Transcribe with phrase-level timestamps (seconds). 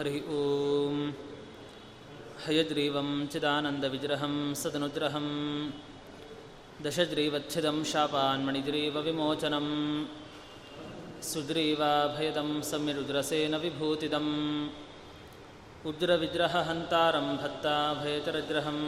[0.00, 0.96] हरिः ॐ
[2.44, 5.26] हयग्रीवं चिदानन्दविग्रहं सदनुग्रहं
[6.84, 9.68] दशग्रीवच्छिदं शापान्मणिग्रीवविमोचनं
[11.30, 14.32] सुग्रीवाभयदं सम्यरुद्रसेन विभूतिदम्
[15.90, 18.84] उग्रविग्रहहन्तारं भक्ताभयतरग्रहम्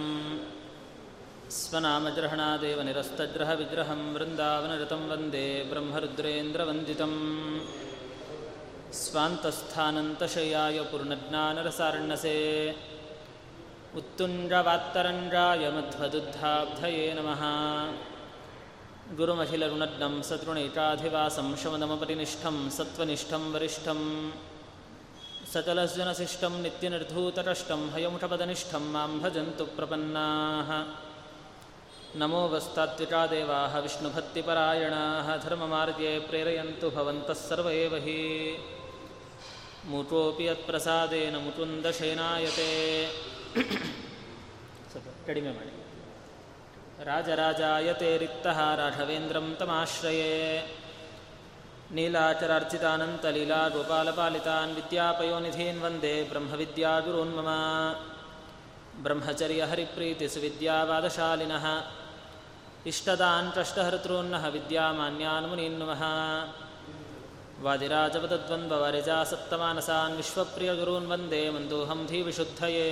[1.58, 7.18] स्वनामग्रहणादेव निरस्तग्रहविग्रहं वृन्दावनरतं वन्दे ब्रह्मरुद्रेन्द्रवन्दितम्
[9.02, 12.36] स्वान्तस्थानन्तशय्याय पूर्णज्ञानरसार्णसे
[14.00, 17.42] उत्तुञ्जवात्तरञ्जाय मध्वदुद्धाब्धये नमः
[19.19, 24.00] गुरुमहिलरुणग्नं सतृणैकाधिवासं शमदमपरिनिष्ठं सत्त्वनिष्ठं वरिष्ठं
[25.52, 30.70] सकलजनशिष्टं नित्यनिर्धूतकष्टं हयमुषपदनिष्ठं मां भजन्तु प्रपन्नाः
[32.20, 38.19] नमो वस्तात्विका देवाः विष्णुभक्तिपरायणाः धर्ममार्गे प्रेरयन्तु भवन्तः सर्व एव हि
[39.88, 43.08] ಮೂಟೋಪಿ ಯತ್ಪ್ರಸಾದೇನ ಮುಕುಂದ ಶಯನಾಯತೆ.
[44.92, 45.70] ಸ್ವಲ್ಪ ಕಡಿಮೆ ಮಾಡಿ.
[47.03, 50.64] ರಾಜರಾಜಾಯತೆ ರಿಕ್ತಃ ರಾಘವೇಂದ್ರಂ ತಮಾಶ್ರಯೇ.
[51.92, 57.48] ನೀಲಾಚರಾರ್ಚಿತಾನಂತಲೀಲಾ ಗೋಪಾಲಪಾಲಿತಾನ್ ವಿದ್ಯಾಪಯೋನಿಧೀನ್ ವಂದೇ ಬ್ರಹ್ಮವಿದ್ಯಾಗುರುನ್ ಮಮ.
[59.04, 61.66] ಬ್ರಹ್ಮಚರ್ಯ ಹರಿಪ್ರೀತಿ ಸುವಿದ್ಯಾವಾದಶಾಲಿನಃ.
[62.86, 63.54] ಇಷ್ಟದಾನ್
[67.66, 72.89] ಕಷ್ಟಹರ್ತॄನ್ನಃ ವಿದ್ಯಾಮಾನ್ಯಾನ್ ಮುನೀನ್ ನಮಃ ವಾದಿರಾಜಪದದ್ವಂದ್ವವರಿಜಾ ಸಪ್ತಮಾನಸಾನ್ ವಿಶ್ವಪ್ರಿಯಗುರೂನ್ ವಂದೇ ಮಂದೋಹಂ ಧೀವಿಶುದ್ಧಯೇ.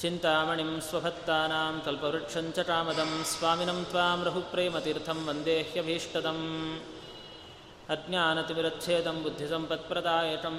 [0.00, 6.40] ಚಿಂತಾಮಣಿಂ ಸ್ವಭಕ್ತಾನಾಂ ಕಲ್ಪವೃಕ್ಷಂ ಚ ಕಾಮದಂ ಸ್ವಾಮಿನಂ ತ್ವಾಂ ರಹುಪ್ರೇಮತೀರ್ಥಂ ವಂದೇಹ್ಯಭೀಷ್ಟದಂ
[7.94, 10.56] ಅಜ್ಞಾನತಿಮಿರಚ್ಛೇದಂ ಬುದ್ಧಿಸಂಪತ್ಪ್ರದಾಯಕಂ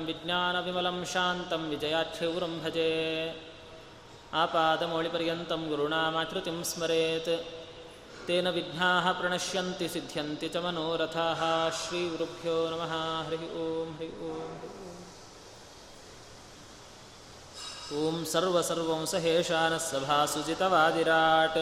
[8.27, 13.25] ತೇನ ವಿಘ್ನಾ ಪ್ರಣಶ್ಯಂತಿ ಸಿದ್ಧ್ಯಂತಿ ಚ ಮನೋರಥಾ ಶ್ರೀ ಗುರುಭ್ಯೋ ನಮಃ.
[13.27, 14.51] ಹರಿ ಓಂ ಹರಿ ಓಂ
[17.97, 18.25] ಓಂ.
[18.25, 21.57] ಸರ್ವಸರ್ವಂ ಸಹೇಶಾನಃ ಸಭಾಸುಜಿತವಾದಿರಾಟ್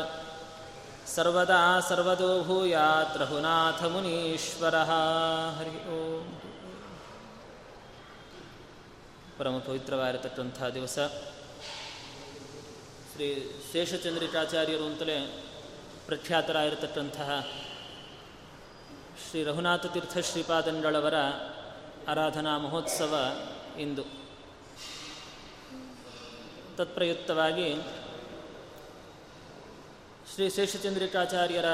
[1.16, 4.92] ಸರ್ವದಾ ಸರ್ವದೋ ಭೂಯಾತ್ ರಘುನಾಥ ಮುನೀಶ್ವರಃ.
[5.60, 6.42] ಹರಿ ಓಂ.
[9.38, 11.00] ಪರಮ ಪವಿತ್ರವಾಗಿರತಕ್ಕಂಥ ದಿವಸ.
[13.14, 15.45] ಶ್ರೀ ಶೇಷಚಂದ್ರಿಕಾಚಾರ್ಯರು ಅಂತಲೇ
[16.06, 17.48] ಪ್ರಖ್ಯಾತರಾಗಿರತಕ್ಕಂತಹ
[19.30, 21.14] ಶ್ರೀ ರಘುನಾಥ ತೀರ್ಥ ಶ್ರೀಪಾದಂಗಳವರ
[22.08, 23.16] ಆರಾಧನಾ ಮಹೋತ್ಸವ
[23.80, 24.04] ಇಂದು.
[26.78, 27.76] ತತ್ಪ್ರಯುಕ್ತವಾಗಿ
[30.34, 31.66] ಶ್ರೀ ಶೇಷಚಂದ್ರಿಕಾಚಾರ್ಯರ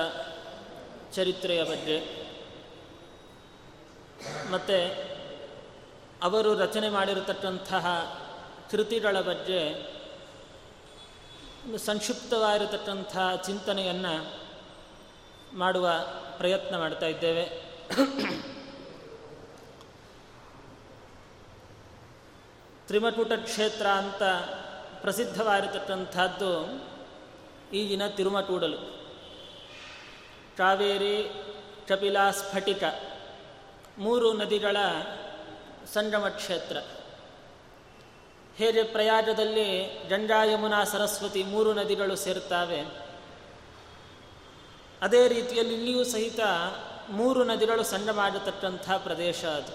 [1.13, 1.97] ಚರಿತ್ರೆಯ ಬಗ್ಗೆ
[4.51, 4.77] ಮತ್ತು
[6.21, 7.85] ಅವರು ರಚನೆ ಮಾಡಿರತಕ್ಕಂತಹ
[8.71, 9.90] ಕೃತಿಗಳ ಬಗ್ಗೆ
[11.65, 14.41] ಒಂದು ಸಂಕ್ಷಿಪ್ತವಾಗಿರತಕ್ಕಂಥ ಚಿಂತನೆಯನ್ನು
[15.57, 15.89] ಮಾಡುವ
[16.37, 17.45] ಪ್ರಯತ್ನ ಮಾಡ್ತಾ ಇದ್ದೇವೆ.
[22.87, 24.23] ತ್ರಿಮಕೂಟ ಕ್ಷೇತ್ರ ಅಂತ
[25.01, 26.51] ಪ್ರಸಿದ್ಧವಾಗಿರತಕ್ಕಂಥದ್ದು
[27.73, 28.77] ಈಗಿನ ತಿರುಮಕೂಡಲು
[30.57, 31.43] ಕಾವೇರಿ
[31.87, 32.83] ಕಪಿಲಾ ಸ್ಫಟಿಕ
[33.97, 34.77] ಮೂರು ನದಿಗಳ
[35.93, 36.77] ಸಂಗಮ ಕ್ಷೇತ್ರ.
[38.61, 42.81] ಹೇಗೆ ಪ್ರಯಾಗದಲ್ಲಿ ಗಂಗಾ ಯಮುನಾ ಸರಸ್ವತಿ ಮೂರು ನದಿಗಳು ಸೇರ್ತಾವೆ
[45.01, 46.39] ಅದೇ ರೀತಿಯಲ್ಲಿ ಇಲ್ಲಿಯೂ ಸಹಿತ
[47.09, 49.73] ಮೂರು ನದಿಗಳು ಸಣ್ಣವಾಗತಕ್ಕಂಥ ಪ್ರದೇಶ ಅದು.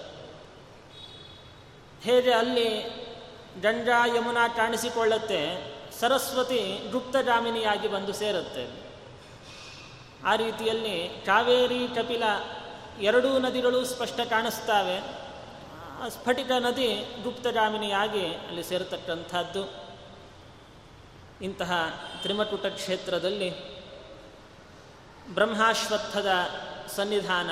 [2.01, 2.69] ಹೇಗೆ ಅಲ್ಲಿ
[3.61, 5.41] ಗಂಗಾ ಯಮುನಾ ಕಾಣಿಸಿಕೊಳ್ಳುತ್ತೆ,
[5.99, 8.67] ಸರಸ್ವತಿ ಗುಪ್ತಗಾಮಿನಿಯಾಗಿ ಬಂದು ಸೇರುತ್ತೆ.
[10.25, 12.23] ಆ ರೀತಿಯಲ್ಲಿ ಕಾವೇರಿ, ಕಪಿಲ
[13.01, 15.26] ಎರಡೂ ನದಿಗಳು ಸ್ಪಷ್ಟ ಕಾಣಿಸ್ತವೆ
[16.09, 19.87] ಸ್ಫಟಿಕ ನದಿ ಗುಪ್ತಗಾಮಿನಿಯಾಗಿ ಅಲ್ಲಿ ಸೇರತಕ್ಕಂಥದ್ದು.
[21.41, 21.71] ಇಂತಹ
[22.21, 23.77] ತ್ರಿಮಕುಟ ಕ್ಷೇತ್ರದಲ್ಲಿ
[25.33, 26.29] ಬ್ರಹ್ಮಾಶ್ವತ್ಥದ
[26.87, 27.49] ಸನ್ನಿಧಾನ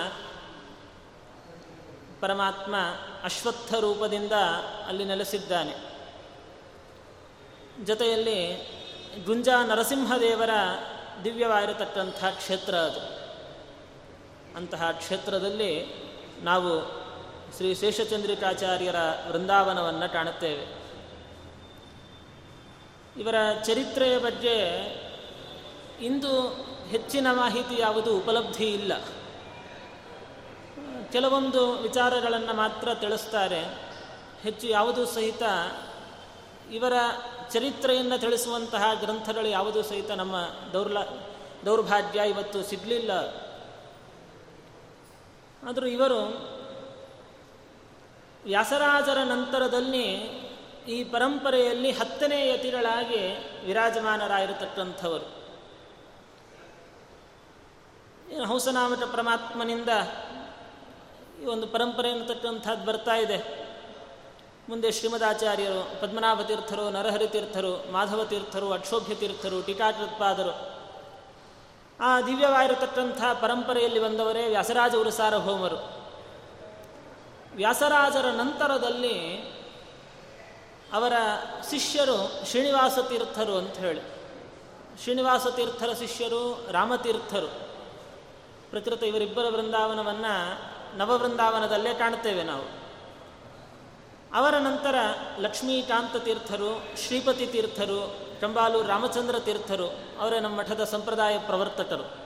[2.22, 2.76] ಪರಮಾತ್ಮ
[3.24, 4.32] ಅಶ್ವತ್ಥ ರೂಪದಿಂದ
[4.88, 5.76] ಅಲ್ಲಿ ನೆಲೆಸಿದ್ದಾನೆ.
[7.86, 8.56] ಜೊತೆಯಲ್ಲಿ
[9.26, 10.50] ಗುಂಜಾ ನರಸಿಂಹದೇವರ
[11.24, 13.00] ದಿವ್ಯವಾಗಿರತಕ್ಕಂಥ ಕ್ಷೇತ್ರ ಅದು.
[14.58, 15.94] ಅಂತಹ ಕ್ಷೇತ್ರದಲ್ಲಿ
[16.44, 17.05] ನಾವು
[17.56, 18.96] ಶ್ರೀ ಶೇಷಚಂದ್ರಿಕಾಚಾರ್ಯರ
[19.28, 20.86] ವೃಂದಾವನವನ್ನು ಕಾಣುತ್ತೇವೆ.
[23.22, 24.56] ಇವರ ಚರಿತ್ರೆಯ ಬಗ್ಗೆ
[26.02, 26.42] ಇಂದು
[26.88, 28.94] ಹೆಚ್ಚಿನ ಮಾಹಿತಿ ಯಾವುದು ಉಪಲಬ್ಧಿ ಇಲ್ಲ.
[31.12, 33.64] ಕೆಲವೊಂದು ವಿಚಾರಗಳನ್ನು ಮಾತ್ರ ತಿಳಿಸ್ತಾರೆ.
[34.42, 35.44] ಹೆಚ್ಚು ಯಾವುದು ಸಹಿತ
[36.72, 36.94] ಇವರ
[37.52, 40.36] ಚರಿತ್ರೆಯನ್ನು ತಿಳಿಸುವಂತಹ ಗ್ರಂಥಗಳು ಯಾವುದು ಸಹಿತ ನಮ್ಮ
[40.74, 40.98] ದೌರ್ಲ,
[41.66, 43.12] ದೌರ್ಭಾಗ್ಯ ಇವತ್ತು ಸಿಗಲಿಲ್ಲ.
[45.70, 46.55] ಆದರೂ ಇವರು
[48.46, 50.04] ವ್ಯಾಸರಾಜರ ನಂತರದಲ್ಲಿ
[50.88, 55.46] ಈ ಪರಂಪರೆಯಲ್ಲಿ ಹತ್ತನೇ ಯತಿಗಳಾಗಿ ವಿರಾಜಮಾನರಾಗಿರತಕ್ಕಂಥವರು.
[58.46, 59.90] ಹಂಸನಾಮಕ ಪರಮಾತ್ಮನಿಂದ
[61.42, 63.66] ಈ ಒಂದು ಪರಂಪರೆ ಅನ್ನತಕ್ಕಂಥದ್ದು ಬರ್ತಾ ಇದೆ.
[64.70, 70.76] ಮುಂದೆ ಶ್ರೀಮದಾಚಾರ್ಯರು ಪದ್ಮನಾಭ ತೀರ್ಥರು ನರಹರಿ ತೀರ್ಥರು ಮಾಧವ ತೀರ್ಥರು ಅಕ್ಷೋಭ್ಯ ತೀರ್ಥರು ಟೀಕಾಕೃತ್ಪಾದರು.
[72.00, 75.95] ಆ ದಿವ್ಯವಾಗಿರತಕ್ಕಂಥ ಪರಂಪರೆಯಲ್ಲಿ ಬಂದವರೇ ವ್ಯಾಸರಾಜ ಉರುಸಾರಭೌಮರು.
[77.56, 79.38] ವ್ಯಾಸರಾಜರ ನಂತರದಲ್ಲಿ
[80.94, 81.14] ಅವರ
[81.70, 84.02] ಶಿಷ್ಯರು ಶ್ರೀನಿವಾಸ ತೀರ್ಥರು ಅಂತ ಹೇಳಿ.
[85.04, 87.48] ಶ್ರೀನಿವಾಸ ತೀರ್ಥರ ಶಿಷ್ಯರು, ರಾಮತೀರ್ಥರು.
[88.70, 92.86] ಪ್ರಕೃತ ಇವರಿಬ್ಬರ ವೃಂದಾವನವನ್ನು ನವವೃಂದಾವನದಲ್ಲೇ ಕಾಣ್ತೇವೆ ನಾವು.
[94.36, 94.96] ಅವರ ನಂತರ
[95.40, 99.88] ಲಕ್ಷ್ಮೀಕಾಂತ ತೀರ್ಥರು ಶ್ರೀಪತಿ ತೀರ್ಥರು ಕಂಬಾಲು ರಾಮಚಂದ್ರ ತೀರ್ಥರು
[100.20, 102.25] ಅವರೇ ನಮ್ಮ ಮಠದ ಸಂಪ್ರದಾಯ ಪ್ರವರ್ತಕರು.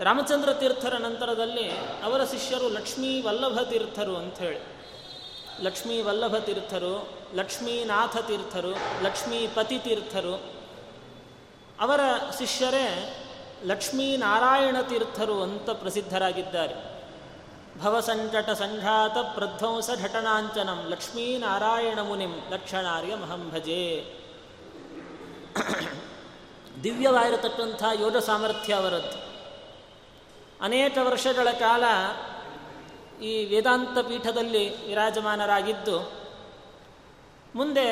[0.00, 1.70] ರಾಮಚಂದ್ರ ತೀರ್ಥರ ನಂತರದಲ್ಲಿ
[2.02, 4.74] ಅವರ ಶಿಷ್ಯರು ಲಕ್ಷ್ಮೀ ವಲ್ಲಭ ತೀರ್ಥರು ಅಂಥೇಳಿ
[5.62, 8.70] ಲಕ್ಷ್ಮೀ ವಲ್ಲಭ ತೀರ್ಥರು ಲಕ್ಷ್ಮೀನಾಥ ತೀರ್ಥರು
[9.02, 10.42] ಲಕ್ಷ್ಮೀಪತಿ ತೀರ್ಥರು.
[11.80, 12.00] ಅವರ
[12.38, 13.16] ಶಿಷ್ಯರೇ
[13.64, 17.04] ಲಕ್ಷ್ಮೀನಾರಾಯಣ ತೀರ್ಥರು ಅಂತ ಪ್ರಸಿದ್ಧರಾಗಿದ್ದಾರೆ.
[17.82, 24.14] ಭವಸಂಕಟ ಸಂಘಾತ ಪ್ರಧ್ವಂಸ ಘಟನಾಂಚನಂ ಲಕ್ಷ್ಮೀನಾರಾಯಣ ಮುನಿಂ ಲಕ್ಷಣಾರ್ಯ ಮಹಂಭಜೆ
[26.84, 29.23] ದಿವ್ಯವಾಗಿರತಕ್ಕಂಥ ಯೋಗ ಸಾಮರ್ಥ್ಯ ಅವರದ್ದು.
[30.64, 31.84] ಅನೇಕ ವರ್ಷಗಳ ಕಾಲ
[33.22, 36.12] ಈ ವೇದಾಂತ ಪೀಠದಲ್ಲಿ ವಿರಾಜಮಾನರಾಗಿದ್ದು,
[37.54, 37.90] ಮುಂದೆ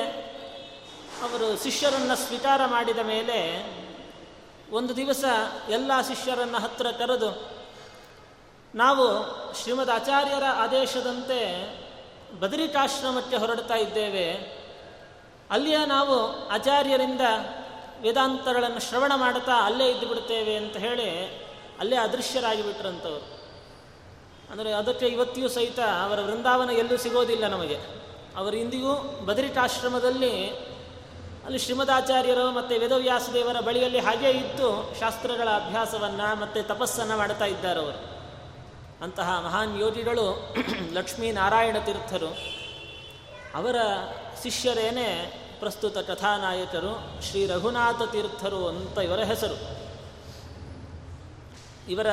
[1.23, 3.39] ಅವರು ಶಿಷ್ಯರನ್ನು ಸ್ವೀಕಾರ ಮಾಡಿದ ಮೇಲೆ
[4.71, 5.25] ಒಂದು ದಿವಸ
[5.69, 7.51] ಎಲ್ಲ ಶಿಷ್ಯರನ್ನು ಹತ್ತಿರ ಕರೆದು,
[8.75, 9.07] ನಾವು
[9.55, 11.41] ಶ್ರೀಮದ್ ಆಚಾರ್ಯರ ಆದೇಶದಂತೆ
[12.41, 14.33] ಬದರಿಕಾಶ್ರಮಕ್ಕೆ ಹೊರಡ್ತಾ ಇದ್ದೇವೆ.
[15.51, 17.21] ಅಲ್ಲಿಯ ನಾವು ಆಚಾರ್ಯರಿಂದ
[18.01, 21.43] ವೇದಾಂತಗಳನ್ನು ಶ್ರವಣ ಮಾಡುತ್ತಾ ಅಲ್ಲೇ ಇದ್ದು ಬಿಡ್ತೇವೆ ಅಂತ ಹೇಳಿ
[21.79, 23.43] ಅಲ್ಲೇ ಅದೃಶ್ಯರಾಗಿ ಬಿಟ್ರಂಥವ್ರು
[24.51, 27.75] ಅಂದರೆ ಅದಕ್ಕೆ ಇವತ್ತಿಯೂ ಸಹಿತ ಅವರ ವೃಂದಾವನ ಎಲ್ಲೂ ಸಿಗೋದಿಲ್ಲ ನಮಗೆ.
[28.37, 30.49] ಅವರು ಇಂದಿಗೂ ಬದರಿಕಾಶ್ರಮದಲ್ಲಿ
[31.45, 37.99] ಅಲ್ಲಿ ಶ್ರೀಮದಾಚಾರ್ಯರು ಮತ್ತು ವೇದವ್ಯಾಸದೇವರ ಬಳಿಯಲ್ಲಿ ಹಾಗೇ ಇದ್ದು ಶಾಸ್ತ್ರಗಳ ಅಭ್ಯಾಸವನ್ನು ಮತ್ತು ತಪಸ್ಸನ್ನು ಮಾಡ್ತಾ ಇದ್ದಾರೆ ಅವರು.
[39.03, 40.55] ಅಂತಹ ಮಹಾನ್ ಯೋಗಿಗಳು
[40.93, 42.37] ಲಕ್ಷ್ಮೀನಾರಾಯಣ ತೀರ್ಥರು.
[43.55, 43.77] ಅವರ
[44.43, 49.82] ಶಿಷ್ಯರೇನೇ ಪ್ರಸ್ತುತ ಕಥಾನಾಯಕರು ಶ್ರೀ ರಘುನಾಥ ತೀರ್ಥರು ಅಂತ ಇವರ ಹೆಸರು.
[51.89, 52.07] ಇವರ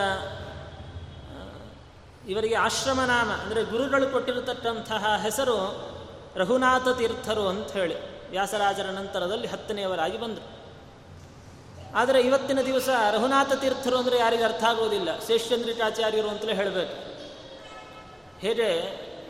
[2.27, 5.57] ಇವರಿಗೆ ಆಶ್ರಮನಾಮ, ಅಂದರೆ ಗುರುಗಳು ಕೊಟ್ಟಿರತಕ್ಕಂತಹ ಹೆಸರು
[6.35, 7.95] ರಘುನಾಥ ತೀರ್ಥರು ಅಂತ ಹೇಳಿ
[8.29, 10.47] ವ್ಯಾಸರಾಜರ ನಂತರದಲ್ಲಿ ಹತ್ತನೆಯವರಾಗಿ ಬಂದರು.
[11.95, 15.19] ಆದರೆ ಇವತ್ತಿನ ದಿವಸ ರಘುನಾಥ ತೀರ್ಥರು ಅಂದರೆ ಯಾರಿಗೆ ಅರ್ಥ ಆಗೋದಿಲ್ಲ.
[15.27, 16.95] ಶೇಷಚಂದ್ರಿಕಾಚಾರ್ಯರು ಅಂತಲೇ ಹೇಳಬೇಕು.
[18.39, 18.69] ಹೇಗೆ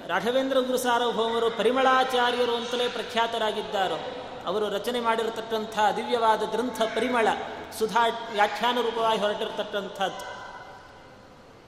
[0.07, 4.00] ರಾಘವೇಂದ್ರ ಗುರು ಸಾರ್ವಭೌಮರು ಪರಿಮಳಾಚಾರ್ಯರು ಅಂತಲೇ ಪ್ರಖ್ಯಾತರಾಗಿದ್ದಾರೋ,
[4.45, 7.27] ಅವರು ರಚನೆ ಮಾಡಿರತಕ್ಕಂಥ ದಿವ್ಯವಾದ ಗ್ರಂಥ ಪರಿಮಳ.
[7.77, 10.39] ಸುಧಾ ವ್ಯಾಖ್ಯಾನ ರೂಪವಾಗಿ ಹೊರಟಿರತಕ್ಕಂಥದ್ದು.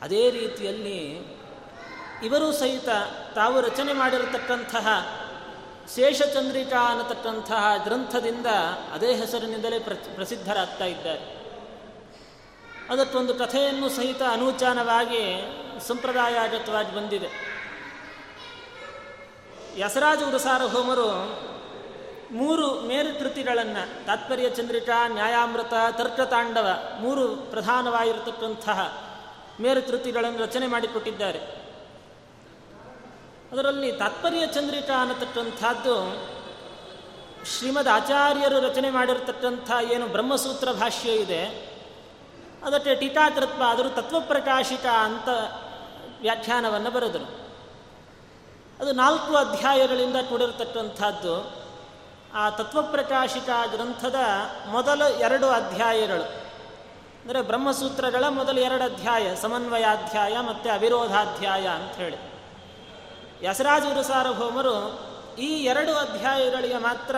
[0.01, 1.18] ಅದೇ ರೀತಿಯಲ್ಲಿ
[2.24, 2.89] ಇವರು ಸಹಿತ
[3.36, 4.88] ತಾವು ರಚನೆ ಮಾಡಿರತಕ್ಕಂತಹ
[5.95, 8.45] ಶೇಷಚಂದ್ರಿಕಾ ಅನ್ನತಕ್ಕಂತಹ ಗ್ರಂಥದಿಂದ
[8.94, 11.42] ಅದೇ ಹೆಸರಿನಿಂದಲೇ ಪ್ರ, ಪ್ರಸಿದ್ಧರಾಗ್ತಾ ಇದ್ದಾರೆ.
[12.89, 15.51] ಅದಕ್ಕೊಂದು ಕಥೆಯನ್ನು ಸಹಿತ ಅನೂಚಾನವಾಗಿ
[15.88, 17.51] ಸಂಪ್ರದಾಯಗತವಾಗಿ ಬಂದಿದೆ.
[19.77, 21.07] ಯಸರಾಜ ಉರಸಾರ್ವಭೌಮರು
[22.31, 26.68] ಮೂರು ಮೇರು ಕೃತಿಗಳನ್ನು ತಾತ್ಪರ್ಯ ಚಂದ್ರಿಕಾ, ನ್ಯಾಯಾಮೃತ, ತರ್ಕತಾಂಡವ,
[27.00, 29.07] ಮೂರು ಪ್ರಧಾನವಾಗಿರತಕ್ಕಂತಹ
[29.61, 31.40] ಮೇರು ಕೃತಿಗಳನ್ನು ರಚನೆ ಮಾಡಿಕೊಟ್ಟಿದ್ದಾರೆ.
[33.52, 36.18] ಅದರಲ್ಲಿ ತಾತ್ಪರ್ಯ ಚಂದ್ರಿಕಾ ಅನ್ನತಕ್ಕಂಥದ್ದು
[37.45, 41.45] ಶ್ರೀಮದ್ ಆಚಾರ್ಯರು ರಚನೆ ಮಾಡಿರತಕ್ಕಂಥ ಏನು ಬ್ರಹ್ಮಸೂತ್ರ ಭಾಷ್ಯ ಇದೆ.
[42.64, 45.28] ಅದಕ್ಕೆ ಟೀಕಾತೃತ್ವ ಆದರೂ ತತ್ವಪ್ರಕಾಶಿಕ ಅಂತ
[46.21, 47.42] ವ್ಯಾಖ್ಯಾನವನ್ನು ಬರೆದರು.
[48.80, 51.60] ಅದು ನಾಲ್ಕು ಅಧ್ಯಾಯಗಳಿಂದ ಕೂಡಿರತಕ್ಕಂಥದ್ದು.
[52.35, 54.16] ಆ ತತ್ವಪ್ರಕಾಶಿಕ ಗ್ರಂಥದ
[54.68, 56.23] ಮೊದಲ ಎರಡು ಅಧ್ಯಾಯಗಳು.
[57.21, 62.18] ಅಂದರೆ ಬ್ರಹ್ಮಸೂತ್ರಗಳ ಮೊದಲ ಎರಡು ಅಧ್ಯಾಯ, ಸಮನ್ವಯಾಧ್ಯಾಯ ಮತ್ತು ಅವಿರೋಧಾಧ್ಯಾಯ ಅಂತ ಹೇಳಿ.
[63.45, 65.00] ಯಸರಾಜ ಸಾರ್ವಭೌಮರು
[65.40, 67.16] ಈ ಎರಡು ಅಧ್ಯಾಯಗಳಿಗೆ ಮಾತ್ರ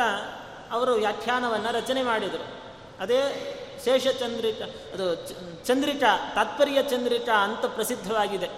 [0.71, 2.63] ಅವರು ವ್ಯಾಖ್ಯಾನವನ್ನು ರಚನೆ ಮಾಡಿದರು.
[3.01, 3.49] ಅದೇ
[3.85, 4.61] ಶೇಷಚಂದ್ರಿಕ
[4.93, 5.27] ಅದು
[5.65, 8.49] ಚಂದ್ರಿಕಾ, ತಾತ್ಪರ್ಯ ಚಂದ್ರಿಕಾ ಅಂತ ಪ್ರಸಿದ್ಧವಾಗಿದೆ.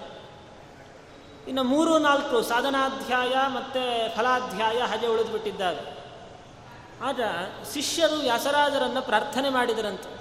[1.48, 5.95] ಇನ್ನು ಮೂರು ನಾಲ್ಕು, ಸಾಧನಾಧ್ಯಾಯ ಮತ್ತು ಫಲಾಧ್ಯಾಯ ಹಾಗೆ ಉಳಿದುಬಿಟ್ಟಿದ್ದಾರೆ
[7.02, 7.22] ಆಗ
[7.74, 10.16] ಶಿಷ್ಯರು ವ್ಯಾಸರಾಜರನ್ನು ಪ್ರಾರ್ಥನೆ ಮಾಡಿದರಂತೆ.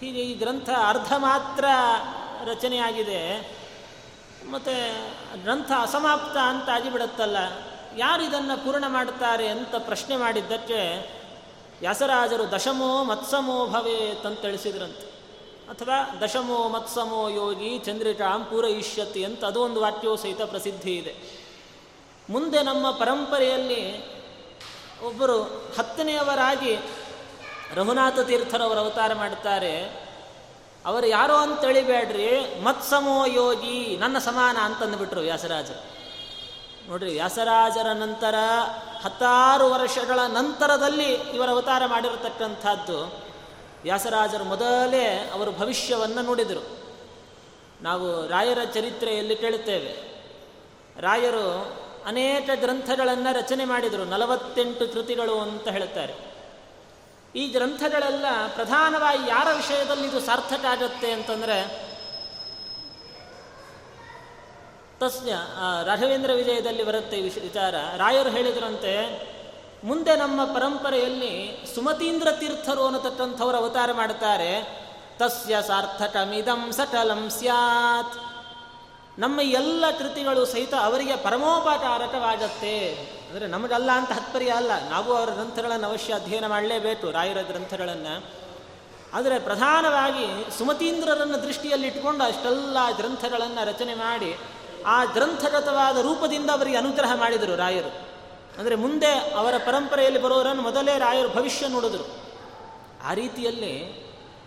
[0.00, 1.64] ಹೀಗೆ ಈ ಗ್ರಂಥ ಅರ್ಧ ಮಾತ್ರ
[2.44, 3.56] ರಚನೆಯಾಗಿದೆ.
[4.50, 4.96] ಮತ್ತು
[5.42, 7.36] ಗ್ರಂಥ ಅಸಮಾಪ್ತ ಅಂತ ಆಗಿಬಿಡುತ್ತಲ್ಲ.
[7.96, 11.10] ಯಾರು ಇದನ್ನು ಪೂರ್ಣ ಮಾಡುತ್ತಾರೆ ಅಂತ ಪ್ರಶ್ನೆ ಮಾಡಿದ್ದಕ್ಕೆ
[11.80, 15.16] ವ್ಯಾಸರಾಜರು ದಶಮೋ ಮತ್ಸಮೋ ಭವೇತ್ ಅಂತ ತಿಳಿಸಿದ್ರಂತೆ.
[15.70, 21.46] ಅಥವಾ ದಶಮೋ ಮತ್ಸಮೋ ಯೋಗಿ ಚಂದ್ರಿಕಾಂ ಪೂರಯಿಷ್ಯತಿ ಅಂತ ಅದು ಒಂದು ವಾಕ್ಯವು ಸಹಿತ ಪ್ರಸಿದ್ಧಿ ಇದೆ.
[22.30, 24.15] ಮುಂದೆ ನಮ್ಮ ಪರಂಪರೆಯಲ್ಲಿ
[25.02, 25.42] ಒಬ್ಬರು
[25.78, 26.78] ಹತ್ತನೆಯವರಾಗಿ
[27.74, 30.06] ರಘುನಾಥ ತೀರ್ಥರವರು ಅವತಾರ ಮಾಡುತ್ತಾರೆ.
[30.86, 35.96] ಅವರು ಯಾರೋ ಅಂತ ತಿಳಿಬೇಡ್ರಿ, ಮತ್ಸಮೋ ಯೋಗಿ, ನನ್ನ ಸಮಾನ ಅಂತಂದುಬಿಟ್ರು ವ್ಯಾಸರಾಜರು.
[36.90, 38.34] ನೋಡ್ರಿ, ವ್ಯಾಸರಾಜರ ನಂತರ
[39.04, 43.26] ಹತ್ತಾರು ವರ್ಷಗಳ ನಂತರದಲ್ಲಿ ಇವರ ಅವತಾರ ಮಾಡಿರತಕ್ಕಂಥದ್ದು.
[43.82, 46.76] ವ್ಯಾಸರಾಜರು ಮೊದಲೇ ಅವರು ಭವಿಷ್ಯವನ್ನು ನುಡಿದರು.
[47.82, 50.16] ನಾವು ರಾಯರ ಚರಿತ್ರೆಯಲ್ಲಿ ಕೇಳುತ್ತೇವೆ.
[51.00, 51.76] ರಾಯರು
[52.06, 56.14] ಅನೇಕ ಗ್ರಂಥಗಳನ್ನು ರಚನೆ ಮಾಡಿದರು, ನಲವತ್ತೆಂಟು ಕೃತಿಗಳು ಅಂತ ಹೇಳ್ತಾರೆ
[57.34, 61.58] ಈ ಗ್ರಂಥಗಳೆಲ್ಲ ಪ್ರಧಾನವಾಗಿ ಯಾರ ವಿಷಯದಲ್ಲಿ ಇದು ಸಾರ್ಥಕ ಆಗತ್ತೆ ಅಂತಂದರೆ,
[65.00, 65.32] ತಸ್ಯ
[65.84, 67.74] ರಾಘವೇಂದ್ರ ವಿಜಯದಲ್ಲಿ ಬರುತ್ತೆ ವಿಷ, ವಿಚಾರ.
[67.96, 68.94] ರಾಯರು ಹೇಳಿದ್ರಂತೆ,
[69.84, 71.34] ಮುಂದೆ ನಮ್ಮ ಪರಂಪರೆಯಲ್ಲಿ
[71.74, 74.52] ಸುಮತೀಂದ್ರ ತೀರ್ಥರು ಅನ್ನತಕ್ಕಂಥವ್ರು ಅವತಾರ ಮಾಡುತ್ತಾರೆ
[75.18, 78.14] ತಸ್ಯ ಸಾರ್ಥಕಮಿದಂ ಸಕಲಂ ಸ್ಯಾತ್.
[79.18, 82.94] ನಮ್ಮ ಎಲ್ಲ ಕೃತಿಗಳು ಸಹಿತ ಅವರಿಗೆ ಪರಮೋಪಕಾರಕವಾಗತ್ತೆ
[83.28, 84.88] ಅಂದರೆ ನಮಗಲ್ಲ ಅಂತ ಹತ್ಪರ್ಯ ಅಲ್ಲ.
[84.90, 88.24] ನಾವು ಅವರ ಗ್ರಂಥಗಳನ್ನು ಅವಶ್ಯ ಅಧ್ಯಯನ ಮಾಡಲೇಬೇಕು, ರಾಯರ ಗ್ರಂಥಗಳನ್ನು.
[89.12, 94.38] ಆದರೆ ಪ್ರಧಾನವಾಗಿ ಸುಮತೀಂದ್ರರನ್ನು ದೃಷ್ಟಿಯಲ್ಲಿ ಇಟ್ಟುಕೊಂಡು ಅಷ್ಟೆಲ್ಲ ಗ್ರಂಥಗಳನ್ನು ರಚನೆ ಮಾಡಿ,
[94.86, 98.06] ಆ ಗ್ರಂಥಗತವಾದ ರೂಪದಿಂದ ಅವರಿಗೆ ಅನುಗ್ರಹ ಮಾಡಿದರು ರಾಯರು.
[98.58, 102.06] ಅಂದರೆ ಮುಂದೆ ಅವರ ಪರಂಪರೆಯಲ್ಲಿ ಬರೋರನ್ನು ಮೊದಲೇ ರಾಯರು ಭವಿಷ್ಯ ನೋಡಿದರು.
[103.04, 103.74] ಆ ರೀತಿಯಲ್ಲಿ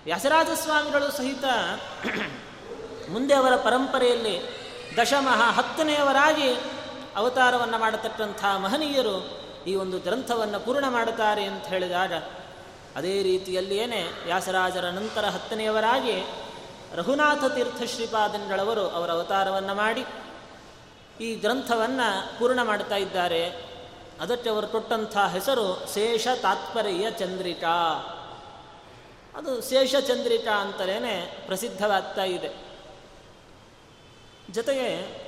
[0.03, 1.43] ವ್ಯಾಸರಾಜ ಸ್ವಾಮಿಗಳು ಸಹಿತ
[3.09, 4.58] ಮುಂದೆ ಅವರ ಪರಂಪರೆಯಲ್ಲಿ
[4.97, 6.53] ದಶಮಃ ಹತ್ತನೆಯವರಾಗಿ
[7.15, 12.13] ಅವತಾರವನ್ನು ಮಾಡತಕ್ಕಂಥ ಮಹನೀಯರು ಈ ಒಂದು ಗ್ರಂಥವನ್ನು ಪೂರ್ಣ ಮಾಡುತ್ತಾರೆ ಅಂತ ಹೇಳಿದಾಗ,
[12.95, 13.85] ಅದೇ ರೀತಿಯಲ್ಲಿಯೇ
[14.25, 16.31] ವ್ಯಾಸರಾಜರ ನಂತರ ಹತ್ತನೆಯವರಾಗಿ
[16.95, 20.05] ರಘುನಾಥ ತೀರ್ಥ ಶ್ರೀಪಾದನ್ಗಳವರು ಅವರ ಅವತಾರವನ್ನು ಮಾಡಿ
[21.21, 23.49] ಈ ಗ್ರಂಥವನ್ನು ಪೂರ್ಣ ಮಾಡ್ತಾ ಇದ್ದಾರೆ.
[24.21, 27.75] ಅದಕ್ಕೆ ಅವರು ಕೊಟ್ಟಂಥ ಹೆಸರು ಶೇಷ ತಾತ್ಪರ್ಯ ಚಂದ್ರಿಕಾ.
[29.35, 32.68] ಅದು ಶೇಷ ಚಂದ್ರಿಕಾ ಅಂತಲೇ ಪ್ರಸಿದ್ಧವಾಗ್ತಾ ಇದೆ.
[34.51, 35.19] ಜೊತೆಗೆ,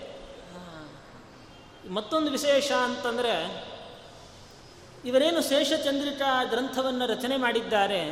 [1.93, 3.65] ಮತ್ತೊಂದು ವಿಶೇಷ ಅಂತಂದರೆ,
[5.05, 8.11] ಇವರೇನು ಶೇಷಚಂದ್ರಿಕಾ ಗ್ರಂಥವನ್ನು ರಚನೆ ಮಾಡಿದ್ದಾರೆ,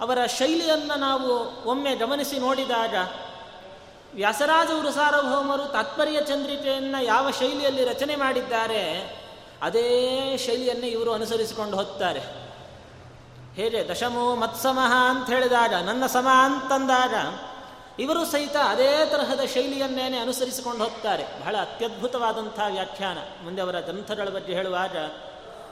[0.00, 2.94] ಅವರ ಶೈಲಿಯನ್ನು ನಾವು ಒಮ್ಮೆ ಗಮನಿಸಿ ನೋಡಿದಾಗ,
[4.14, 9.16] ವ್ಯಾಸರಾಜ ಸಾರ್ವಭೌಮರು ತಾತ್ಪರ್ಯ ಚಂದ್ರಿಕೆಯನ್ನು ಯಾವ ಶೈಲಿಯಲ್ಲಿ ರಚನೆ ಮಾಡಿದ್ದಾರೆ,
[9.62, 12.20] ಅದೇ ಶೈಲಿಯನ್ನೇ ಇವರು ಅನುಸರಿಸಿಕೊಂಡು ಹೋಗ್ತಾರೆ.
[13.54, 17.14] ಹೇಗೆ, ದಶಮೋ ಮತ್ಸಮಃ ಅಂತ ಹೇಳಿದಾಗ, ನನ್ನ ಸಮ ಅಂತಂದಾಗ
[17.98, 21.40] ಇವರು ಸಹಿತ ಅದೇ ತರಹದ ಶೈಲಿಯನ್ನೇನೆ ಅನುಸರಿಸಿಕೊಂಡು ಹೋಗ್ತಾರೆ.
[21.40, 23.18] ಬಹಳ ಅತ್ಯದ್ಭುತವಾದಂಥ ವ್ಯಾಖ್ಯಾನ.
[23.42, 24.96] ಮುಂದೆ ಅವರ ಗ್ರಂಥಗಳ ಬಗ್ಗೆ ಹೇಳುವಾಗ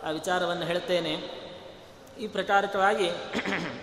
[0.04, 1.12] ಆ ವಿಚಾರವನ್ನು ಹೇಳ್ತೇನೆ.
[2.20, 3.10] ಈ ಪ್ರಕಾರಕವಾಗಿ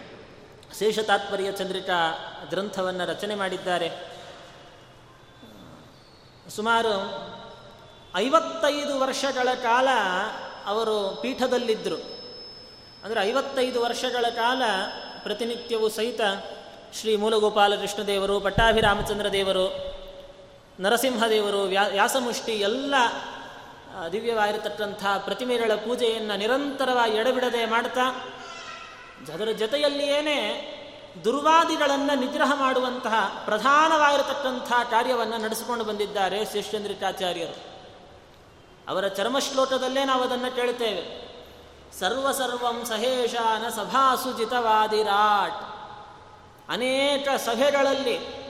[0.80, 2.18] ಶೇಷ ತಾತ್ಪರ್ಯ ಚಂದ್ರಿಕಾ
[2.50, 3.92] ಗ್ರಂಥವನ್ನು ರಚನೆ ಮಾಡಿದ್ದಾರೆ.
[6.56, 6.94] ಸುಮಾರು
[8.16, 9.88] ಐವತ್ತೈದು ವರ್ಷಗಳ ಕಾಲ
[10.66, 11.96] ಅವರು ಪೀಠದಲ್ಲಿದ್ದರು.
[13.04, 14.62] ಅಂದರೆ ಐವತ್ತೈದು ವರ್ಷಗಳ ಕಾಲ
[15.24, 16.22] ಪ್ರತಿನಿತ್ಯವೂ ಸಹಿತ
[17.00, 19.96] ಶ್ರೀ ಮೂಲಗೋಪಾಲ ಕೃಷ್ಣದೇವರು, ಪಟ್ಟಾಭಿರಾಮಚಂದ್ರ ದೇವರು,
[20.80, 22.96] ನರಸಿಂಹದೇವರು, ವ್ಯಾ, ವ್ಯಾಸಮುಷ್ಟಿ ಎಲ್ಲ
[24.12, 28.34] ದಿವ್ಯವಾಗಿರತಕ್ಕಂಥ ಪ್ರತಿಮೆಗಳ ಪೂಜೆಯನ್ನು ನಿರಂತರವಾಗಿ ಎಡಬಿಡದೆ ಮಾಡ್ತಾ
[29.34, 30.70] ಅದರ ಜೊತೆಯಲ್ಲಿಯೇ
[31.24, 37.58] ದುರ್ವಾದಿಗಳನ್ನು ನಿಗ್ರಹ ಮಾಡುವಂತಹ ಪ್ರಧಾನವಾಗಿರತಕ್ಕಂಥ ಕಾರ್ಯವನ್ನು ನಡೆಸಿಕೊಂಡು ಬಂದಿದ್ದಾರೆ ಶಿಷ್ಯಂದ್ರಿಕಾಚಾರ್ಯರು
[38.88, 41.34] ಅವರ ಚರ್ಮಶ್ಲೋಕದಲ್ಲೇ ನಾವು ಅದನ್ನು ಕೇಳುತ್ತೇವೆ.
[42.00, 45.73] ಸರ್ವಸರ್ವಂ ಸಹೇಶಾನ ಸಭಾಸುಜಿತವಾದಿರಾಟ್.
[46.70, 48.44] ಅನೇಕ ಸಭೆಗಳಲ್ಲಿ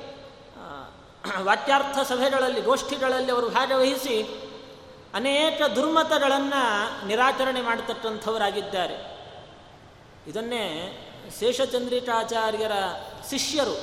[1.41, 4.23] ವಾಕ್ಯಾರ್ಥ ಸಭೆಗಳಲ್ಲಿ, ಗೋಷ್ಠಿಗಳಲ್ಲಿ ಅವರು ಭಾಗವಹಿಸಿ
[5.13, 6.61] ಅನೇಕ ದುರ್ಮತಗಳನ್ನು
[7.07, 8.95] ನಿರಾಚರಣೆ ಮಾಡತಕ್ಕಂಥವರಾಗಿದ್ದಾರೆ.
[10.27, 10.65] ಇದನ್ನೇ
[11.39, 12.71] ಶೇಷಚಂದ್ರಿಕಾಚಾರ್ಯರ
[13.29, 13.75] ಶಿಷ್ಯರು,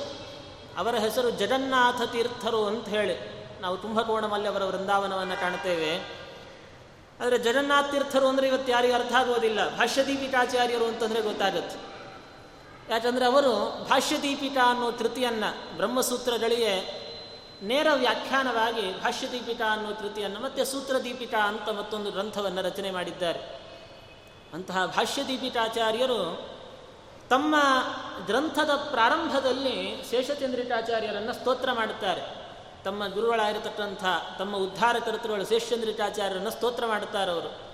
[0.77, 3.15] ಅವರ ಹೆಸರು ಜಗನ್ನಾಥ ತೀರ್ಥರು ಅಂತ ಹೇಳಿ
[3.61, 6.21] ನಾವು ಕುಂಭಕೋಣಮಲ್ಲಿ ಅವರ ವೃಂದಾವನವನ್ನು ಕಾಣ್ತೇವೆ.
[7.19, 11.90] ಆದರೆ ಜಗನ್ನಾಥ ತೀರ್ಥರು ಅಂದರೆ ಇವತ್ತು ಯಾರಿಗೂ ಅರ್ಥ ಆಗೋದಿಲ್ಲ ಭಾಷ್ಯದೀಪಿಕಾಚಾರ್ಯರು ಅಂತಂದರೆ ಗೊತ್ತಾಗುತ್ತೆ.
[12.91, 17.01] ಯಾಕಂದರೆ ಅವರು ಭಾಷ್ಯದೀಪಿಕಾ ಅನ್ನೋ ಕೃತಿಯನ್ನು ಬ್ರಹ್ಮಸೂತ್ರಗಳಿಗೆ
[17.63, 23.39] ನೇರ ವ್ಯಾಖ್ಯಾನವಾಗಿ ಭಾಷ್ಯದೀಪಿಕಾ ಅನ್ನೋ ಕೃತಿಯನ್ನು ಮತ್ತು ಸೂತ್ರದೀಪಿಕಾ ಅಂತ ಮತ್ತೊಂದು ಗ್ರಂಥವನ್ನು ರಚನೆ ಮಾಡಿದ್ದಾರೆ.
[24.53, 26.49] ಅಂತಹ ಭಾಷ್ಯದೀಪಿಕಾಚಾರ್ಯರು
[27.29, 27.55] ತಮ್ಮ
[28.25, 32.21] ಗ್ರಂಥದ ಪ್ರಾರಂಭದಲ್ಲಿ ಶೇಷಚಂದ್ರಿಕಾಚಾರ್ಯರನ್ನು ಸ್ತೋತ್ರ ಮಾಡುತ್ತಾರೆ.
[32.83, 34.03] ತಮ್ಮ ಗುರುಗಳಾಗಿರತಕ್ಕಂಥ
[34.39, 37.70] ತಮ್ಮ ಉದ್ಧಾರಕರ್ತೃಗಳು ಶೇಷಚಂದ್ರಿಕಾಚಾರ್ಯರನ್ನು ಸ್ತೋತ್ರ ಮಾಡುತ್ತಾರೆ ಅವರು.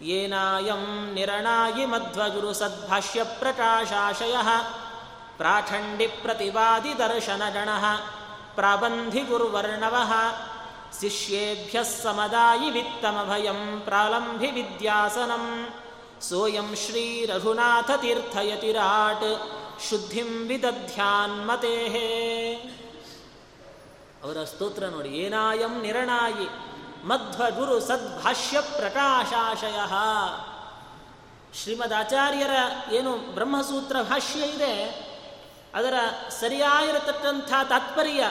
[0.00, 4.36] ಏನಾಯಂ ನಿರಣಾಯಿ ಮಧ್ವಗುರು ಸದ್ಭಾಷ್ಯ ಪ್ರಕಾಶಾಶಯ
[11.00, 15.44] शिष्येभ्यः ಪ್ರತಿವಾದಿ वित्तमभयं प्रालम्भिविद्यासनं
[17.26, 19.26] ರಘುನಾಥ ತೀರ್ಥಯತಿರಾಟ್
[19.90, 21.74] ಶುದ್ಧಿಂ ವಿದಧ್ಯಾನ್ಮತೆ
[24.24, 26.46] ಅವರ ಸ್ತೋತ್ರ ನೋಡಿ, ಏನಾಯಂ ನಿರಣಾಯಿ
[27.04, 29.78] ಮಧ್ವ ಗುರು ಸದ್ಭಾಷ್ಯ ಪ್ರಕಾಶಾಶಯ.
[31.54, 32.54] ಶ್ರೀಮದ್ ಆಚಾರ್ಯರ
[32.92, 34.74] ಏನು ಬ್ರಹ್ಮಸೂತ್ರ ಭಾಷ್ಯ ಇದೆ,
[35.74, 35.96] ಅದರ
[36.40, 38.24] ಸರಿಯಾಗಿರತಕ್ಕಂಥ ತಾತ್ಪರ್ಯ,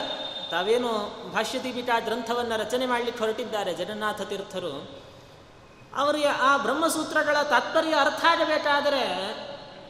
[0.50, 0.90] ತಾವೇನು
[1.32, 4.74] ಭಾಷ್ಯದೀಪಿಕಾ ಗ್ರಂಥವನ್ನು ರಚನೆ ಮಾಡಲಿಕ್ಕೆ ಹೊರಟಿದ್ದಾರೆ ಜಗನ್ನಾಥ ತೀರ್ಥರು.
[5.96, 9.04] ಅವರಿಗೆ ಆ ಬ್ರಹ್ಮಸೂತ್ರಗಳ ತಾತ್ಪರ್ಯ ಅರ್ಥ ಆಗಬೇಕಾದರೆ,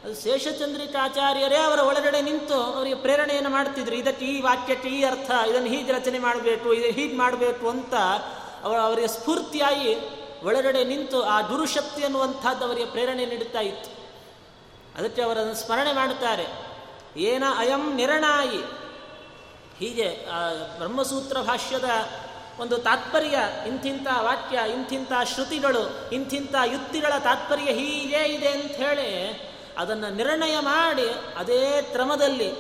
[0.04, 3.96] ಅದು ಶೇಷಚಂದ್ರಿಕಾಚಾರ್ಯರೇ ಅವರ ಒಳಗಡೆ ನಿಂತು ಅವರಿಗೆ ಪ್ರೇರಣೆಯನ್ನು ಮಾಡ್ತಿದ್ರು.
[3.96, 7.94] ಇದಕ್ಕೆ ಈ ವಾಕ್ಯಕ್ಕೆ ಈ ಅರ್ಥ, ಇದನ್ನು ಹೀಗೆ ರಚನೆ ಮಾಡಬೇಕು, ಇದು ಹೀಗೆ ಮಾಡಬೇಕು ಅಂತ
[8.64, 9.96] ಅವರ ಅವರಿಗೆ ಸ್ಫೂರ್ತಿಯಾಗಿ
[10.44, 13.90] ಒಳಗಡೆ ನಿಂತು ಆ ದುರುಶಕ್ತಿ ಅನ್ನುವಂಥದ್ದು ಅವರಿಗೆ ಪ್ರೇರಣೆ ನೀಡುತ್ತಾ ಇತ್ತು.
[14.98, 16.46] ಅದಕ್ಕೆ ಅವರನ್ನು ಸ್ಮರಣೆ ಮಾಡುತ್ತಾರೆ.
[17.16, 18.84] ಏನ ಅಯಂ ನಿರಣಾಯಿ
[19.78, 21.90] ಹೀಗೆ ಆ ಬ್ರಹ್ಮಸೂತ್ರ ಭಾಷ್ಯದ
[22.60, 29.10] ಒಂದು ತಾತ್ಪರ್ಯ, ಇಂಥಿಂಥ ವಾಕ್ಯ, ಇಂಥಿಂಥ ಶ್ರುತಿಗಳು, ಇಂಥಿಂಥ ಯುಕ್ತಿಗಳ ತಾತ್ಪರ್ಯ ಹೀಗೆ ಇದೆ ಅಂತ ಹೇಳಿ
[29.78, 32.50] ಅದನ್ನು ನಿರ್ಣಯ ಮಾಡಿ ಅದೇ ಕ್ರಮದಲ್ಲಿ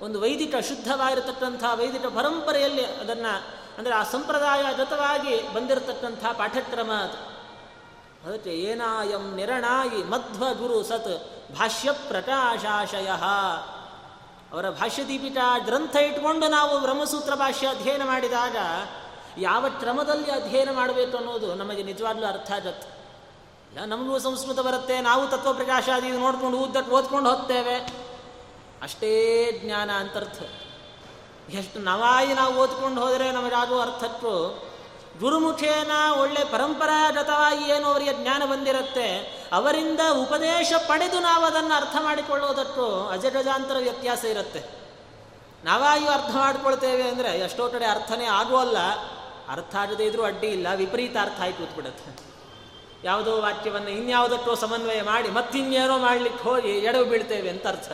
[0.00, 7.32] ಒಂದು ವೈದಿಕ ಶುದ್ಧವಾಗಿರತಕ್ಕಂಥ ವೈದಿಕ ಪರಂಪರೆಯಲ್ಲಿ ಅದನ್ನು ಅಂದರೆ ಆ ಸಂಪ್ರದಾಯ ಜತವಾಗಿ ಬಂದಿರತಕ್ಕಂಥ ಪಾಠಕ್ರಮ ಅದು.
[8.28, 11.14] ಅದಕ್ಕೆ ಏನಾಯಂ ನಿರಣಾಯಿ ಮಧ್ವ ಗುರು ಸತ್
[11.58, 13.08] ಭಾಷ್ಯ ಪ್ರಕಾಶಾಶಯ.
[14.52, 18.56] ಅವರ ಭಾಷ್ಯ ದೀಪಿಕ ಗ್ರಂಥ ಇಟ್ಕೊಂಡು ನಾವು ಬ್ರಹ್ಮಸೂತ್ರ ಭಾಷ್ಯ ಅಧ್ಯಯನ ಮಾಡಿದಾಗ
[19.38, 22.88] ಯಾವ ಕ್ರಮದಲ್ಲಿ ಅಧ್ಯಯನ ಮಾಡಬೇಕು ಅನ್ನೋದು ನಮಗೆ ನಿಜವಾಗ್ಲೂ ಅರ್ಥ ಆಗತ್ತೆ.
[23.72, 27.76] ಇಲ್ಲ, ನಮಗೂ ಸಂಸ್ಕೃತ ಬರುತ್ತೆ, ನಾವು ತತ್ವಪ್ರಕಾಶಾದಿ ನೋಡ್ಕೊಂಡು ಉದ್ದಕ್ಕೆ ಓದ್ಕೊಂಡು ಹೋಗ್ತೇವೆ.
[28.82, 29.12] ಅಷ್ಟೇ
[29.64, 30.61] ಜ್ಞಾನ ಅಂತರ್ಥ.
[31.58, 34.34] ಎಷ್ಟು ನವಾಯಿ ನಾವು ಓದ್ಕೊಂಡು ಹೋದರೆ ನಮಗಾಗುವ ಅರ್ಥಕ್ಕೂ
[35.20, 39.08] ಗುರುಮುಖೇನ ಒಳ್ಳೆ ಪರಂಪರಾಗತವಾಗಿ ಏನು ಅವರಿಗೆ ಜ್ಞಾನ ಬಂದಿರುತ್ತೆ,
[39.52, 44.60] ಅವರಿಂದ ಉಪದೇಶ ಪಡೆದು ನಾವು ಅದನ್ನು ಅರ್ಥ ಮಾಡಿಕೊಳ್ಳುವುದಕ್ಕೂ ಅಜಗಜಾಂತರ ವ್ಯತ್ಯಾಸ ಇರುತ್ತೆ.
[45.64, 48.78] ನಾವಾಗಿಯೂ ಅರ್ಥ ಮಾಡ್ಕೊಳ್ತೇವೆ ಅಂದರೆ ಎಷ್ಟೋ ಕಡೆ ಅರ್ಥನೇ ಆಗುವಲ್ಲ,
[49.48, 52.10] ಅರ್ಥ ಆಗದೇ ಇದ್ರೂ ಅಡ್ಡಿ ಇಲ್ಲ, ವಿಪರೀತ ಅರ್ಥ ಆಗಿ ಕೂತ್ಬಿಡುತ್ತೆ.
[53.04, 57.90] ಯಾವುದೋ ವಾಕ್ಯವನ್ನು ಇನ್ಯಾವುದಕ್ಕೋ ಸಮನ್ವಯ ಮಾಡಿ ಮತ್ತಿನ್ನೇನೋ ಮಾಡಲಿಕ್ಕೆ ಹೋಗಿ ಎಡವು ಬೀಳ್ತೇವೆ ಅಂತ ಅರ್ಥ.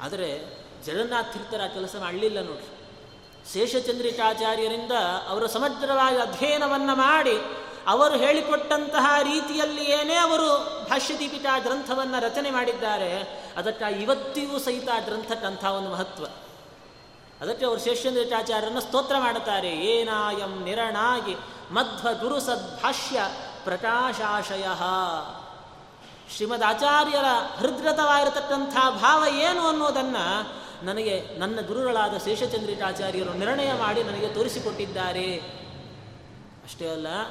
[0.00, 0.28] ಆದರೆ
[0.86, 2.68] ಜಗನ್ನಾಥ ತೀರ್ಥರ ಕೆಲಸ ಮಾಡಲಿಲ್ಲ ನೋಡಿ
[3.52, 4.92] ಶೇಷಚಂದ್ರಿಕಾಚಾರ್ಯರಿಂದ
[5.28, 10.48] ಅವರು ಸಮಗ್ರವಾಗಿ ಅಧ್ಯಯನವನ್ನು ಮಾಡಿ ಅವರು ಹೇಳಿಕೊಟ್ಟಂತಹ ರೀತಿಯಲ್ಲಿ ಏನೇ ಅವರು
[10.90, 13.18] ಭಾಷ್ಯದೀಪಿಕಾ ಗ್ರಂಥವನ್ನು ರಚನೆ ಮಾಡಿದ್ದಾರೆ
[13.56, 16.24] ಅದಕ್ಕೆ ಇವತ್ತಿಗೂ ಸಹಿತ ಆ ಗ್ರಂಥಕ್ಕಂಥ ಒಂದು ಮಹತ್ವ.
[17.40, 21.36] ಅದಕ್ಕೆ ಅವರು ಶೇಷಚಂದ್ರಿಕಾಚಾರ್ಯರನ್ನು ಸ್ತೋತ್ರ ಮಾಡುತ್ತಾರೆ, ಏನಾಯಂ ನಿರಣಾಗಿ
[21.70, 23.20] ಮಧ್ವ ಗುರು ಸದ್ಭಾಷ್ಯ
[23.64, 24.66] ಪ್ರಕಾಶಾಶಯ.
[26.36, 27.24] ಶ್ರೀಮದ್ ಆಚಾರ್ಯರ
[27.58, 35.36] ಹೃದ್ಗತವಾಗಿರತಕ್ಕಂಥ ಭಾವ ಏನು ಅನ್ನೋದನ್ನು ನನಗೆ ನನ್ನ ಗುರುಗಳಾದ ಶೇಷಚಂದ್ರಿಕಾಚಾರ್ಯರು ನಿರ್ಣಯ ಮಾಡಿ ನನಗೆ ತೋರಿಸಿಕೊಟ್ಟಿದ್ದಾರೆ.
[36.64, 37.22] ಅಷ್ಟೇ ಅಲ್ಲ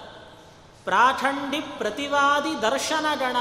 [0.84, 3.38] ಪ್ರಾಖಂಡಿ ಪ್ರತಿವಾದಿ ದರ್ಶನ ಗಣ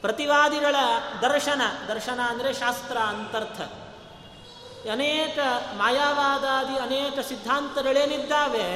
[0.00, 0.76] ಪ್ರತಿವಾದಿಗಳ
[1.22, 3.60] ದರ್ಶನ ದರ್ಶನ ಅಂದರೆ ಶಾಸ್ತ್ರ ಅಂತರ್ಥ.
[4.90, 5.38] ಅನೇಕ
[5.76, 8.70] ಮಾಯಾವಾದಾದಿ ಅನೇಕ ಸಿದ್ಧಾಂತಗಳೇನಿದ್ದಾವೆ,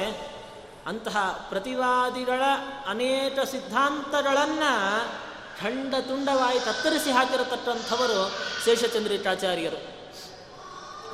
[0.87, 2.43] ಅಂತಹ ಪ್ರತಿವಾದಿಗಳ
[2.89, 4.73] ಅನೇಕ ಸಿದ್ಧಾಂತಗಳನ್ನು
[5.63, 8.33] ಖಂಡ ತುಂಡವಾಗಿ ಕತ್ತರಿಸಿ ಹಾಕಿರತಕ್ಕಂಥವರು
[8.65, 9.97] ಶೇಷಚಂದ್ರಿಕಾಚಾರ್ಯರು.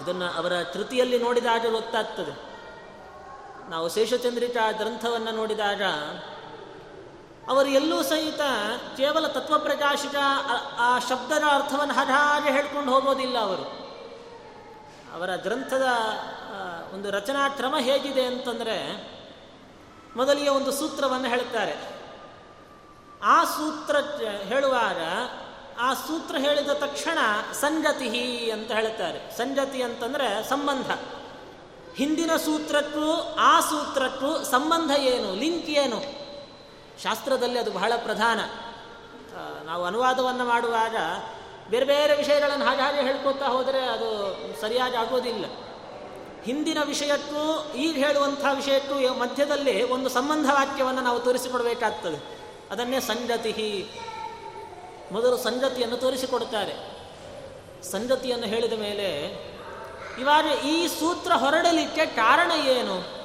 [0.03, 2.53] ಇದನ್ನು ಅವರ ಕೃತಿಯಲ್ಲಿ ನೋಡಿದಾಗ ಗೊತ್ತಾಗ್ತದೆ.
[3.71, 5.83] ನಾವು ಶೇಷಚಂದ್ರಿಕಾ ಗ್ರಂಥವನ್ನು ನೋಡಿದಾಗ
[7.51, 8.41] ಅವರು ಎಲ್ಲೂ ಸಹಿತ
[8.97, 10.15] ಕೇವಲ ತತ್ವಪ್ರಕಾಶಿಕ
[10.79, 13.83] ಆ ಶಬ್ದದ ಅರ್ಥವನ್ನು ಹಾಗೆ ಹೇಳ್ಕೊಂಡು ಹೋಗೋದಿಲ್ಲ ಅವರು.
[15.15, 15.87] ಅವರ ಗ್ರಂಥದ
[16.95, 18.77] ಒಂದು ರಚನಾ ಕ್ರಮ ಹೇಗಿದೆ ಅಂತಂದರೆ
[20.17, 21.92] ಮೊದಲಿಗೆ ಒಂದು ಸೂತ್ರವನ್ನು ಹೇಳುತ್ತಾರೆ
[23.25, 24.97] ಆ ಸೂತ್ರ ಹೇಳುವಾಗ
[25.81, 27.19] ಆ ಸೂತ್ರ ಹೇಳಿದ ತಕ್ಷಣ
[27.53, 29.37] ಸಂಜತಿ ಅಂತ ಹೇಳುತ್ತಾರೆ.
[29.37, 30.91] ಸಂಜತಿ ಅಂತಂದರೆ ಸಂಬಂಧ.
[31.97, 35.35] ಹಿಂದಿನ ಸೂತ್ರಕ್ಕೂ ಆ ಸೂತ್ರಕ್ಕೂ ಸಂಬಂಧ ಏನು?
[35.35, 36.03] ಲಿಂಕ್ ಏನು?
[37.03, 38.41] ಶಾಸ್ತ್ರದಲ್ಲಿ ಅದು ಬಹಳ ಪ್ರಧಾನ.
[39.67, 40.97] ನಾವು ಅನುವಾದವನ್ನು ಮಾಡುವಾಗ
[41.71, 45.45] ಬೇರೆ ಬೇರೆ ವಿಷಯಗಳನ್ನು ಹಾಗೆ ಹಾಗೆ ಹೇಳ್ಕೊತಾ ಹೋದರೆ ಅದು ಸರಿಯಾಗಿ ಆಗೋದಿಲ್ಲ.
[46.45, 52.42] ಹಿಂದಿನ ವಿಷಯಕ್ಕೂ ಈಗ ಹೇಳುವಂಥ ವಿಷಯಕ್ಕೂ ಮಧ್ಯದಲ್ಲಿ ಒಂದು ಸಂಬಂಧ ವಾಕ್ಯವನ್ನು ನಾವು ತೋರಿಸಿಕೊಡಬೇಕಾಗ್ತದೆ.
[52.73, 53.91] ಅದನ್ನೇ ಸಂಗತಿ
[55.13, 56.75] ಮೊದಲು ಸಂಗತಿಯನ್ನು ತೋರಿಸಿಕೊಡುತ್ತಾರೆ.
[57.83, 59.27] ಸಂಗತಿಯನ್ನು ಹೇಳಿದ ಮೇಲೆ,
[60.21, 63.23] ಇವಾಗ ಈ ಸೂತ್ರ ಹೊರಡಲಿಕ್ಕೆ ಕಾರಣ ಏನು?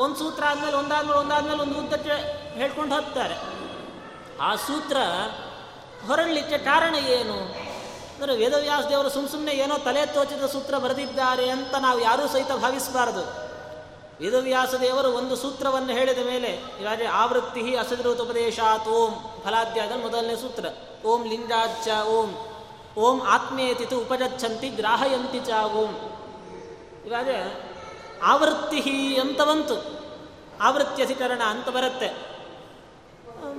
[0.00, 2.10] ಒಂದು ಸೂತ್ರ ಆದಮೇಲೆ ಒಂದಾದ್ಮೇಲೆ ಒಂದಾದ್ಮೇಲೆ ಒಂದು ಉದ್ದಕ್ಕೆ
[2.58, 3.34] ಹೇಳ್ಕೊಂಡು ಹೋಗ್ತಾರೆ.
[4.40, 4.96] ಆ ಸೂತ್ರ
[6.06, 7.68] ಹೊರಡಲಿಕ್ಕೆ ಕಾರಣ ಏನು?
[8.14, 13.47] ಅಂದರೆ ವೇದವ್ಯಾಸ ದೇವರು ಸುಮ್ಮ ಸುಮ್ಮನೆ ಏನೋ ತಲೆ ತೋಚಿದ ಸೂತ್ರ ಬರೆದಿದ್ದಾರೆ ಅಂತ ನಾವು ಯಾರೂ ಸಹಿತ ಭಾವಿಸಬಾರದು.
[14.20, 19.12] ವೇದವ್ಯಾಸ ದೇವರು ಒಂದು ಸೂತ್ರವನ್ನು ಹೇಳಿದ ಮೇಲೆ ಇವಾಗ ಆವೃತ್ತಿ ಅಸದೃತ ಉಪದೇಶಾತ್ ಓಂ
[19.44, 20.64] ಫಲಾದ್ಯಾದ ಮೊದಲನೇ ಸೂತ್ರ.
[21.06, 22.30] ಓಂ ಲಿಂಗಾಚ ಓಂ
[22.98, 25.92] ಓಂ ಆತ್ಮೇತಿತು ಉಪಜಚ್ಚಂತಿ ಗ್ರಾಹಯಂತಿ ಚ ಓಂ.
[27.06, 27.28] ಇವಾಗ
[28.22, 29.76] ಆವೃತ್ತಿ ಅಂತ ಬಂತು.
[30.60, 32.38] ಆವೃತ್ಯಧಿಕರಣ ಅಂತ ಬರುತ್ತೆ.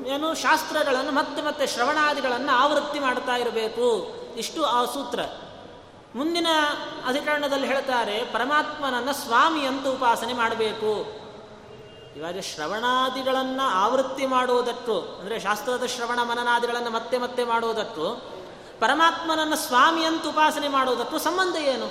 [0.09, 3.87] ಏನು ಶಾಸ್ತ್ರಗಳನ್ನು ಮತ್ತೆ ಮತ್ತೆ ಶ್ರವಣಾದಿಗಳನ್ನು ಆವೃತ್ತಿ ಮಾಡ್ತಾ ಇರಬೇಕು.
[4.37, 5.19] ಇಷ್ಟು ಆ ಸೂತ್ರ.
[6.15, 6.47] ಮುಂದಿನ
[7.05, 11.19] ಅಧಿಕರಣದಲ್ಲಿ ಹೇಳ್ತಾರೆ, ಪರಮಾತ್ಮನನ್ನು ಸ್ವಾಮಿ ಅಂತ ಉಪಾಸನೆ ಮಾಡಬೇಕು.
[12.17, 18.39] ಇವಾಗ ಶ್ರವಣಾದಿಗಳನ್ನು ಆವೃತ್ತಿ ಮಾಡುವುದಟ್ಟು ಅಂದರೆ ಶಾಸ್ತ್ರದ ಶ್ರವಣ ಮನನಾದಿಗಳನ್ನು ಮತ್ತೆ ಮತ್ತೆ ಮಾಡುವುದಟ್ಟು
[18.79, 21.85] ಪರಮಾತ್ಮನನ್ನು ಸ್ವಾಮಿ ಅಂತ ಉಪಾಸನೆ ಮಾಡುವುದಟ್ಟು ಸಂಬಂಧ ಏನು?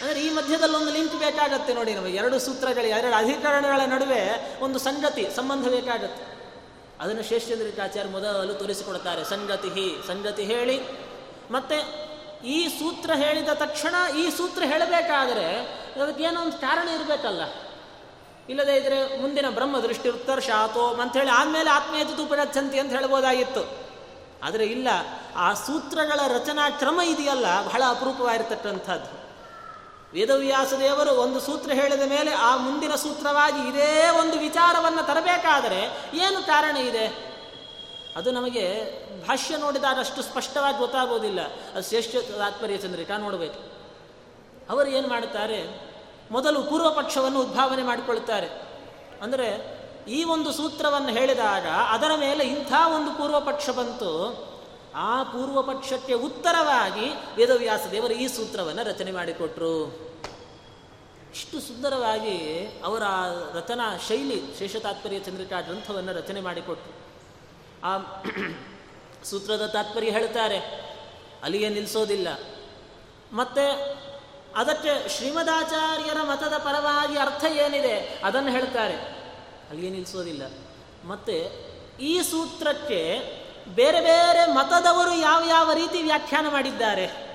[0.00, 2.16] ಅಂದರೆ ಈ ಮಧ್ಯದಲ್ಲಿ ಒಂದು ಲಿಂಕ್ ಬೇಕಾಗತ್ತೆ ನೋಡಿ ನಮಗೆ.
[2.16, 6.30] ಎರಡು ಸೂತ್ರಗಳಿಗೆ, ಎರಡು ಅಧಿಕರಣಗಳ ನಡುವೆ ಒಂದು ಸಂಗತಿ, ಸಂಬಂಧ ಬೇಕಾಗತ್ತೆ.
[7.00, 9.24] ಅದನ್ನು ಶೇಷಚಂದ್ರಿಕಾಚಾರ್ಯ ಮೊದಲು ತೋರಿಸಿಕೊಡ್ತಾರೆ.
[9.24, 10.80] ಸಂಗತಿ ಸಂಗತಿ ಹೇಳಿ.
[11.50, 12.09] ಮತ್ತೆ
[12.44, 15.60] ಈ ಸೂತ್ರ ಹೇಳಿದ ತಕ್ಷಣ ಈ ಸೂತ್ರ ಹೇಳಬೇಕಾದರೆ
[16.02, 17.42] ಅದಕ್ಕೇನೋ ಒಂದು ಕಾರಣ ಇರಬೇಕಲ್ಲ.
[18.48, 23.90] ಇಲ್ಲದೇ ಇದ್ರೆ ಮುಂದಿನ ಬ್ರಹ್ಮ ದೃಷ್ಟಿ ಉತ್ತರ್ಷಾತೋ ಅಂಥೇಳಿ ಆದಮೇಲೆ ಆತ್ಮೀಯತೆ ಚಂತಿ ಅಂತ ಹೇಳ್ಬೋದಾಗಿತ್ತು.
[24.42, 24.88] ಆದರೆ ಇಲ್ಲ,
[25.36, 29.20] ಆ ಸೂತ್ರಗಳ ರಚನಾ ಕ್ರಮ ಇದೆಯಲ್ಲ, ಬಹಳ ಅಪರೂಪವಾಗಿರ್ತಕ್ಕಂಥದ್ದು.
[30.12, 36.76] ವೇದವ್ಯಾಸ ದೇವರು ಒಂದು ಸೂತ್ರ ಹೇಳಿದ ಮೇಲೆ ಆ ಮುಂದಿನ ಸೂತ್ರವಾಗಿ ಇದೇ ಒಂದು ವಿಚಾರವನ್ನು ತರಬೇಕಾದರೆ ಏನು ಕಾರಣ
[36.76, 37.29] ಇದೆ?
[38.20, 38.64] ಅದು ನಮಗೆ
[39.26, 41.40] ಭಾಷ್ಯ ನೋಡಿದಾಗ ಅಷ್ಟು ಸ್ಪಷ್ಟವಾಗಿ ಗೊತ್ತಾಗೋದಿಲ್ಲ.
[41.40, 43.60] ಅದು ಶ್ರೇಷ್ಠ ತಾತ್ಪರ್ಯ ಚಂದ್ರಿಕಾ ನೋಡಬೇಕು.
[44.70, 45.90] ಅವರು ಏನು ಮಾಡುತ್ತಾರೆ?
[46.30, 48.48] ಮೊದಲು ಪೂರ್ವ ಪಕ್ಷವನ್ನು ಉದ್ಭಾವನೆ ಮಾಡಿಕೊಳ್ತಾರೆ
[49.22, 49.48] ಅಂದರೆ
[50.08, 54.12] ಈ ಒಂದು ಸೂತ್ರವನ್ನು ಹೇಳಿದಾಗ ಅದರ ಮೇಲೆ ಇಂಥ ಒಂದು ಪೂರ್ವ ಪಕ್ಷ ಬಂತು.
[54.94, 59.86] ಆ ಪೂರ್ವ ಪಕ್ಷಕ್ಕೆ ಉತ್ತರವಾಗಿ ವೇದವ್ಯಾಸ ದೇವರು ಈ ಸೂತ್ರವನ್ನು ರಚನೆ ಮಾಡಿಕೊಟ್ರು.
[61.34, 62.38] ಇಷ್ಟು ಸುಂದರವಾಗಿ
[62.84, 63.02] ಅವರ
[63.54, 67.09] ರಚನಾ ಶೈಲಿ ಶೇಷತಾತ್ಪರ್ಯ ಚಂದ್ರಿಕಾ ಗ್ರಂಥವನ್ನು ರಚನೆ ಮಾಡಿಕೊಟ್ರು.
[67.84, 67.98] ಆ
[69.24, 70.58] ಸೂತ್ರದ ತಾತ್ಪರ್ಯ ಹೇಳ್ತಾರೆ.
[71.42, 72.28] ಅಲ್ಲಿಯೇ ನಿಲ್ಲಿಸೋದಿಲ್ಲ
[73.32, 73.66] ಮತ್ತೆ
[74.56, 78.20] ಅದಕ್ಕೆ ಶ್ರೀಮದಾಚಾರ್ಯರ ಮತದ ಪರವಾಗಿ ಅರ್ಥ ಏನಿದೆ?
[78.24, 78.94] ಅದನ್ನು ಹೇಳ್ತಾರೆ.
[79.70, 80.42] ಅಲ್ಲಿಯೇ ನಿಲ್ಲಿಸೋದಿಲ್ಲ
[81.04, 81.36] ಮತ್ತು
[82.00, 83.00] ಈ ಸೂತ್ರಕ್ಕೆ
[83.68, 87.30] ಬೇರೆ ಬೇರೆ ಮತದವರು ಯಾವ ಯಾವ ರೀತಿ ವ್ಯಾಖ್ಯಾನ ಮಾಡಿದ್ದಾರೆ?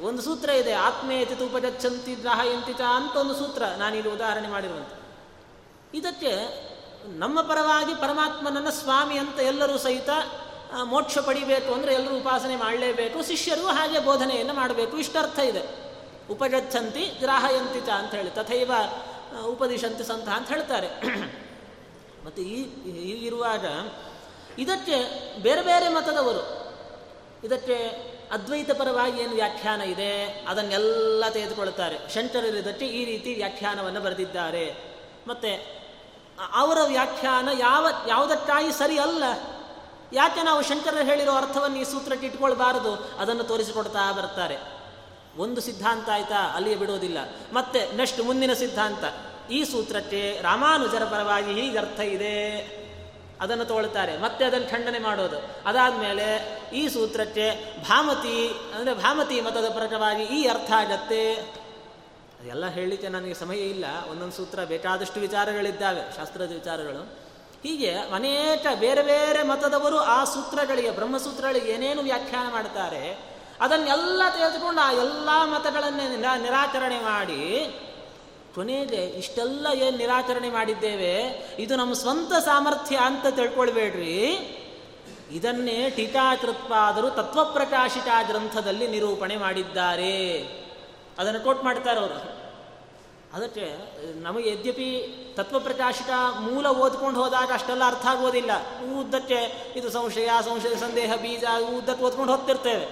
[0.00, 4.96] ಒಂದು ಸೂತ್ರ ಇದೆ ಆತ್ಮೇತಿ ತೂಪಜಚ್ಚಂತಿ ಗ್ರಾಹಯಂತಿ ಚ ಅಂತ ಒಂದು ಸೂತ್ರ ನಾನಿಲ್ಲಿ ಉದಾಹರಣೆ ಮಾಡಿರುವಂತೆ.
[5.98, 6.32] ಇದಕ್ಕೆ
[7.04, 10.08] ನಮ್ಮ ಪರವಾಗಿ ಪರಮಾತ್ಮನನ್ನ ಸ್ವಾಮಿ ಅಂತ ಎಲ್ಲರೂ ಸಹಿತ
[10.84, 14.98] ಮೋಕ್ಷ ಪಡಿಬೇಕು ಅಂದರೆ ಎಲ್ಲರೂ ಉಪಾಸನೆ ಮಾಡಲೇಬೇಕು, ಶಿಷ್ಯರು ಹಾಗೆ ಬೋಧನೆಯನ್ನು ಮಾಡಬೇಕು.
[14.98, 15.62] ಇಷ್ಟರ್ಥ ಇದೆ.
[16.30, 18.72] ಉಪಗಚ್ಚಂತಿ ಗ್ರಾಹಯಂತಿ ಚ ಅಂತ ಹೇಳಿ, ತಥೈವ
[19.46, 20.86] ಉಪದಿಶಂತಿ ಸಂತ ಅಂತ ಹೇಳ್ತಾರೆ.
[22.26, 23.64] ಮತ್ತು ಈ ಹೀಗಿರುವಾಗ
[24.58, 24.96] ಇದಕ್ಕೆ
[25.42, 26.42] ಬೇರೆ ಬೇರೆ ಮತದವರು,
[27.46, 32.14] ಇದಕ್ಕೆ ಅದ್ವೈತ ಪರವಾಗಿ ಏನು ವ್ಯಾಖ್ಯಾನ ಇದೆ, ಅದನ್ನೆಲ್ಲ ತೆಗೆದುಕೊಳ್ತಾರೆ.
[32.14, 34.70] ಶಂಕರರು ಇದಕ್ಕೆ ಈ ರೀತಿ ವ್ಯಾಖ್ಯಾನವನ್ನು ಬರೆದಿದ್ದಾರೆ.
[35.26, 35.79] ಮತ್ತು
[36.54, 39.24] ಅವರ ವ್ಯಾಖ್ಯಾನ ಯಾವ, ಯಾವುದಕ್ಕಾಗಿ ಸರಿ ಅಲ್ಲ?
[40.12, 43.10] ಯಾಕೆ ನಾವು ಶಂಕರರು ಹೇಳಿರೋ ಅರ್ಥವನ್ನು ಈ ಸೂತ್ರಕ್ಕೆ ಇಟ್ಕೊಳ್ಬಾರದು?
[43.18, 44.58] ಅದನ್ನು ತೋರಿಸಿಕೊಡ್ತಾ ಬರ್ತಾರೆ.
[45.36, 46.52] ಒಂದು ಸಿದ್ಧಾಂತ ಆಯ್ತಾ?
[46.54, 47.18] ಅಲ್ಲಿಯೇ ಬಿಡೋದಿಲ್ಲ.
[47.52, 49.04] ಮತ್ತೆ ನೆಕ್ಸ್ಟ್ ಮುಂದಿನ ಸಿದ್ಧಾಂತ.
[49.50, 52.58] ಈ ಸೂತ್ರಕ್ಕೆ ರಾಮಾನುಜರ ಪರವಾಗಿ ಹೀಗೆ ಅರ್ಥ ಇದೆ.
[53.40, 54.18] ಅದನ್ನು ತೋಳ್ತಾರೆ.
[54.18, 55.36] ಮತ್ತೆ ಅದನ್ನು ಖಂಡನೆ ಮಾಡೋದು.
[55.66, 61.34] ಅದಾದಮೇಲೆ ಈ ಸೂತ್ರಕ್ಕೆ ಭಾಮತಿ, ಅಂದರೆ ಭಾಮತಿ ಮತದ ಪ್ರಕಾರವಾಗಿ ಈ ಅರ್ಥ ಆಗತ್ತೆ.
[62.40, 63.84] ಅದೆಲ್ಲ ಹೇಳಲಿಕ್ಕೆ ನನಗೆ ಸಮಯ ಇಲ್ಲ.
[64.10, 67.30] ಒಂದೊಂದು ಸೂತ್ರ ಬೇಕಾದಷ್ಟು ವಿಚಾರಗಳಿದ್ದಾವೆ, ಶಾಸ್ತ್ರದ ವಿಚಾರಗಳು.
[67.62, 73.18] ಹೀಗೆ ಅನೇಕ ಬೇರೆ ಬೇರೆ ಮತದವರು ಆ ಸೂತ್ರಗಳಿಗೆ, ಬ್ರಹ್ಮಸೂತ್ರಗಳಿಗೆ ಏನೇನು ವ್ಯಾಖ್ಯಾನ ಮಾಡ್ತಾರೆ,
[73.60, 77.42] ಅದನ್ನೆಲ್ಲ ತೆಗೆದುಕೊಂಡು ಆ ಎಲ್ಲ ಮತಗಳನ್ನೇ ನಿರಾಕರಣೆ ಮಾಡಿ,
[78.54, 81.14] ಕೊನೆಗೆ ಇಷ್ಟೆಲ್ಲ ಏನು ನಿರಾಕರಣೆ ಮಾಡಿದ್ದೇವೆ,
[81.58, 84.16] ಇದು ನಮ್ಮ ಸ್ವಂತ ಸಾಮರ್ಥ್ಯ ಅಂತ ತಿಳ್ಕೊಳ್ಬೇಡ್ರಿ.
[85.32, 90.59] ಇದನ್ನೇ ಟೀಕಾಕೃತ್ಪಾದರು ತತ್ವಪ್ರಕಾಶಿತ ಗ್ರಂಥದಲ್ಲಿ ನಿರೂಪಣೆ ಮಾಡಿದ್ದಾರೆ.
[91.20, 92.40] ಅದನ್ನು ಕೋಟ್ ಮಾಡ್ತಾರೆ ಅವರು.
[93.32, 93.64] ಅದಕ್ಕೆ
[94.22, 94.88] ನಮಗೆ ಯದ್ಯಪಿ
[95.36, 98.50] ತತ್ವಪ್ರಕಾಶಿತ ಮೂಲ ಓದ್ಕೊಂಡು ಹೋದಾಗ ಅಷ್ಟೆಲ್ಲ ಅರ್ಥ ಆಗೋದಿಲ್ಲ.
[99.00, 101.44] ಉದ್ದಕ್ಕೆ ಇದು ಸಂಶಯ ಸಂಶಯ ಸಂದೇಹ, ಬೀಜ
[101.76, 102.86] ಉದ್ದಕ್ಕೆ ಓದ್ಕೊಂಡು ಹೋಗ್ತಿರ್ತೇವೆ.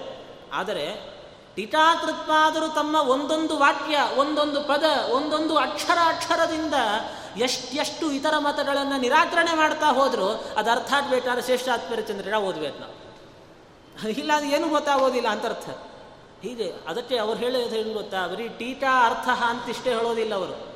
[0.53, 1.19] ಆದರೆ
[1.55, 6.73] ಟೀಕಾಕೃತ್ವಾದರೂ ತಮ್ಮ ಒಂದೊಂದು ವಾಕ್ಯ, ಒಂದೊಂದು ಪದ, ಒಂದೊಂದು ಅಕ್ಷರ ಅಕ್ಷರದಿಂದ
[7.37, 11.65] ಎಷ್ಟೆಷ್ಟು ಇತರ ಮತಗಳನ್ನು ನಿರಾಕರಣೆ ಮಾಡ್ತಾ ಹೋದ್ರು, ಅದು ಅರ್ಥ ಆಗ್ಬೇಕಾದ್ರೆ ಶ್ರೇಷ್ಠ
[12.07, 12.95] ಚಂದ್ರನ ಓದ್ಬೇಕು ನಾವು.
[14.09, 15.69] ಇಲ್ಲ, ಅದು ಏನು ಗೊತ್ತಾಗೋದಿಲ್ಲ ಅಂತ ಅರ್ಥ.
[16.41, 18.27] ಹೀಗೆ ಅದಕ್ಕೆ ಅವ್ರು ಹೇಳೋದು ಹೇಳಿ ಗೊತ್ತಾ?
[18.27, 20.69] ಬರೀ ಟೀಟಾ ಅರ್ಥ ಅಂತಿಷ್ಟೇ ಹೇಳೋದಿಲ್ಲ ಅವರು.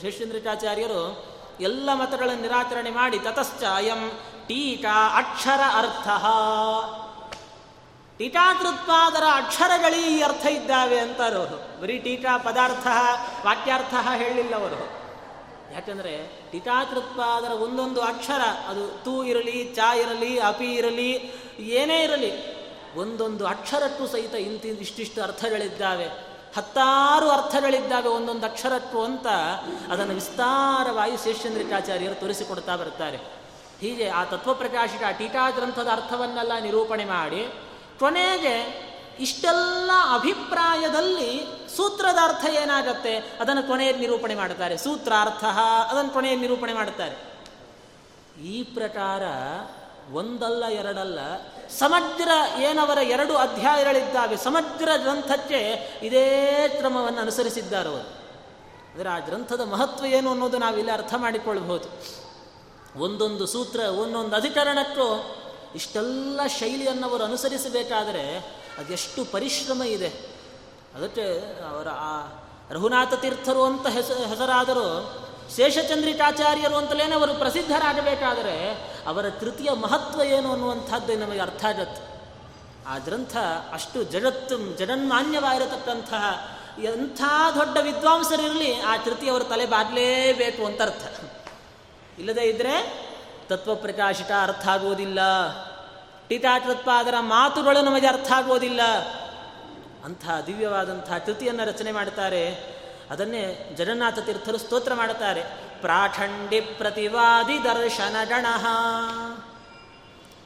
[0.00, 1.24] ಶೇಷೇಂದ್ರಿಕಾಚಾರ್ಯರು
[1.60, 4.10] ಎಲ್ಲ ಮತಗಳನ್ನು ನಿರಾಕರಣೆ ಮಾಡಿ ತತಶ್ಚ ಅಯಂ
[4.46, 6.08] ಟೀಟಾ ಅಕ್ಷರ ಅರ್ಥ.
[8.18, 11.80] ಟೀಟಾಕೃತ್ಪಾದರ ಅಕ್ಷರಗಳೇ ಈ ಅರ್ಥ ಇದ್ದಾವೆ ಅಂತಾರೆ ಅವರು.
[11.80, 12.86] ಬರೀ ಟೀಟಾ ಪದಾರ್ಥ,
[13.46, 15.00] ವಾಕ್ಯಾರ್ಥ ಹೇಳಲಿಲ್ಲ ಅವರು.
[15.74, 21.10] ಯಾಕಂದರೆ ಟೀಟಾಕೃತ್ಪಾದರ ಒಂದೊಂದು ಅಕ್ಷರ ಅದು ತೂ ಇರಲಿ, ಚಾ ಇರಲಿ, ಅಪಿ ಇರಲಿ,
[21.58, 22.59] ಏನೇ ಇರಲಿ
[22.96, 26.30] ಒಂದೊಂದು ಅಕ್ಷರಕ್ಕೂ ಸಹಿತ ಇಂತಿ ಇಷ್ಟಿಷ್ಟು ಅರ್ಥಗಳಿದ್ದಾವೆ.
[26.56, 29.26] ಹತ್ತಾರು ಅರ್ಥಗಳಿದ್ದಾವೆ ಒಂದೊಂದು ಅಕ್ಷರಕ್ಕೂ ಅಂತ
[29.92, 33.16] ಅದನ್ನು ವಿಸ್ತಾರವಾಗಿ ಶೇಷಚಂದ್ರಿಕಾಚಾರ್ಯರು ತೋರಿಸಿಕೊಡ್ತಾ ಬರ್ತಾರೆ
[33.80, 37.52] ಹೀಗೆ ಆ ತತ್ವಪ್ರಕಾಶಿಕ ಟೀಟಾ ಗ್ರಂಥದ ಅರ್ಥವನ್ನೆಲ್ಲ ನಿರೂಪಣೆ ಮಾಡಿ,
[37.98, 38.80] ಕೊನೆಗೆ
[39.20, 43.18] ಇಷ್ಟೆಲ್ಲ ಅಭಿಪ್ರಾಯದಲ್ಲಿ ಸೂತ್ರದ ಅರ್ಥ ಏನಾಗತ್ತೆ?
[43.18, 45.44] ಅದನ್ನು ಕೊನೆಯಲ್ಲಿ ನಿರೂಪಣೆ ಮಾಡ್ತಾರೆ ಸೂತ್ರಾರ್ಥ,
[45.88, 47.16] ಅದನ್ನು ಕೊನೆಯಲ್ಲಿ ನಿರೂಪಣೆ ಮಾಡುತ್ತಾರೆ.
[48.42, 49.22] ಈ ಪ್ರಕಾರ
[50.12, 51.18] ಒಂದಲ್ಲ ಎರಡಲ್ಲ,
[51.78, 52.28] ಸಮಗ್ರ
[52.60, 55.60] ಏನವರ ಎರಡು ಅಧ್ಯಾಯಗಳಿದ್ದಾವೆ, ಸಮಗ್ರ ಗ್ರಂಥಕ್ಕೆ
[56.02, 56.24] ಇದೇ
[56.68, 58.08] ಕ್ರಮವನ್ನು ಅನುಸರಿಸಿದ್ದಾರೆ ಅವರು.
[58.92, 61.88] ಅಂದರೆ ಆ ಗ್ರಂಥದ ಮಹತ್ವ ಏನು ಅನ್ನೋದು ನಾವಿಲ್ಲಿ ಅರ್ಥ ಮಾಡಿಕೊಳ್ಬಹುದು.
[63.00, 65.08] ಒಂದೊಂದು ಸೂತ್ರ, ಒಂದೊಂದು ಅಧಿಕರಣಕ್ಕೂ
[65.74, 68.38] ಇಷ್ಟೆಲ್ಲ ಶೈಲಿಯನ್ನು ಅವರು ಅನುಸರಿಸಬೇಕಾದರೆ
[68.78, 70.10] ಅದೆಷ್ಟು ಪರಿಶ್ರಮ ಇದೆ.
[70.94, 71.26] ಅದಕ್ಕೆ
[71.70, 72.12] ಅವರ ಆ
[72.70, 74.86] ರಘುನಾಥ ತೀರ್ಥರು ಅಂತ ಹೆಸ, ಹೆಸರಾದರೂ
[75.56, 78.56] ಶೇಷಚಂದ್ರಿಕಾಚಾರ್ಯರು ಅಂತಲೇ ಅವರು ಪ್ರಸಿದ್ಧರಾಗಬೇಕಾದರೆ
[79.06, 82.10] ಅವರ ತೃತೀಯ ಮಹತ್ವ ಏನು ಅನ್ನುವಂಥದ್ದು ನಮಗೆ ಅರ್ಥ ಆಗತ್ತೆ.
[82.86, 83.36] ಆ ಗ್ರಂಥ
[83.72, 86.50] ಅಷ್ಟು ಜಗತ್ತು ಜಗನ್ಮಾನ್ಯವಾಗಿರತಕ್ಕಂತಹ
[86.82, 87.22] ಎಂಥ
[87.54, 91.20] ದೊಡ್ಡ ವಿದ್ವಾಂಸರಿರಲಿ ಆ ತೃತೀಯವರು ತಲೆ ಬಾಗಲೇಬೇಕು ಅಂತ ಅರ್ಥ.
[92.18, 92.96] ಇಲ್ಲದೇ
[93.48, 95.18] ತತ್ವ ಪ್ರಕಾಶಿತ ಅರ್ಥ ಆಗುವುದಿಲ್ಲ.
[96.28, 98.80] ಟೀಟಾಕೃತ್ಪಾದರ ಮಾತುಗಳು ನಮಗೆ ಅರ್ಥ ಆಗುವುದಿಲ್ಲ.
[100.04, 102.58] ಅಂಥ ದಿವ್ಯವಾದಂಥ ಕೃತಿಯನ್ನು ರಚನೆ ಮಾಡುತ್ತಾರೆ
[103.10, 105.69] ಅದನ್ನೇ ಜಗನ್ನಾಥ ತೀರ್ಥರು ಸ್ತೋತ್ರ ಮಾಡುತ್ತಾರೆ.
[105.80, 108.46] ಪ್ರಾಖಂಡಿ ಪ್ರತಿವಾದಿ ದರ್ಶನ ಗಣ.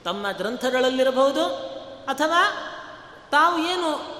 [0.04, 1.44] ತಮ್ಮ ಗ್ರಂಥಗಳಲ್ಲಿರಬಹುದು
[2.06, 2.42] ಅಥವಾ
[3.30, 4.14] ತಾವು ಏನು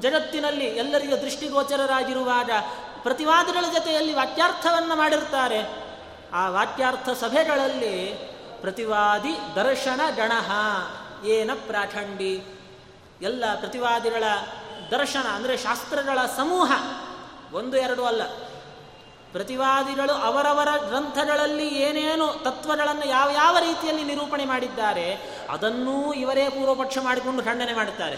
[0.00, 2.50] ಜಗತ್ತಿನಲ್ಲಿ ಎಲ್ಲರಿಗೂ ದೃಷ್ಟಿಗೋಚರರಾಗಿರುವಾಗ
[3.02, 5.90] ಪ್ರತಿವಾದಿಗಳ ಜೊತೆಯಲ್ಲಿ ವಾಕ್ಯಾರ್ಥವನ್ನು ಮಾಡಿರ್ತಾರೆ
[6.32, 8.14] ಆ ವಾಕ್ಯಾರ್ಥ ಸಭೆಗಳಲ್ಲಿ
[8.60, 10.32] ಪ್ರತಿವಾದಿ ದರ್ಶನ ಗಣ.
[11.26, 12.44] ಏನ ಪ್ರಾಠಂಡಿ?
[13.22, 14.24] ಎಲ್ಲ ಪ್ರತಿವಾದಿಗಳ
[14.90, 16.72] ದರ್ಶನ, ಅಂದರೆ ಶಾಸ್ತ್ರಗಳ ಸಮೂಹ,
[17.52, 18.22] ಒಂದು ಎರಡು ಅಲ್ಲ.
[19.32, 25.06] ಪ್ರತಿವಾದಿಗಳು ಅವರವರ ಗ್ರಂಥಗಳಲ್ಲಿ ಏನೇನು ತತ್ವಗಳನ್ನು ಯಾವ ಯಾವ ರೀತಿಯಲ್ಲಿ ನಿರೂಪಣೆ ಮಾಡಿದ್ದಾರೆ,
[25.50, 28.16] ಅದನ್ನೂ ಇವರೇ ಪೂರ್ವಪಕ್ಷ ಮಾಡಿಕೊಂಡು ಖಂಡನೆ ಮಾಡುತ್ತಾರೆ.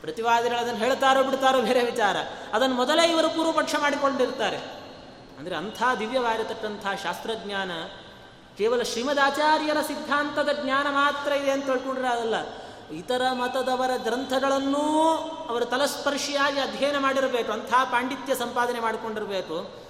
[0.00, 2.16] ಪ್ರತಿವಾದಿಗಳು ಅದನ್ನು ಹೇಳ್ತಾರೋ ಬಿಡ್ತಾರೋ ಬೇರೆ ವಿಚಾರ.
[2.52, 4.56] ಅದನ್ನು ಮೊದಲೇ ಇವರು ಪೂರ್ವಪಕ್ಷ ಮಾಡಿಕೊಂಡಿರ್ತಾರೆ.
[5.38, 7.70] ಅಂದರೆ ಅಂಥ ದಿವ್ಯವಾಗಿರತಕ್ಕಂಥ ಶಾಸ್ತ್ರಜ್ಞಾನ
[8.58, 12.34] ಕೇವಲ ಶ್ರೀಮದಾಚಾರ್ಯರ ಸಿದ್ಧಾಂತದ ಜ್ಞಾನ ಮಾತ್ರ ಇದೆ ಅಂತ ತಿಳ್ಕೊಂಡ್ರೆ ಅದಲ್ಲ.
[12.90, 14.84] ಇತರ ಮತದವರ ಗ್ರಂಥಗಳನ್ನೂ
[15.48, 19.85] ಅವರು ತಲಸ್ಪರ್ಶಿಯಾಗಿ ಅಧ್ಯಯನ ಮಾಡಿರಬೇಕು, ಅಂಥ ಪಾಂಡಿತ್ಯ ಸಂಪಾದನೆ ಮಾಡಿಕೊಂಡಿರಬೇಕು.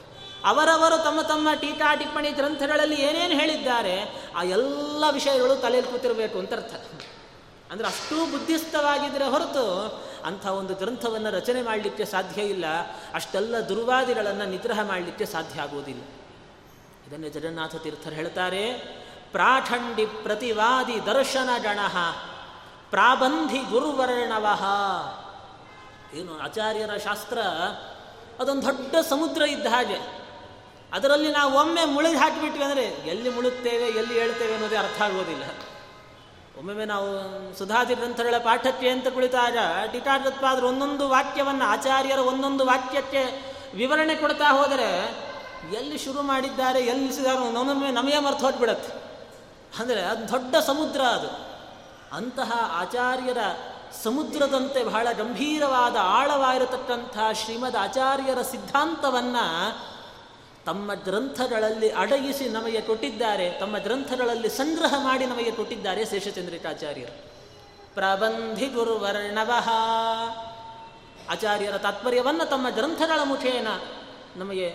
[0.46, 3.94] ಅವರವರು ತಮ್ಮ ತಮ್ಮ ಟೀಕಾ ಟಿಪ್ಪಣಿ ಗ್ರಂಥಗಳಲ್ಲಿ ಏನೇನು ಹೇಳಿದ್ದಾರೆ,
[4.36, 6.74] ಆ ಎಲ್ಲ ವಿಷಯಗಳು ತಲೆಯಲ್ಲಿ ಕೂತಿರಬೇಕು ಅಂತ ಅರ್ಥ.
[7.70, 9.64] ಅಂದರೆ ಅಷ್ಟೂ ಬುದ್ಧಿಸ್ತವಾಗಿದ್ದರೆ ಹೊರತು
[10.24, 12.66] ಅಂಥ ಒಂದು ಗ್ರಂಥವನ್ನು ರಚನೆ ಮಾಡಲಿಕ್ಕೆ ಸಾಧ್ಯ ಇಲ್ಲ,
[13.14, 16.02] ಅಷ್ಟೆಲ್ಲ ದುರ್ವಾದಿಗಳನ್ನು ನಿಗ್ರಹ ಮಾಡಲಿಕ್ಕೆ ಸಾಧ್ಯ ಆಗುವುದಿಲ್ಲ.
[17.06, 18.62] ಇದನ್ನೇ ಜಗನ್ನಾಥ ತೀರ್ಥರು ಹೇಳ್ತಾರೆ,
[19.32, 21.80] ಪ್ರಾಠಂಡಿ ಪ್ರತಿವಾದಿ ದರ್ಶನ ಗಣ,
[22.90, 24.62] ಪ್ರಾಬಂಧಿ ಗುರುವರ್ಣವಹ
[26.16, 27.38] ಏನು ಆಚಾರ್ಯರ ಶಾಸ್ತ್ರ,
[28.40, 30.25] ಅದೊಂದು ದೊಡ್ಡ ಸಮುದ್ರ ಇದ್ದ ಹಾಗೆ.
[30.92, 35.42] ಅದರಲ್ಲಿ ನಾವು ಒಮ್ಮೆ ಮುಳುಗಿ ಹಾಕಿಬಿಟ್ವಿ ಅಂದರೆ ಎಲ್ಲಿ ಮುಳುಗ್ತೇವೆ, ಎಲ್ಲಿ ಹೇಳ್ತೇವೆ ಅನ್ನೋದೇ ಅರ್ಥ ಆಗೋದಿಲ್ಲ.
[36.58, 37.08] ಒಮ್ಮೊಮ್ಮೆ ನಾವು
[37.58, 39.56] ಸುಧಾದಿ ಗ್ರಂಥಗಳ ಪಾಠಕ್ಕೆ ಅಂತ ಕುಳಿತಾಗ
[39.92, 43.22] ಟೀಕಾಗತ್ಪಾದರು ಒಂದೊಂದು ವಾಕ್ಯವನ್ನು, ಆಚಾರ್ಯರ ಒಂದೊಂದು ವಾಕ್ಯಕ್ಕೆ
[43.76, 44.90] ವಿವರಣೆ ಕೊಡ್ತಾ ಹೋದರೆ
[45.74, 48.92] ಎಲ್ಲಿ ಶುರು ಮಾಡಿದ್ದಾರೆ, ಎಲ್ಲಿ ನಿಲ್ಲಿಸಿದ್ದಾರೆ ಒಂದೊಮ್ಮೆ ನಮಗೆ ಮರ್ತು ಹೋಗ್ಬಿಡತ್ತೆ.
[49.78, 51.56] ಅಂದರೆ ಅದು ದೊಡ್ಡ ಸಮುದ್ರ ಅದು.
[52.16, 53.38] ಅಂತಹ ಆಚಾರ್ಯರ
[54.02, 59.44] ಸಮುದ್ರದಂತೆ ಬಹಳ ಗಂಭೀರವಾದ ಆಳವಾಗಿರತಕ್ಕಂಥ ಶ್ರೀಮದ್ ಆಚಾರ್ಯರ ಸಿದ್ಧಾಂತವನ್ನು
[60.66, 67.14] ತಮ್ಮ ಗ್ರಂಥಗಳಲ್ಲಿ ಅಡಗಿಸಿ ನಮಗೆ ಕೊಟ್ಟಿದ್ದಾರೆ, ತಮ್ಮ ಗ್ರಂಥಗಳಲ್ಲಿ ಸಂಗ್ರಹ ಮಾಡಿ ನಮಗೆ ಕೊಟ್ಟಿದ್ದಾರೆ ಶೇಷಚಂದ್ರಿಕಾಚಾರ್ಯರು.
[67.94, 69.68] ಪ್ರಬಂಧಿ ಗುರುವರ್ಣವಹ
[71.30, 73.68] ಆಚಾರ್ಯರ ತಾತ್ಪರ್ಯವನ್ನು ತಮ್ಮ ಗ್ರಂಥಗಳ ಮುಖೇನ
[74.36, 74.66] ನಮಗೆ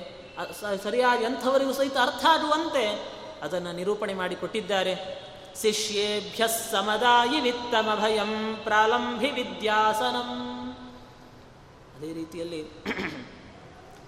[0.83, 2.85] ಸರಿಯಾಗಿ ಅಂಥವರಿಗೂ ಸಹಿತ ಅರ್ಥ ಆಗುವಂತೆ
[3.41, 4.95] ಅದನ್ನು ನಿರೂಪಣೆ ಮಾಡಿ ಕೊಟ್ಟಿದ್ದಾರೆ.
[5.61, 10.29] ಶಿಷ್ಯೇಭ್ಯ ಸಮದಾಯಿ ವಿತ್ತಮಭಯಂ ಪ್ರಾಲಂಭಿ ವಿದ್ಯಾಸನಂ.
[11.97, 12.61] ಅದೇ ರೀತಿಯಲ್ಲಿ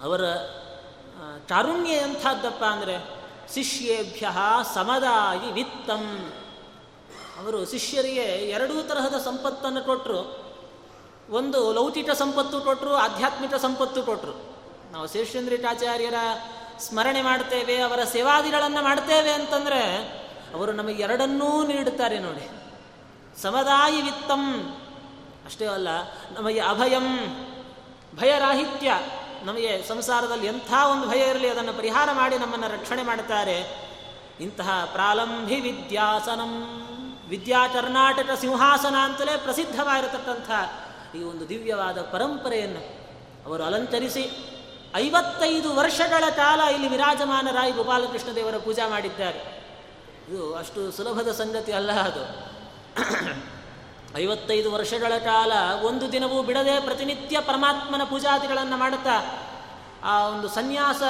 [0.03, 0.21] ಅವರ
[1.49, 2.95] ಕಾರುಣ್ಯ ಎಂಥದ್ದಪ್ಪ ಅಂದರೆ
[3.53, 4.29] ಶಿಷ್ಯೇಭ್ಯ
[4.73, 6.33] ಸಮದಾಯಿ ವಿತ್ತಂ.
[7.39, 10.21] ಅವರು ಶಿಷ್ಯರಿಗೆ ಎರಡೂ ತರಹದ ಸಂಪತ್ತನ್ನು ಕೊಟ್ಟರು
[11.29, 14.33] ಒಂದು ಲೌಕಿಕ ಸಂಪತ್ತು ಕೊಟ್ಟರು ಆಧ್ಯಾತ್ಮಿಕ ಸಂಪತ್ತು ಕೊಟ್ಟರು
[14.91, 16.13] ನಾವು ಶೇಷೇಂದ್ರಿಟಾಚಾರ್ಯರ
[16.79, 19.81] ಸ್ಮರಣೆ ಮಾಡ್ತೇವೆ, ಅವರ ಸೇವಾದಿಗಳನ್ನು ಮಾಡ್ತೇವೆ ಅಂತಂದರೆ
[20.53, 22.45] ಅವರು ನಮಗೆ ಎರಡನ್ನೂ ನೀಡುತ್ತಾರೆ ನೋಡಿ.
[23.41, 24.43] ಸಮದಾಯಿ ವಿತ್ತಂ.
[25.45, 25.89] ಅಷ್ಟೇ ಅಲ್ಲ,
[26.31, 27.07] ನಮಗೆ ಅಭಯಂ,
[28.15, 28.91] ಭಯರಾಹಿತ್ಯ.
[29.43, 33.57] ನಮಗೆ ಸಂಸಾರದಲ್ಲಿ ಎಂಥ ಒಂದು ಭಯ ಇರಲಿ, ಅದನ್ನು ಪರಿಹಾರ ಮಾಡಿ ನಮ್ಮನ್ನು ರಕ್ಷಣೆ ಮಾಡುತ್ತಾರೆ.
[34.39, 36.79] ಇಂತಹ ಪ್ರಾಲಂಭಿ ವಿದ್ಯಾಸನಂ.
[37.27, 40.49] ವಿದ್ಯಾ ಕರ್ನಾಟಕ ಸಿಂಹಾಸನ ಅಂತಲೇ ಪ್ರಸಿದ್ಧವಾಗಿರತಕ್ಕಂಥ
[41.15, 42.81] ಈ ಒಂದು ದಿವ್ಯವಾದ ಪರಂಪರೆಯನ್ನು
[43.45, 44.23] ಅವರು ಅಲಂಕರಿಸಿ
[44.95, 49.39] ಐವತ್ತೈದು ವರ್ಷಗಳ ಕಾಲ ಇಲ್ಲಿ ವಿರಾಜಮಾನರಾಗಿ ಗೋಪಾಲಕೃಷ್ಣ ದೇವರ ಪೂಜಾ ಮಾಡಿದ್ದಾರೆ.
[50.29, 52.53] ಇದು ಅಷ್ಟು ಸುಲಭದ ಸಂಗತಿ ಅಲ್ಲ ಅದು.
[54.17, 55.51] ಐವತ್ತೈದು ವರ್ಷಗಳ ಕಾಲ
[55.83, 59.43] ಒಂದು ದಿನವೂ ಬಿಡದೆ ಪ್ರತಿನಿತ್ಯ ಪರಮಾತ್ಮನ ಪೂಜಾದಿಗಳನ್ನು ಮಾಡುತ್ತಾ
[60.03, 61.01] ಆ ಒಂದು ಸನ್ಯಾಸ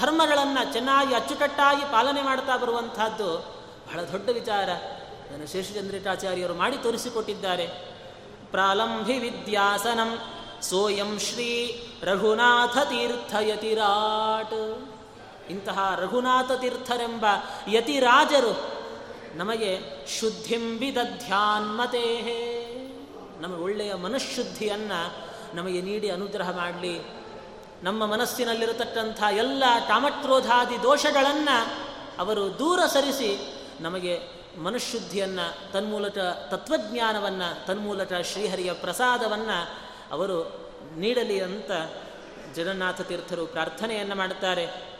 [0.00, 3.38] ಧರ್ಮಗಳನ್ನು ಚೆನ್ನಾಗಿ ಅಚ್ಚುಕಟ್ಟಾಗಿ ಪಾಲನೆ ಮಾಡ್ತಾ ಬರುವಂತಹದ್ದು
[3.86, 4.70] ಬಹಳ ದೊಡ್ಡ ವಿಚಾರ.
[4.70, 7.66] ಅದನ್ನು ಶೇಷಚಂದ್ರಿಕಾಚಾರ್ಯರು ಮಾಡಿ ತೋರಿಸಿಕೊಟ್ಟಿದ್ದಾರೆ.
[8.50, 10.18] ಪ್ರಾಲಂಭಿ ವಿದ್ಯಾಸನಂ
[10.62, 14.88] ಸೋಯಂ ಶ್ರೀ ರಘುನಾಥ ತೀರ್ಥ ಯತಿರಾಟ್.
[15.50, 17.26] ಇಂತಹ ರಘುನಾಥ ತೀರ್ಥರೆಂಬ
[17.68, 18.71] ಯತಿರಾಜರು
[19.36, 19.78] ನಮಗೆ
[20.20, 22.28] ಶುದ್ಧಿಂ ವಿದಧ್ಯಾನ್ಮತೇ
[23.40, 26.98] ನಮಗೆ ಒಳ್ಳೆಯ ಮನಃಶುದ್ಧಿಯನ್ನು ನಮಗೆ ನೀಡಿ ಅನುಗ್ರಹ ಮಾಡಲಿ.
[27.82, 31.82] ನಮ್ಮ ಮನಸ್ಸಿನಲ್ಲಿರತಕ್ಕಂಥ ಎಲ್ಲ ಕಾಮಕ್ರೋಧಾದಿ ದೋಷಗಳನ್ನು
[32.18, 34.18] ಅವರು ದೂರ ಸರಿಸಿ ನಮಗೆ
[34.58, 36.18] ಮನಃಶುದ್ಧಿಯನ್ನು, ತನ್ಮೂಲಕ
[36.50, 39.80] ತತ್ವಜ್ಞಾನವನ್ನು, ತನ್ಮೂಲಕ ಶ್ರೀಹರಿಯ ಪ್ರಸಾದವನ್ನು
[40.12, 40.62] ಅವರು
[40.96, 41.70] ನೀಡಲಿ ಅಂತ
[42.54, 44.92] ಜಗನ್ನಾಥ ತೀರ್ಥರು ಪ್ರಾರ್ಥನೆಯನ್ನು ಮಾಡುತ್ತಾರೆ.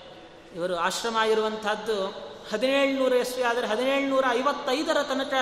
[0.56, 5.34] ಇವರು ಆಶ್ರಮ ಇರುವಂಥದ್ದು ಹದಿನೇಳುನೂರ ಎಸ್ವಿ ಆದರೆ ಹದಿನೇಳುನೂರ ಐವತ್ತೈದರ ತನಕ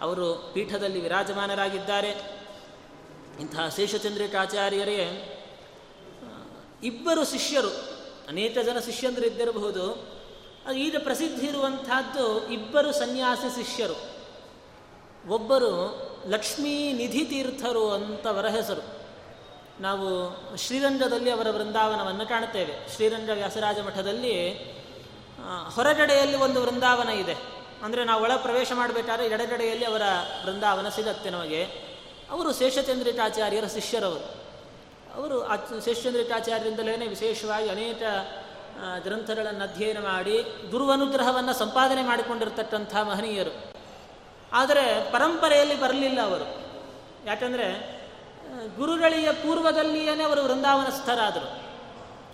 [0.00, 2.40] ಅವರು ಪೀಠದಲ್ಲಿ ವಿರಾಜಮಾನರಾಗಿದ್ದಾರೆ.
[3.40, 5.30] ಇಂತಹ ಶೇಷಚಂದ್ರಿಕಾಚಾರ್ಯರೇ
[6.82, 7.68] ಇಬ್ಬರು ಶಿಷ್ಯರು,
[8.28, 10.14] ಅನೇಕ ಜನ ಶಿಷ್ಯಂದರು ಇದ್ದಿರಬಹುದು.
[10.76, 14.14] ಈಗ ಪ್ರಸಿದ್ಧಿ ಇರುವಂತಹದ್ದು ಇಬ್ಬರು ಸನ್ಯಾಸಿ ಶಿಷ್ಯರು.
[15.28, 15.70] ಒಬ್ಬರು
[16.28, 19.04] ಲಕ್ಷ್ಮೀ ನಿಧಿ ತೀರ್ಥರು ಅಂತವರ ಹೆಸರು.
[19.82, 20.06] ನಾವು
[20.56, 22.94] ಶ್ರೀರಂಗದಲ್ಲಿ ಅವರ ವೃಂದಾವನವನ್ನು ಕಾಣುತ್ತೇವೆ.
[22.94, 24.73] ಶ್ರೀರಂಗ ವ್ಯಾಸರಾಜ ಮಠದಲ್ಲಿ
[25.74, 27.36] ಹೊರಗಡೆಯಲ್ಲಿ ಒಂದು ವೃಂದಾವನ ಇದೆ.
[27.82, 30.02] ಅಂದರೆ ನಾವು ಒಳ ಪ್ರವೇಶ ಮಾಡಬೇಕಾದ್ರೆ ಎಡಗಡೆಯಲ್ಲಿ ಅವರ
[30.44, 31.64] ವೃಂದಾವನ ಸಿಗತ್ತೆ ನಮಗೆ.
[32.30, 34.44] ಅವರು ಶೇಷಚಂದ್ರಿಕಾಚಾರ್ಯರ ಶಿಷ್ಯರವರು.
[35.14, 35.48] ಅವರು
[35.84, 38.02] ಶೇಷಚಂದ್ರಿಕಾಚಾರ್ಯರಿಂದಲೇ ವಿಶೇಷವಾಗಿ ಅನೇಕ
[39.02, 43.72] ಗ್ರಂಥಗಳನ್ನು ಅಧ್ಯಯನ ಮಾಡಿ ಗುರುವನುಗ್ರಹವನ್ನು ಸಂಪಾದನೆ ಮಾಡಿಕೊಂಡಿರ್ತಕ್ಕಂಥ ಮಹನೀಯರು.
[44.52, 46.46] ಆದರೆ ಪರಂಪರೆಯಲ್ಲಿ ಬರಲಿಲ್ಲ ಅವರು.
[47.26, 47.68] ಯಾಕಂದರೆ
[48.76, 51.63] ಗುರುಗಳಿಯ ಪೂರ್ವದಲ್ಲಿಯೇ ಅವರು ವೃಂದಾವನಸ್ಥರಾದರು.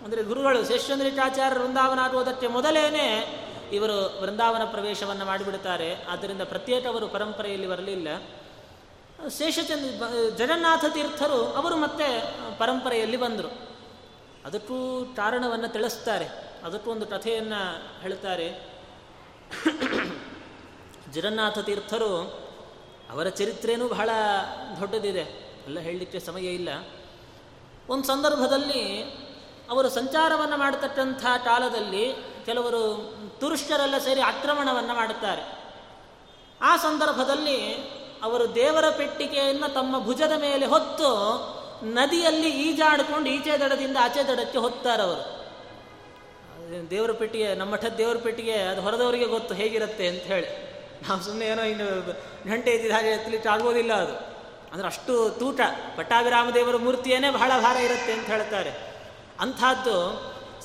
[0.04, 3.40] ಅಂದರೆ ಗುರುಗಳು ಶೇಷಂದ್ರಿಕಾಚಾರ್ಯ ವೃಂದಾವನ ಆಗುವುದಕ್ಕೆ ಮೊದಲೇನೆ
[3.72, 8.08] ಇವರು ವೃಂದಾವನ ಪ್ರವೇಶವನ್ನು ಮಾಡಿಬಿಡುತ್ತಾರೆ ಆದ್ದರಿಂದ ಪ್ರತ್ಯೇಕ ಅವರು ಪರಂಪರೆಯಲ್ಲಿ ಬರಲಿಲ್ಲ.
[9.28, 13.70] ಶೇಷಚಂದ್ರ ಜಗನ್ನಾಥ ತೀರ್ಥರು ಅವರು ಮತ್ತೆ ಪರಂಪರೆಯಲ್ಲಿ ಬಂದರು.
[14.44, 16.26] ಅದಕ್ಕೂ ಕಾರಣವನ್ನು ತಿಳಿಸ್ತಾರೆ.
[16.64, 18.66] ಅದಕ್ಕೂ ಒಂದು ಕಥೆಯನ್ನು ಹೇಳ್ತಾರೆ.
[21.12, 22.16] ಜಗನ್ನಾಥ ತೀರ್ಥರು
[23.10, 24.10] ಅವರ ಚರಿತ್ರೆಯೂ ಬಹಳ
[24.80, 25.54] ದೊಡ್ಡದಿದೆ.
[25.66, 26.68] ಎಲ್ಲ ಹೇಳಲಿಕ್ಕೆ ಸಮಯ ಇಲ್ಲ.
[27.88, 29.04] ಒಂದು ಸಂದರ್ಭದಲ್ಲಿ
[29.70, 32.14] ಅವರು ಸಂಚಾರವನ್ನು ಮಾಡತಕ್ಕಂಥ ಕಾಲದಲ್ಲಿ
[32.46, 35.60] ಕೆಲವರು ತುರುಷ್ಟರೆಲ್ಲ ಸೇರಿ ಆಕ್ರಮಣವನ್ನು ಮಾಡುತ್ತಾರೆ.
[36.62, 37.74] ಆ ಸಂದರ್ಭದಲ್ಲಿ
[38.22, 41.10] ಅವರು ದೇವರ ಪೆಟ್ಟಿಗೆಯನ್ನು ತಮ್ಮ ಭುಜದ ಮೇಲೆ ಹೊತ್ತು
[41.84, 45.40] ನದಿಯಲ್ಲಿ ಈಜಾಡಿಕೊಂಡು ಈಚೆ ದಡದಿಂದ ಆಚೆ ದಡಕ್ಕೆ ಹೊತ್ತಾರೆ ಅವರು.
[46.90, 50.70] ದೇವರ ಪೆಟ್ಟಿಗೆ, ನಮ್ಮ ಮಠದ ದೇವರ ಪೆಟ್ಟಿಗೆ ಅದು ಹೊರದವರಿಗೆ ಗೊತ್ತು ಹೇಗಿರುತ್ತೆ ಅಂತ ಹೇಳಿ.
[51.08, 52.06] ನಾವು ಸುಮ್ಮನೆ ಏನೋ ಇನ್ನು
[52.50, 54.12] ಗಂಟೆ ಇದ್ದಿದ್ದ ಹಾಗೆ ಎತ್ತಲಿಕ್ಕೆ ಆಗೋದಿಲ್ಲ ಅದು.
[54.72, 55.60] ಅಂದರೆ ಅಷ್ಟು ತೂಟ
[55.96, 58.89] ಪಟ್ಟಾಭಿರಾಮ ದೇವರ ಮೂರ್ತಿಯೇ ಬಹಳ ಭಾರ ಇರುತ್ತೆ ಅಂತ ಹೇಳ್ತಾರೆ.
[59.40, 59.96] ಅಂಥದ್ದು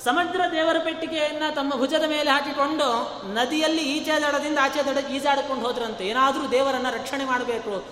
[0.04, 2.88] ಸಮುದ್ರ ದೇವರ ಪೆಟ್ಟಿಗೆಯನ್ನು ತಮ್ಮ ಭುಜದ ಮೇಲೆ ಹಾಕಿಕೊಂಡು
[3.34, 6.04] ನದಿಯಲ್ಲಿ ಈಚೆ ದಡದಿಂದ ಆಚೆ ದಡ ಈಜಾಡಿಕೊಂಡು ಹೋದ್ರಂತೆ.
[6.08, 7.84] ಏನಾದರೂ ದೇವರನ್ನು ರಕ್ಷಣೆ ಮಾಡಬೇಕು.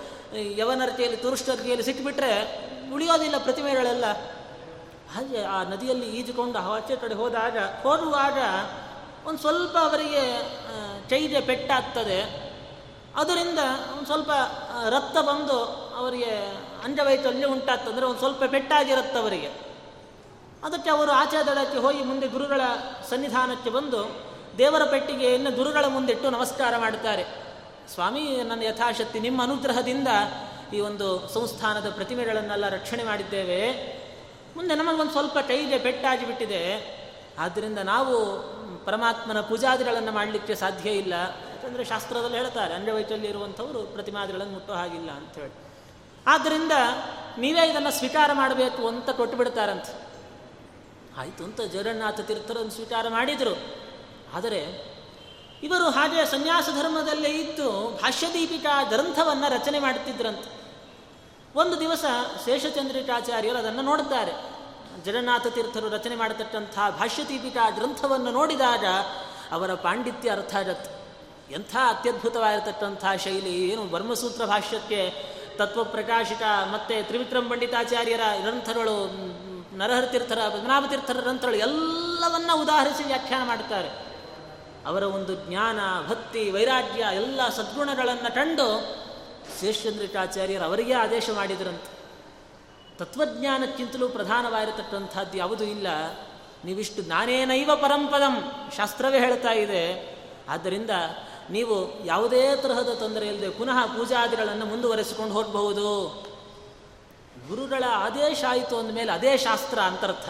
[0.57, 2.33] ಯವನರ್ತಿಯಲ್ಲಿ ತುರುಷ್ಟರ್ತಿಯಲ್ಲಿ ಸಿಕ್ಕಿಬಿಟ್ರೆ
[2.93, 4.07] ಉಳಿಯೋದಿಲ್ಲ ಪ್ರತಿಮೆಗಳೆಲ್ಲ.
[5.15, 8.39] ಹಾಗೆ ಆ ನದಿಯಲ್ಲಿ ಈಜುಕೊಂಡು ಆಚೆ ಕಡೆ ಹೋದಾಗ, ಹೋಗುವಾಗ
[9.29, 10.23] ಒಂದು ಸ್ವಲ್ಪ ಅವರಿಗೆ
[11.11, 12.21] ಚೈಜೆ ಪೆಟ್ಟಾಗ್ತದೆ.
[13.17, 13.59] ಅದರಿಂದ
[13.93, 14.31] ಒಂದು ಸ್ವಲ್ಪ
[14.89, 15.59] ರಕ್ತ ಬಂದು
[15.97, 16.33] ಅವರಿಗೆ
[16.85, 17.45] ಅಂಜವೈತಲ್ಲಿ
[17.89, 19.74] ಅಂದರೆ ಒಂದು ಸ್ವಲ್ಪ ಪೆಟ್ಟಾಗಿರುತ್ತೆ ಅವರಿಗೆ
[20.65, 22.61] ಅದಕ್ಕೆ ಅವರು ಆಚೆ ದಳಕ್ಕೆ ಹೋಗಿ ಮುಂದೆ ಗುರುಗಳ
[23.11, 24.23] ಸನ್ನಿಧಾನಕ್ಕೆ ಬಂದು
[24.59, 27.25] ದೇವರ ಪೆಟ್ಟಿಗೆಯನ್ನು ಗುರುಗಳ ಮುಂದಿಟ್ಟು ನಮಸ್ಕಾರ ಮಾಡುತ್ತಾರೆ.
[27.95, 30.09] ಸ್ವಾಮಿ, ನನ್ನ ಯಥಾಶಕ್ತಿ, ನಿಮ್ಮ ಅನುಗ್ರಹದಿಂದ
[30.75, 33.71] ಈ ಒಂದು ಸಂಸ್ಥಾನದ ಪ್ರತಿಮೆಗಳನ್ನೆಲ್ಲ ರಕ್ಷಣೆ ಮಾಡಿದ್ದೇವೆ.
[34.57, 36.95] ಮುಂದೆ ನಮಗೊಂದು ಸ್ವಲ್ಪ ಕೈಗೆ ಪೆಟ್ಟಾಗಿ ಬಿಟ್ಟಿದೆ
[37.39, 38.39] ಆದ್ದರಿಂದ ನಾವು
[38.85, 41.13] ಪರಮಾತ್ಮನ ಪೂಜಾದಿಗಳನ್ನು ಮಾಡಲಿಕ್ಕೆ ಸಾಧ್ಯ ಇಲ್ಲ.
[41.13, 45.53] ಯಾಕಂದರೆ ಶಾಸ್ತ್ರದಲ್ಲಿ ಹೇಳ್ತಾರೆ ಅಂಗವೈಕಲ್ಯ ಇರುವಂಥವರು ಪ್ರತಿಮಾದಿಗಳನ್ನು ಮುಟ್ಟೋ ಹಾಗಿಲ್ಲ ಅಂತ ಹೇಳಿ.
[46.27, 46.73] ಆದ್ದರಿಂದ
[47.39, 50.14] ನೀವೇ ಇದನ್ನು ಸ್ವೀಕಾರ ಮಾಡಬೇಕು ಅಂತ ಕೊಟ್ಟು ಬಿಡ್ತಾರಂತೆ
[51.19, 53.55] ಆಯಿತು ಅಂತ ಜಗನ್ನಾಥ ತೀರ್ಥರನ್ನು ಸ್ವೀಕಾರ ಮಾಡಿದರು.
[54.35, 54.61] ಆದರೆ
[55.63, 60.65] ಇವರು ಹಾಗೆ ಸನ್ಯಾಸ ಧರ್ಮದಲ್ಲೇ ಇದ್ದು ಭಾಷ್ಯದೀಪಿಕಾ ಗ್ರಂಥವನ್ನು ರಚನೆ ಮಾಡುತ್ತಿದ್ದರಂತೆ
[61.55, 62.05] ಒಂದು ದಿವಸ
[62.45, 64.33] ಶೇಷಚಂದ್ರಿಕಾಚಾರ್ಯರು ಅದನ್ನು ನೋಡುತ್ತಾರೆ.
[65.05, 68.85] ಜಗನ್ನಾಥ ತೀರ್ಥರು ರಚನೆ ಮಾಡತಕ್ಕಂಥ ಭಾಷ್ಯದೀಪಿಕಾ ಗ್ರಂಥವನ್ನು ನೋಡಿದಾಗ
[69.51, 70.91] ಅವರ ಪಾಂಡಿತ್ಯ ಅರ್ಥ ಆಗತ್ತೆ
[71.55, 79.07] ಎಂಥ ಅತ್ಯದ್ಭುತವಾಗಿರತಕ್ಕಂಥ ಶೈಲಿ, ಏನು ಬ್ರಹ್ಮಸೂತ್ರ ಭಾಷ್ಯಕ್ಕೆ ತತ್ವಪ್ರಕಾಶಿಕ ಮತ್ತೆ ತ್ರಿವಿಕ್ರಮ ಪಂಡಿತಾಚಾರ್ಯರ ಗ್ರಂಥಗಳು
[79.77, 83.89] ನರಹರ ತೀರ್ಥರ ಪದ್ಮನಾಭ ತೀರ್ಥರ ಗ್ರಂಥಗಳು ಎಲ್ಲವನ್ನ ಉದಾಹರಿಸಿ ವ್ಯಾಖ್ಯಾನ ಮಾಡುತ್ತಾರೆ.
[84.87, 88.97] ಅವರ ಒಂದು ಜ್ಞಾನ, ಭಕ್ತಿ, ವೈರಾಗ್ಯ ಎಲ್ಲ ಸದ್ಗುಣಗಳನ್ನು ಕಂಡು
[89.61, 91.95] ಶೇಷಚಂದ್ರಿಕಾಚಾರ್ಯರು ಅವರಿಗೆ ಆದೇಶ ಮಾಡಿದ್ರಂತೆ.
[92.99, 95.87] ತತ್ವಜ್ಞಾನಕ್ಕಿಂತಲೂ ಪ್ರಧಾನವಾಗಿರತಕ್ಕಂಥದ್ದು ಯಾವುದೂ ಇಲ್ಲ.
[96.65, 100.15] ನೀವಿಷ್ಟು ನಾನೇನೈವ ಪರಂಪದಂ ಶಾಸ್ತ್ರವೇ ಹೇಳ್ತಾ ಇದೆ.
[100.49, 100.91] ಆದ್ದರಿಂದ
[101.51, 106.07] ನೀವು ಯಾವುದೇ ತರಹದ ತೊಂದರೆ ಇಲ್ಲದೆ ಪುನಃ ಪೂಜಾದಿಗಳನ್ನು ಮುಂದುವರೆಸಿಕೊಂಡು ಹೋಗಬಹುದು.
[107.49, 110.29] ಗುರುಗಳ ಆದೇಶ ಆಯಿತು ಅಂದಮೇಲೆ ಅದೇ ಶಾಸ್ತ್ರ ಅಂತರ್ಥ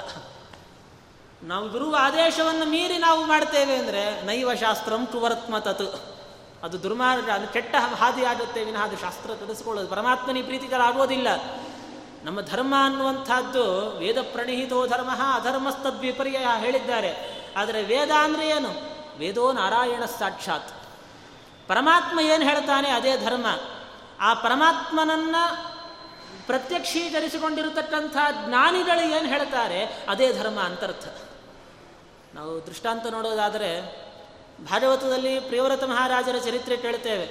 [1.42, 6.14] ನಾವು ಗುರುವ ಆದೇಶವನ್ನು ಮೀರಿ ನಾವು ಮಾಡ್ತೇವೆ ಅಂದರೆ ನೈವ ಶಾಸ್ತ್ರಂ ಕುವರತ್ಮ ತತ್
[6.62, 9.88] ಅದು ದುರ್ಮಾರ್ಗ, ಅದು ಕೆಟ್ಟ ಹಾದಿ ಆಗುತ್ತೆ ವಿನಃ ಅದು ಶಾಸ್ತ್ರ ತಿಳಿಸ್ಕೊಳ್ಳೋದು.
[9.88, 11.28] ಪರಮಾತ್ಮನಿ ಪ್ರೀತಿಕರಾಗೋದಿಲ್ಲ
[12.24, 17.44] ನಮ್ಮ ಧರ್ಮ ಅನ್ನುವಂಥದ್ದು ವೇದ ಪ್ರಣಿಹಿತೋ ಧರ್ಮ ಅಧರ್ಮಸ್ತದ್ವಿಪರ್ಯ ಹೇಳಿದ್ದಾರೆ.
[17.56, 18.70] ಆದರೆ ವೇದ ಅಂದರೆ ಏನು?
[19.18, 20.83] ವೇದೋ ನಾರಾಯಣ ಸಾಕ್ಷಾತ್
[21.68, 23.46] ಪರಮಾತ್ಮ ಏನು ಹೇಳ್ತಾನೆ ಅದೇ ಧರ್ಮ.
[24.20, 25.74] ಆ ಪರಮಾತ್ಮನನ್ನು
[26.46, 31.04] ಪ್ರತ್ಯಕ್ಷೀಕರಿಸಿಕೊಂಡಿರತಕ್ಕಂಥ ಜ್ಞಾನಿಗಳು ಏನು ಹೇಳ್ತಾರೆ ಅದೇ ಧರ್ಮ ಅಂತರ್ಥ.
[32.34, 34.04] ನಾವು ದೃಷ್ಟಾಂತ ನೋಡೋದಾದರೆ
[34.64, 37.26] ಭಾಗವತದಲ್ಲಿ ಪ್ರಿಯವ್ರತ ಮಹಾರಾಜರ ಚರಿತ್ರೆ ಕೇಳ್ತೇವೆ.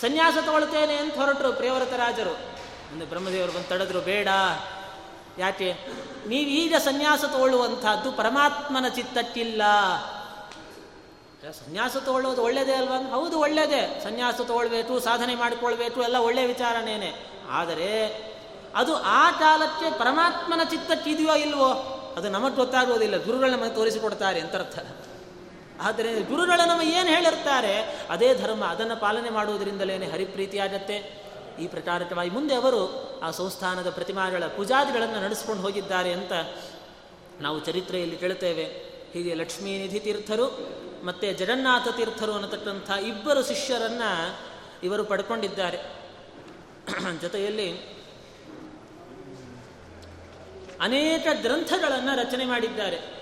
[0.00, 2.34] ಸನ್ಯಾಸ ತಗೊಳ್ತೇನೆ ಅಂತ ಹೊರಟರು ಪ್ರಿಯವ್ರತ ರಾಜರು.
[2.92, 4.28] ಅಂದರೆ ಬ್ರಹ್ಮದೇವರು ಬಂದು ತಡೆದ್ರು, ಬೇಡ,
[5.38, 5.72] ಯಾಕೆ?
[6.28, 9.62] ನೀವೀಗ ಸನ್ಯಾಸ ತಗೊಳ್ಳುವಂಥದ್ದು ಪರಮಾತ್ಮನ ಚಿತ್ತಕ್ಕಿಲ್ಲ.
[11.52, 13.10] ಸನ್ಯಾಸ ತಗೊಳ್ಳೋದು ಒಳ್ಳೇದೇ ಅಲ್ವಾ?
[13.10, 14.00] ಹೌದು, ಒಳ್ಳೇದೇ.
[14.04, 17.12] ಸನ್ಯಾಸ ತಗೊಳ್ಬೇಕು, ಸಾಧನೆ ಮಾಡಿಕೊಳ್ಬೇಕು, ಎಲ್ಲ ಒಳ್ಳೆಯ ವಿಚಾರನೇನೆ.
[17.50, 18.06] ಆದರೆ,
[18.74, 22.00] ಅದು ಆ ಕಾಲಕ್ಕೆ ಪರಮಾತ್ಮನ ಚಿತ್ತಕ್ಕಿದೆಯೋ ಇಲ್ವೋ?
[22.16, 24.78] ಅದು ನಮಗೆ ಗೊತ್ತಾಗುವುದಿಲ್ಲ ಗುರುಗಳು ನಮಗೆ ತೋರಿಸಿಕೊಡ್ತಾರೆ ಅಂತರ್ಥ
[25.80, 27.82] ಆದರೆ, ಗುರುಗಳು ನಮಗೆ ಏನು ಹೇಳಿರ್ತಾರೆ?
[28.10, 28.64] ಅದೇ ಧರ್ಮ.
[28.64, 31.24] ಅದನ್ನು ಪಾಲನೆ ಮಾಡುವುದರಿಂದಲೇ ಹರಿಪ್ರೀತಿಯಾಗತ್ತೆ
[31.60, 36.32] ಈ ಪ್ರಕಾರಕವಾಗಿ ಮುಂದೆ ಅವರು ಆ ಸಂಸ್ಥಾನದ ಪ್ರತಿಮಾಗಳ ಪೂಜಾದಿಗಳನ್ನು ನಡೆಸ್ಕೊಂಡು ಹೋಗಿದ್ದಾರೆ ಅಂತ
[37.40, 38.94] ನಾವು ಚರಿತ್ರೆಯಲ್ಲಿ ಕೇಳುತ್ತೇವೆ.
[39.12, 40.74] ಹೀಗೆ ಲಕ್ಷ್ಮೀನಿಧಿ ತೀರ್ಥರು
[41.04, 44.40] ಮತ್ತು ಜಗನ್ನಾಥ ತೀರ್ಥರು ಅನ್ನತಕ್ಕಂಥ ಇಬ್ಬರು ಶಿಷ್ಯರನ್ನು
[44.82, 45.78] ಇವರು ಪಡ್ಕೊಂಡಿದ್ದಾರೆ.
[47.20, 47.94] ಜೊತೆಯಲ್ಲಿ
[50.80, 53.14] ಅನೇಕ ಗ್ರಂಥಗಳನ್ನು ರಚನೆ ಮಾಡಿದ್ದಾರೆ.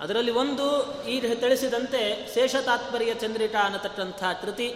[0.00, 0.66] ಅದರಲ್ಲಿ ಒಂದು
[1.04, 4.74] ಈಗ ತಿಳಿಸಿದಂತೆ ಶೇಷತಾತ್ಪರ್ಯ ಚಂದ್ರಿಕಾ ಅನ್ನತಕ್ಕಂಥ ಕೃತಿ.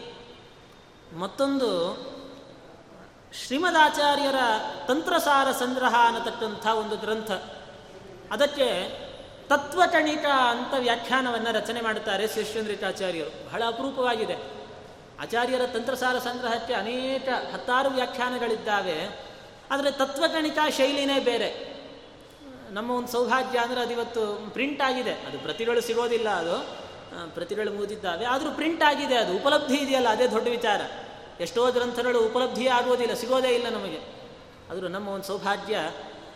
[1.17, 1.69] ಮತ್ತೊಂದು
[3.47, 4.37] ಶ್ರೀಮದಾಚಾರ್ಯರ
[4.89, 7.31] ತಂತ್ರಸಾರ ಸಂಗ್ರಹ ಅನ್ನತಕ್ಕಂಥ ಒಂದು ಗ್ರಂಥ.
[8.33, 9.04] ಅದಕ್ಕೆ
[9.49, 14.35] ತತ್ವಕಣಿಕ ಅಂತ ವ್ಯಾಖ್ಯಾನವನ್ನು ರಚನೆ ಮಾಡುತ್ತಾರೆ ಶ್ರೀಶ್ವೇಂದ್ರಿಕಾಚಾರ್ಯರು ಬಹಳ ಅಪರೂಪವಾಗಿದೆ.
[15.21, 19.27] ಆಚಾರ್ಯರ ತಂತ್ರಸಾರ ಸಂಗ್ರಹಕ್ಕೆ ಅನೇಕ ಹತ್ತಾರು ವ್ಯಾಖ್ಯಾನಗಳಿದ್ದಾವೆ.
[19.71, 21.75] ಆದರೆ ತತ್ವಗಣಿತ ಶೈಲಿನೇ ಬೇರೆ.
[22.71, 25.13] ನಮ್ಮ ಒಂದು ಸೌಭಾಗ್ಯ ಅಂದರೆ ಅದು ಇವತ್ತು ಪ್ರಿಂಟ್ ಆಗಿದೆ.
[25.13, 26.85] ಅದು ಪ್ರತಿಗಳು ಸಿಗೋದಿಲ್ಲ ಅದು.
[27.35, 28.25] ಪ್ರತಿಗಳು ಮುಗಿದಿದ್ದಾವೆ.
[28.25, 29.37] ಆದರೂ ಪ್ರಿಂಟ್ ಆಗಿದೆ ಅದು.
[29.37, 30.81] ಉಪಲಬ್ಧಿ ಇದೆಯಲ್ಲ, ಅದೇ ದೊಡ್ಡ ವಿಚಾರ.
[31.41, 33.99] ಎಷ್ಟೋ ಗ್ರಂಥಗಳು ಉಪಲಬ್ಧಿ ಆಗುವುದಿಲ್ಲ ಸಿಗೋದೇ ಇಲ್ಲ ನಮಗೆ.
[34.71, 35.79] ಆದರೂ ನಮ್ಮ ಒಂದು ಸೌಭಾಗ್ಯ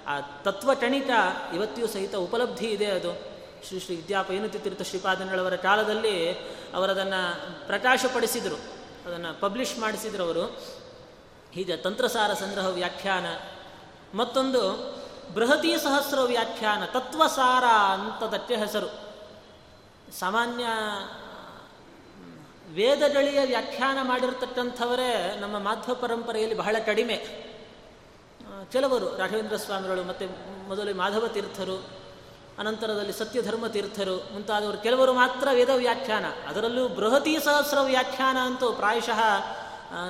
[0.09, 1.11] ಆ ತತ್ವಟಣಿತ
[1.55, 3.39] ಇವತ್ತಿಯೂ ಸಹಿತ ಉಪಲಬ್ಧಿ ಇದೆ ಅದು.
[3.67, 6.33] ಶ್ರೀ ಶ್ರೀ ವಿದ್ಯಾಪಯನುತಿ ತೀರ್ಥ ಶ್ರೀಪಾದನಗಳವರ ಕಾಲದಲ್ಲಿ
[6.75, 8.57] ಅವರದನ್ನು ಪ್ರಕಾಶಪಡಿಸಿದರು.
[9.07, 10.45] ಅದನ್ನು ಪಬ್ಲಿಷ್ ಮಾಡಿಸಿದ್ರು ಅವರು.
[11.53, 13.27] ಹೀಗೆ ತಂತ್ರಸಾರ ಸಂಗ್ರಹ ವ್ಯಾಖ್ಯಾನ,
[14.17, 14.61] ಮತ್ತೊಂದು
[15.35, 17.65] ಬೃಹತಿ ಸಹಸ್ರ ವ್ಯಾಖ್ಯಾನ, ತತ್ವಸಾರ
[18.01, 19.09] ಅಂತದಕ್ಕೆ ಹೆಸರು.
[20.19, 20.65] ಸಾಮಾನ್ಯ
[22.75, 27.48] ವೇದಗಳಿಯ ವ್ಯಾಖ್ಯಾನ ಮಾಡಿರತಕ್ಕಂಥವರೇ ನಮ್ಮ ಮಾಧ್ವ ಪರಂಪರೆಯಲ್ಲಿ ಬಹಳ ಕಡಿಮೆ.
[28.65, 30.27] ಕೆಲವರು ರಾಘವೇಂದ್ರ ಸ್ವಾಮಿಗಳು ಮತ್ತು
[30.69, 31.87] ಮೊದಲು ಮಾಧವ ತೀರ್ಥರು,
[32.59, 39.21] ಅನಂತರದಲ್ಲಿ ಸತ್ಯಧರ್ಮ ತೀರ್ಥರು ಮುಂತಾದವರು, ಕೆಲವರು ಮಾತ್ರ ವೇದ ವ್ಯಾಖ್ಯಾನ, ಅದರಲ್ಲೂ ಬೃಹತಿ ಸಹಸ್ರ ವ್ಯಾಖ್ಯಾನ ಅಂತೂ ಪ್ರಾಯಶಃ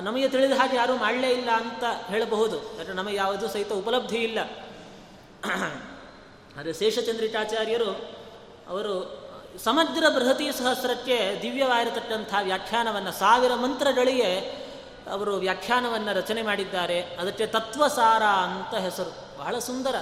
[0.01, 2.55] ನಮಗೆ ತಿಳಿದ ಹಾಗೆ ಯಾರೂ ಮಾಡಲೇ ಇಲ್ಲ ಅಂತ ಹೇಳಬಹುದು.
[2.55, 4.39] ಯಾಕಂದರೆ ನಮಗೆ ಯಾವುದು ಸಹಿತ ಉಪಲಬ್ಧಿ ಇಲ್ಲ.
[6.59, 7.91] ಆದರೆ ಶೇಷಚಂದ್ರಿಕಾಚಾರ್ಯರು,
[8.69, 9.19] ಅವರು
[9.63, 14.68] ಸಮಗ್ರ ಬೃಹತಿ ಸಹಸ್ರಕ್ಕೆ ದಿವ್ಯವಾಗಿರತಕ್ಕಂಥ ವ್ಯಾಖ್ಯಾನವನ್ನು ಸಾವಿರ ಮಂತ್ರಗಳಿಗೆ
[15.11, 17.01] ಅವರು ವ್ಯಾಖ್ಯಾನವನ್ನು ರಚನೆ ಮಾಡಿದ್ದಾರೆ.
[17.01, 19.39] ಅದಕ್ಕೆ ತತ್ವಸಾರ ಅಂತ ಹೆಸರು.
[19.39, 19.95] ಬಹಳ ಸುಂದರ.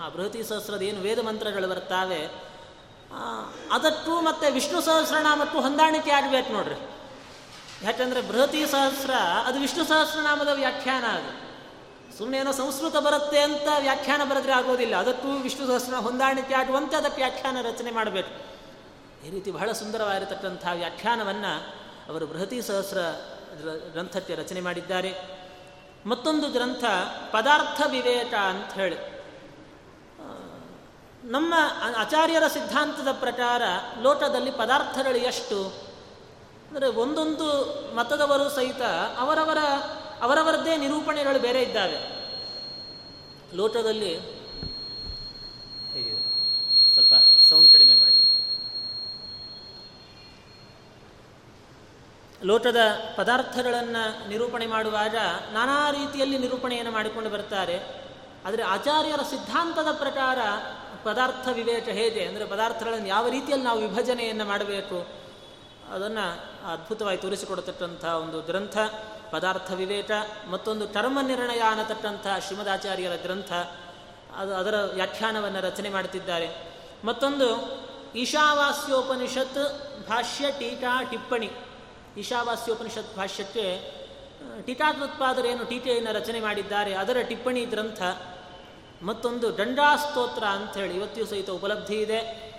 [0.00, 2.28] ಆ ಬೃಹತಿ ಸಹಸ್ರದ ಏನು ವೇದ ಮಂತ್ರಗಳು ಬರ್ತಾವೆ.
[3.72, 6.74] ಅದಕ್ಕೂ ಮತ್ತು ವಿಷ್ಣು ಸಹಸ್ರನಾಮಕ್ಕೂ ಹೊಂದಾಣಿಕೆ ಆಗಬೇಕು ನೋಡ್ರಿ.
[7.84, 9.10] ಯಾಕಂದರೆ ಬೃಹತಿ ಸಹಸ್ರ,
[9.44, 11.50] ಅದು ವಿಷ್ಣು ಸಹಸ್ರನಾಮದ ವ್ಯಾಖ್ಯಾನ ಅದು.
[12.18, 14.96] ಸುಮ್ಮನೆ ಏನೋ ಸಂಸ್ಕೃತ ಬರುತ್ತೆ ಅಂತ ವ್ಯಾಖ್ಯಾನ ಬರೆದ್ರೆ ಆಗೋದಿಲ್ಲ.
[14.96, 18.50] ಅದಕ್ಕೂ ವಿಷ್ಣು ಸಹಸ್ರ ಹೊಂದಾಣಿಕೆ ಆಗುವಂತೆ ಅದಕ್ಕೆ ವ್ಯಾಖ್ಯಾನ ರಚನೆ ಮಾಡಬೇಕು.
[19.26, 21.68] ಈ ರೀತಿ ಬಹಳ ಸುಂದರವಾಗಿರತಕ್ಕಂಥ ವ್ಯಾಖ್ಯಾನವನ್ನು
[22.12, 22.98] ಅವರು ಬೃಹತಿ ಸಹಸ್ರ
[23.92, 25.14] ಗ್ರಂಥಕ್ಕೆ ರಚನೆ ಮಾಡಿದ್ದಾರೆ.
[26.06, 26.84] ಮತ್ತೊಂದು ಗ್ರಂಥ,
[27.30, 29.20] ಪದಾರ್ಥ ವಿವೇಕ ಅಂತ ಹೇಳಿ.
[31.24, 31.54] ನಮ್ಮ
[31.96, 33.62] ಆಚಾರ್ಯರ ಸಿದ್ಧಾಂತದ ಪ್ರಕಾರ
[34.02, 35.64] ಲೋಟದಲ್ಲಿ ಪದಾರ್ಥಗಳು ಎಷ್ಟು?
[36.68, 37.46] ಅಂದರೆ ಒಂದೊಂದು
[37.96, 38.82] ಮತದವರು ಸಹಿತ
[39.18, 39.58] ಅವರವರ,
[40.22, 42.20] ಅವರವರದ್ದೇ ನಿರೂಪಣೆಗಳು ಬೇರೆ ಇದ್ದಾವೆ.
[43.54, 44.40] ಲೋಟದಲ್ಲಿ
[46.94, 47.14] ಸ್ವಲ್ಪ
[47.50, 48.30] ಸೌಂಡ್ ಕಡಿಮೆ ಮಾಡಿ
[52.44, 52.76] ಲೋಟದ
[53.16, 55.16] ಪದಾರ್ಥಗಳನ್ನು ನಿರೂಪಣೆ ಮಾಡುವಾಗ
[55.52, 58.00] ನಾನಾ ರೀತಿಯಲ್ಲಿ ನಿರೂಪಣೆಯನ್ನು ಮಾಡಿಕೊಂಡು ಬರ್ತಾರೆ.
[58.46, 60.38] ಆದರೆ ಆಚಾರ್ಯರ ಸಿದ್ಧಾಂತದ ಪ್ರಕಾರ
[61.04, 62.24] ಪದಾರ್ಥ ವಿವೇಚ ಹೇಗೆ?
[62.24, 65.06] ಅಂದರೆ ಪದಾರ್ಥಗಳನ್ನು ಯಾವ ರೀತಿಯಲ್ಲಿ ನಾವು ವಿಭಜನೆಯನ್ನು ಮಾಡಬೇಕು?
[65.94, 66.40] ಅದನ್ನು
[66.72, 68.78] ಅದ್ಭುತವಾಗಿ ತೋರಿಸಿಕೊಡತಕ್ಕಂಥ ಒಂದು ಗ್ರಂಥ,
[69.30, 70.10] ಪದಾರ್ಥ ವಿವೇಚ,
[70.50, 73.52] ಮತ್ತೊಂದು ಕರ್ಮ ನಿರ್ಣಯ ಅನ್ನತಕ್ಕಂಥ ಶ್ರೀಮದಾಚಾರ್ಯರ ಗ್ರಂಥ.
[74.36, 76.48] ಅದು ಅದರ ವ್ಯಾಖ್ಯಾನವನ್ನು ರಚನೆ ಮಾಡುತ್ತಿದ್ದಾರೆ.
[77.04, 77.70] ಮತ್ತೊಂದು
[78.14, 79.58] ಈಶಾವಾಸ್ಯೋಪನಿಷತ್
[80.08, 81.50] ಭಾಷ್ಯ ಟೀಕಾ ಟಿಪ್ಪಣಿ.
[82.16, 83.64] ಈಶಾವಾಸ್ಯೋಪನಿಷತ್ ಭಾಷ್ಯಕ್ಕೆ
[84.66, 88.02] ಟೀಕಾಕೃತ್ಪಾದರೇನು ಟೀಕೆಯನ್ನು ರಚನೆ ಮಾಡಿದ್ದಾರೆ, ಅದರ ಟಿಪ್ಪಣಿ ಗ್ರಂಥ,
[89.02, 92.50] ಮತ್ತೊಂದು ದಂಡಾಸ್ತೋತ್ರ ಅಂಥೇಳಿ ಇವತ್ತಿಯೂ ಸಹಿತ ಉಪಲಬ್ಧಿ ಇದೆ.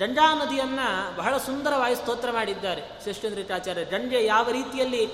[0.00, 2.82] ದಂಡಾ ನದಿಯನ್ನು ಬಹಳ ಸುಂದರವಾಗಿ ಸ್ತೋತ್ರ ಮಾಡಿದ್ದಾರೆ.
[3.02, 5.08] ಶ್ರೇಷ್ಠೇಂದ್ರಿಕಾಚಾರ್ಯ ದಂಡೆ ಯಾವ ರೀತಿಯಲ್ಲಿ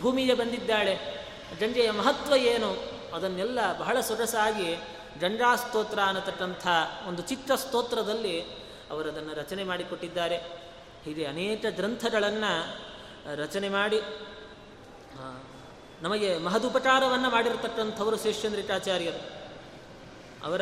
[0.00, 1.24] ಭೂಮಿಗೆ ಬಂದಿದ್ದಾಳೆ,
[1.60, 2.70] ದಂಡೆಯ ಮಹತ್ವ ಏನು,
[3.14, 4.78] ಅದನ್ನೆಲ್ಲ ಬಹಳ ಸೊಗಸಾಗಿ
[5.20, 6.66] ದಂಡಾಸ್ತೋತ್ರ ಅನ್ನತಕ್ಕಂಥ
[7.08, 8.40] ಒಂದು ಚಿಕ್ಕ ಸ್ತೋತ್ರದಲ್ಲಿ
[8.90, 10.67] ಅವರದನ್ನು ರಚನೆ ಮಾಡಿಕೊಟ್ಟಿದ್ದಾರೆ.
[11.08, 12.52] ಹೀಗೆ ಅನೇಕ ಗ್ರಂಥಗಳನ್ನು
[13.42, 14.00] ರಚನೆ ಮಾಡಿ
[16.02, 19.20] ನಮಗೆ ಮಹದುಪಚಾರವನ್ನು ಮಾಡಿರತಕ್ಕಂಥವರು ಶೇಷಚಂದ್ರಿಕಾಚಾರ್ಯರು
[20.46, 20.60] ಅವರ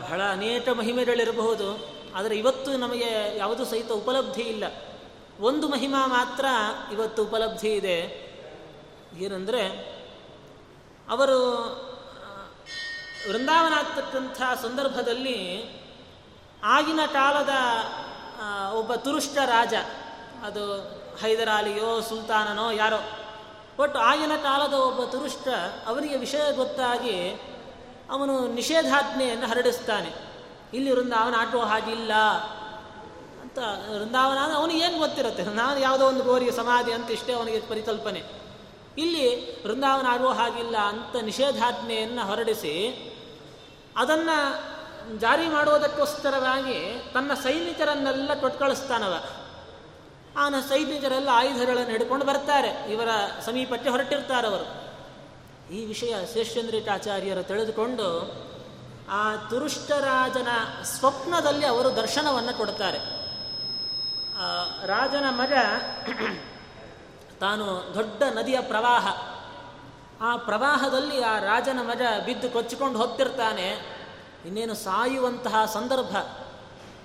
[0.00, 4.64] ಬಹಳ ಅನೇಕ ಮಹಿಮೆಗಳಿರಬಹುದು, ಆದರೆ ಇವತ್ತು ನಮಗೆ ಯಾವುದು ಸಹಿತ ಉಪಲಬ್ಧಿ ಇಲ್ಲ.
[5.40, 6.44] ಒಂದು ಮಹಿಮಾ ಮಾತ್ರ
[6.92, 7.98] ಇವತ್ತು ಉಪಲಬ್ಧಿ ಇದೆ.
[9.18, 9.64] ಏನಂದರೆ,
[11.08, 11.38] ಅವರು
[13.28, 15.38] ವೃಂದಾವನ ಆಗ್ತಕ್ಕಂಥ ಸಂದರ್ಭದಲ್ಲಿ
[16.64, 17.50] ಆಗಿನ ಕಾಲದ
[18.74, 19.74] ಒಬ್ಬ ತುರುಷ್ಟ ರಾಜ.
[20.44, 20.76] ಅದು
[21.22, 22.96] ಹೈದರಾಲಿಯೋ, ಸುಲ್ತಾನನೋ, ಯಾರೋ.
[23.78, 25.48] ಒಟ್ಟು ಆಗಿನ ಕಾಲದ ಒಬ್ಬ ತುರುಷ್ಟ
[25.86, 27.30] ಅವನಿಗೆ ವಿಷಯ ಗೊತ್ತಾಗಿ
[28.10, 30.14] ಅವನು ನಿಷೇಧಾಜ್ಞೆಯನ್ನು ಹರಡಿಸ್ತಾನೆ.
[30.74, 32.12] ಇಲ್ಲಿ ವೃಂದಾವನ ಆಟೋ ಹಾಗಿಲ್ಲ.
[33.42, 33.58] ಅಂತ
[33.98, 35.42] ವೃಂದಾವನ ಅವನಿಗೆ ಏನು ಗೊತ್ತಿರುತ್ತೆ?
[35.42, 38.22] ನಾನು ಯಾವುದೋ ಒಂದು ಗೋರಿಗೆ ಸಮಾಧಿ ಅಂತ ಇಷ್ಟೇ ಅವನಿಗೆ ಪರಿಕಲ್ಪನೆ.
[38.98, 43.04] ಇಲ್ಲಿ ವೃಂದಾವನ ಆಗುವ ಹಾಗಿಲ್ಲ ಅಂತ ನಿಷೇಧಾಜ್ಞೆಯನ್ನು ಹೊರಡಿಸಿ
[43.96, 44.77] ಅದನ್ನು
[45.16, 49.24] ಜಾರಿ ಮಾಡುವುದಕ್ಕೋಸ್ಕರವಾಗಿ ತನ್ನ ಸೈನಿಕರನ್ನೆಲ್ಲ ಕೊಟ್ಕಳಿಸ್ತಾನವ.
[50.38, 52.92] ಆನ ಸೈನಿಕರೆಲ್ಲ ಆಯುಧಗಳನ್ನು ಹಿಡ್ಕೊಂಡು ಬರ್ತಾರೆ.
[52.92, 53.08] ಇವರ
[53.46, 54.88] ಸಮೀಪಕ್ಕೆ ಹೊರಟಿರ್ತಾರವರು.
[55.74, 58.32] ಈ ವಿಷಯ ಶೇಷಚಂದ್ರಿಕಾಚಾರ್ಯರು ತಿಳಿದುಕೊಂಡು
[59.10, 60.48] ಆ ತುರುಷ್ಟರಾಜನ
[60.82, 62.98] ಸ್ವಪ್ನದಲ್ಲಿ ಅವರು ದರ್ಶನವನ್ನು ಕೊಡ್ತಾರೆ.
[64.86, 65.52] ರಾಜನ ಮಗ
[67.40, 69.06] ತಾನು ದೊಡ್ಡ ನದಿಯ ಪ್ರವಾಹ.
[70.22, 73.97] ಆ ಪ್ರವಾಹದಲ್ಲಿ ಆ ರಾಜನ ಮಗ ಬಿದ್ದು ಕೊಚ್ಚಿಕೊಂಡು ಹೋಗ್ತಿರ್ತಾನೆ.
[74.44, 76.16] ಇನ್ನೇನು ಸಾಯುವಂತಹ ಸಂದರ್ಭ.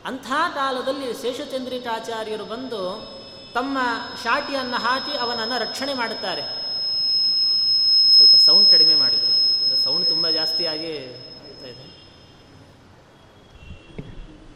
[0.06, 3.14] ಅಂಥ ಕಾಲದಲ್ಲಿ ಶೇಷಚಂದ್ರಿಕಾಚಾರ್ಯರು ಬಂದು
[3.54, 3.78] ತಮ್ಮ
[4.24, 6.42] ಶಾಟಿಯನ್ನು ಹಾಕಿ ಅವನನ್ನು ರಕ್ಷಣೆ ಮಾಡುತ್ತಾರೆ.
[8.12, 9.84] ಸ್ವಲ್ಪ ಸೌಂಡ್ ಕಡಿಮೆ ಮಾಡಿದ್ರು.
[9.84, 12.04] ಸೌಂಡ್ ತುಂಬ ಜಾಸ್ತಿಯಾಗಿ ಇದೆ.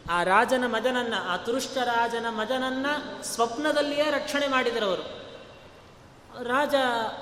[0.09, 2.86] ಆ ರಾಜನ ಮದನನ್ನ, ಆ ತುರುಷ್ಟ ರಾಜನ ಮದನನ್ನ
[3.21, 5.03] ಸ್ವಪ್ನದಲ್ಲಿಯೇ ರಕ್ಷಣೆ ಮಾಡಿದರವರು
[6.43, 6.75] ರಾಜ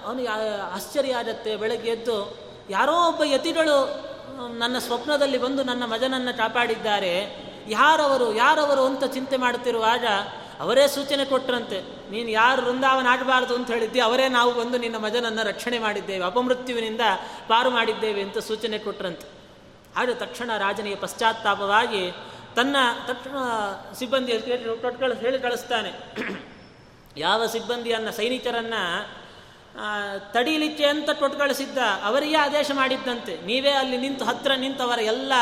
[0.06, 0.30] ಅವನು
[0.74, 1.56] ಆಶ್ಚರ್ಯ ಆಗತ್ತೆ.
[1.56, 2.38] ಬೆಳಗ್ಗೆ ಎದ್ದು
[2.70, 4.05] ಯಾರೋ ಒಬ್ಬ ಯತಿಗಳು
[4.36, 7.14] ನನ್ನ ಸ್ವಪ್ನದಲ್ಲಿ ಬಂದು ನನ್ನ ಮಜನನ್ನು ಕಾಪಾಡಿದ್ದಾರೆ.
[7.68, 10.06] ಯಾರವರು ಯಾರವರು ಅಂತ ಚಿಂತೆ ಮಾಡುತ್ತಿರುವಾಗ
[10.60, 11.82] ಅವರೇ ಸೂಚನೆ ಕೊಟ್ಟರಂತೆ,
[12.12, 17.02] ನೀನು ಯಾರು ವೃಂದಾವನ ಆಗಬಾರ್ದು ಅಂತ ಹೇಳಿದ್ದೆ, ಅವರೇ ನಾವು ಬಂದು ನಿನ್ನ ಮಜನನ್ನು ರಕ್ಷಣೆ ಮಾಡಿದ್ದೇವೆ, ಅಪಮೃತ್ಯುವಿನಿಂದ
[17.48, 19.28] ಪಾರು ಮಾಡಿದ್ದೇವೆ ಅಂತ ಸೂಚನೆ ಕೊಟ್ಟರಂತೆ.
[19.96, 22.12] ಆಗ ತಕ್ಷಣ ರಾಜನಿಗೆ ಪಶ್ಚಾತ್ತಾಪವಾಗಿ
[22.56, 22.76] ತನ್ನ
[23.08, 23.38] ತಕ್ಷಣ
[23.94, 25.92] ಸಿಬ್ಬಂದಿಯಲ್ಲಿ ಹೇಳಿ ಕಳಿಸ್ತಾನೆ.
[27.18, 28.82] ಯಾವ ಸಿಬ್ಬಂದಿಯನ್ನು, ಸೈನಿಕರನ್ನು
[30.19, 33.41] ತಡೀಲಿಕ್ಕೆ ಅಂತ ಕಳಿಸಿದ್ದ ಅವರಿಗೆ ಆದೇಶ ಮಾಡಿದ್ದಂತೆ.
[33.41, 35.34] ನೀವೇ ಅಲ್ಲಿ ನಿಂತು ಹತ್ರ ನಿಂತವರ ಎಲ್ಲ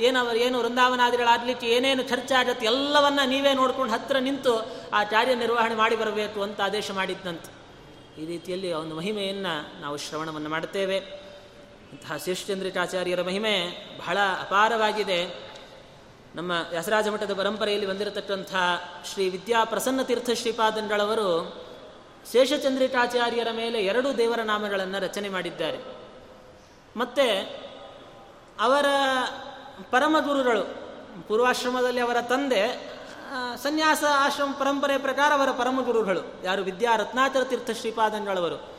[0.00, 6.42] ಏನವರು ಏನು ವೃಂದಾವನಾದಿಗಳಾಗಲಿಕ್ಕೆ ಏನೇನು ಖರ್ಚಾಗತ್ತೆ ಎಲ್ಲವನ್ನ ನೀವೇ ನೋಡ್ಕೊಂಡು ಹತ್ತಿರ ನಿಂತು ಆ ಕಾರ್ಯ ನಿರ್ವಹಣೆ ಮಾಡಿ ಬರಬೇಕು
[6.42, 7.62] ಅಂತ ಆದೇಶ ಮಾಡಿದ್ದಂತೆ.
[8.22, 10.96] ಈ ರೀತಿಯಲ್ಲಿ ಒಂದು ಮಹಿಮೆಯನ್ನು ನಾವು ಶ್ರವಣವನ್ನು ಮಾಡುತ್ತೇವೆ.
[11.92, 15.52] ಇಂತಹ ಶೇಷಚಂದ್ರಿಕಾಚಾರ್ಯರ ಮಹಿಮೆ ಬಹಳ ಅಪಾರವಾಗಿದೆ.
[16.34, 18.54] ನಮ್ಮ ವ್ಯಾಸರಾಜ ಮಠದ ಪರಂಪರೆಯಲ್ಲಿ ಬಂದಿರತಕ್ಕಂಥ
[19.12, 21.62] ಶ್ರೀ ವಿದ್ಯಾ ಪ್ರಸನ್ನ ತೀರ್ಥ ಶ್ರೀಪಾದಂಗಳವರು
[22.32, 25.78] ಶೇಷಚಂದ್ರಿಕಾಚಾರ್ಯರ ಮೇಲೆ ಎರಡು ದೇವರ ನಾಮಗಳನ್ನು ರಚನೆ ಮಾಡಿದ್ದಾರೆ.
[26.96, 27.50] ಮತ್ತು
[28.60, 28.86] ಅವರ
[29.90, 30.64] ಪರಮಗುರುಗಳು,
[31.28, 32.92] ಪೂರ್ವಾಶ್ರಮದಲ್ಲಿ ಅವರ ತಂದೆ
[33.62, 38.72] ಸನ್ಯಾಸ ಆಶ್ರಮ ಪರಂಪರೆ ಪ್ರಕಾರ ಅವರ ಪರಮಗುರುಗಳು, ಯಾರು ವಿದ್ಯಾ ರತ್ನಾಚರ ತೀರ್ಥ ಶ್ರೀಪಾದಂಗಳವರು.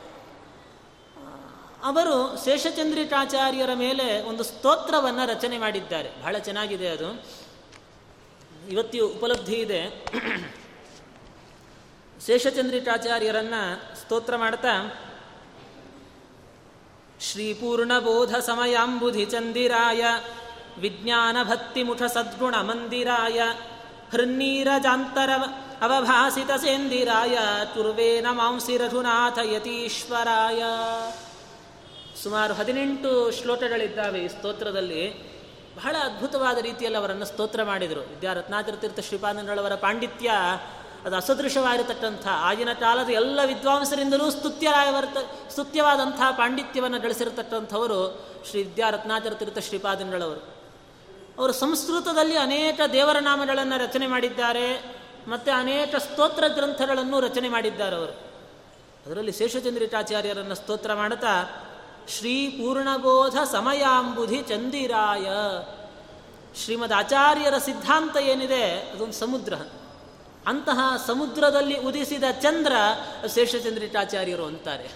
[1.83, 6.09] ಅವರು ಶೇಷಚಂದ್ರಿಕಾಚಾರ್ಯರ ಮೇಲೆ ಒಂದು ಸ್ತೋತ್ರವನ್ನು ರಚನೆ ಮಾಡಿದ್ದಾರೆ.
[6.21, 7.23] ಬಹಳ ಚೆನ್ನಾಗಿದೆ ಅದು.
[8.69, 10.05] ಇವತ್ತು ಉಪಲಬ್ಧಿ ಇದೆ.
[12.27, 13.53] ಶೇಷಚಂದ್ರಿಕಾಚಾರ್ಯರನ್ನ
[14.01, 15.01] ಸ್ತೋತ್ರ ಮಾಡ್ತಾ,
[17.19, 20.05] ಶ್ರೀಪೂರ್ಣಬೋಧ ಸಮಯಾಂಬುಧಿ ಚಂದಿರಾಯ
[20.79, 23.41] ವಿಜ್ಞಾನ ಭಕ್ತಿ ಮುಖ ಸದ್ಗುಣ ಮಂದಿರಾಯ
[24.11, 25.29] ಹೃನ್ನೀರಜಾಂತರ
[25.81, 27.37] ಅವಭಾಸಿತ ಸೇಂದಿರಾಯ
[27.73, 30.63] ತುರ್ವೇನ ಮಾಂಸಿ ರಘುನಾಥ ಯತೀಶ್ವರಾಯ.
[32.23, 35.33] ಸುಮಾರು ಹದಿನೆಂಟು ಶ್ಲೋಕಗಳಿದ್ದಾವೆ ಈ ಸ್ತೋತ್ರದಲ್ಲಿ.
[35.75, 38.21] ಬಹಳ ಅದ್ಭುತವಾದ ರೀತಿಯಲ್ಲಿ ಅವರನ್ನು ಸ್ತೋತ್ರ ಮಾಡಿದರು.
[38.81, 40.31] ತೀರ್ಥ ಶ್ರೀಪಾದಂಗಳವರ ಪಾಂಡಿತ್ಯ
[41.05, 45.17] ಅದು ಅಸದೃಶವಾಗಿರತಕ್ಕಂಥ ಆಗಿನ ಕಾಲದ ಎಲ್ಲ ವಿದ್ವಾಂಸರಿಂದಲೂ ಸ್ತುತ್ಯರಾಯವರ್ತ
[45.51, 50.53] ಸ್ತುತ್ಯವಾದಂಥ ಪಾಂಡಿತ್ಯವನ್ನು ಗಳಿಸಿರತಕ್ಕಂಥವರು ಶ್ರೀ ವಿದ್ಯಾರತ್ನಾಚರ ತೀರ್ಥ ಶ್ರೀಪಾದಂಗಳವರು
[51.37, 54.95] ಅವರು ಸಂಸ್ಕೃತದಲ್ಲಿ ಅನೇಕ ದೇವರ ನಾಮಗಳನ್ನು ರಚನೆ ಮಾಡಿದ್ದಾರೆ,
[55.27, 58.11] ಮತ್ತು ಅನೇಕ ಸ್ತೋತ್ರ ಗ್ರಂಥಗಳನ್ನು ರಚನೆ ಮಾಡಿದ್ದಾರೆ ಅವರು.
[59.05, 61.65] ಅದರಲ್ಲಿ ಶೇಷಚಂದ್ರಿಕಾಚಾರ್ಯರನ್ನು ಸ್ತೋತ್ರ ಮಾಡುತ್ತಾ
[62.07, 65.27] ಶ್ರೀ ಪೂರ್ಣಬೋಧ ಸಮಯಾಂಬುಧಿ ಚಂದಿರಾಯ.
[66.63, 69.53] ಶ್ರೀಮದ್ ಆಚಾರ್ಯರ ಸಿದ್ಧಾಂತ ಏನಿದೆ, ಅದೊಂದು ಸಮುದ್ರ.
[70.47, 72.73] ಅಂತಹ ಸಮುದ್ರದಲ್ಲಿ ಉದಿಸಿದ ಚಂದ್ರ
[73.35, 74.89] ಶೇಷಚಂದ್ರಿಕಾಚಾರ್ಯರು ಅಂತಾರೆ.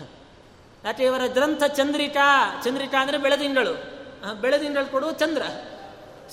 [0.85, 2.61] ಯಾಕೆ ಇವರ ಗ್ರಂಥ ಚಂದ್ರಿಕಾ?
[2.63, 3.97] ಚಂದ್ರಿಕಾ ಅಂದರೆ ಬೆಳೆದಿಂಗಳು.
[4.41, 5.41] ಬೆಳೆದಿಂಗಳು ಕೊಡುವ ಚಂದ್ರ.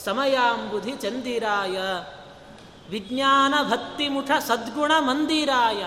[0.05, 1.79] ಸಮಯಾಂಬುಧಿ ಚಂದಿರಾಯ.
[2.91, 5.85] ವಿಜ್ಞಾನ ಭಕ್ತಿ ಮುಠ ಸದ್ಗುಣ ಮಂದಿರಾಯ.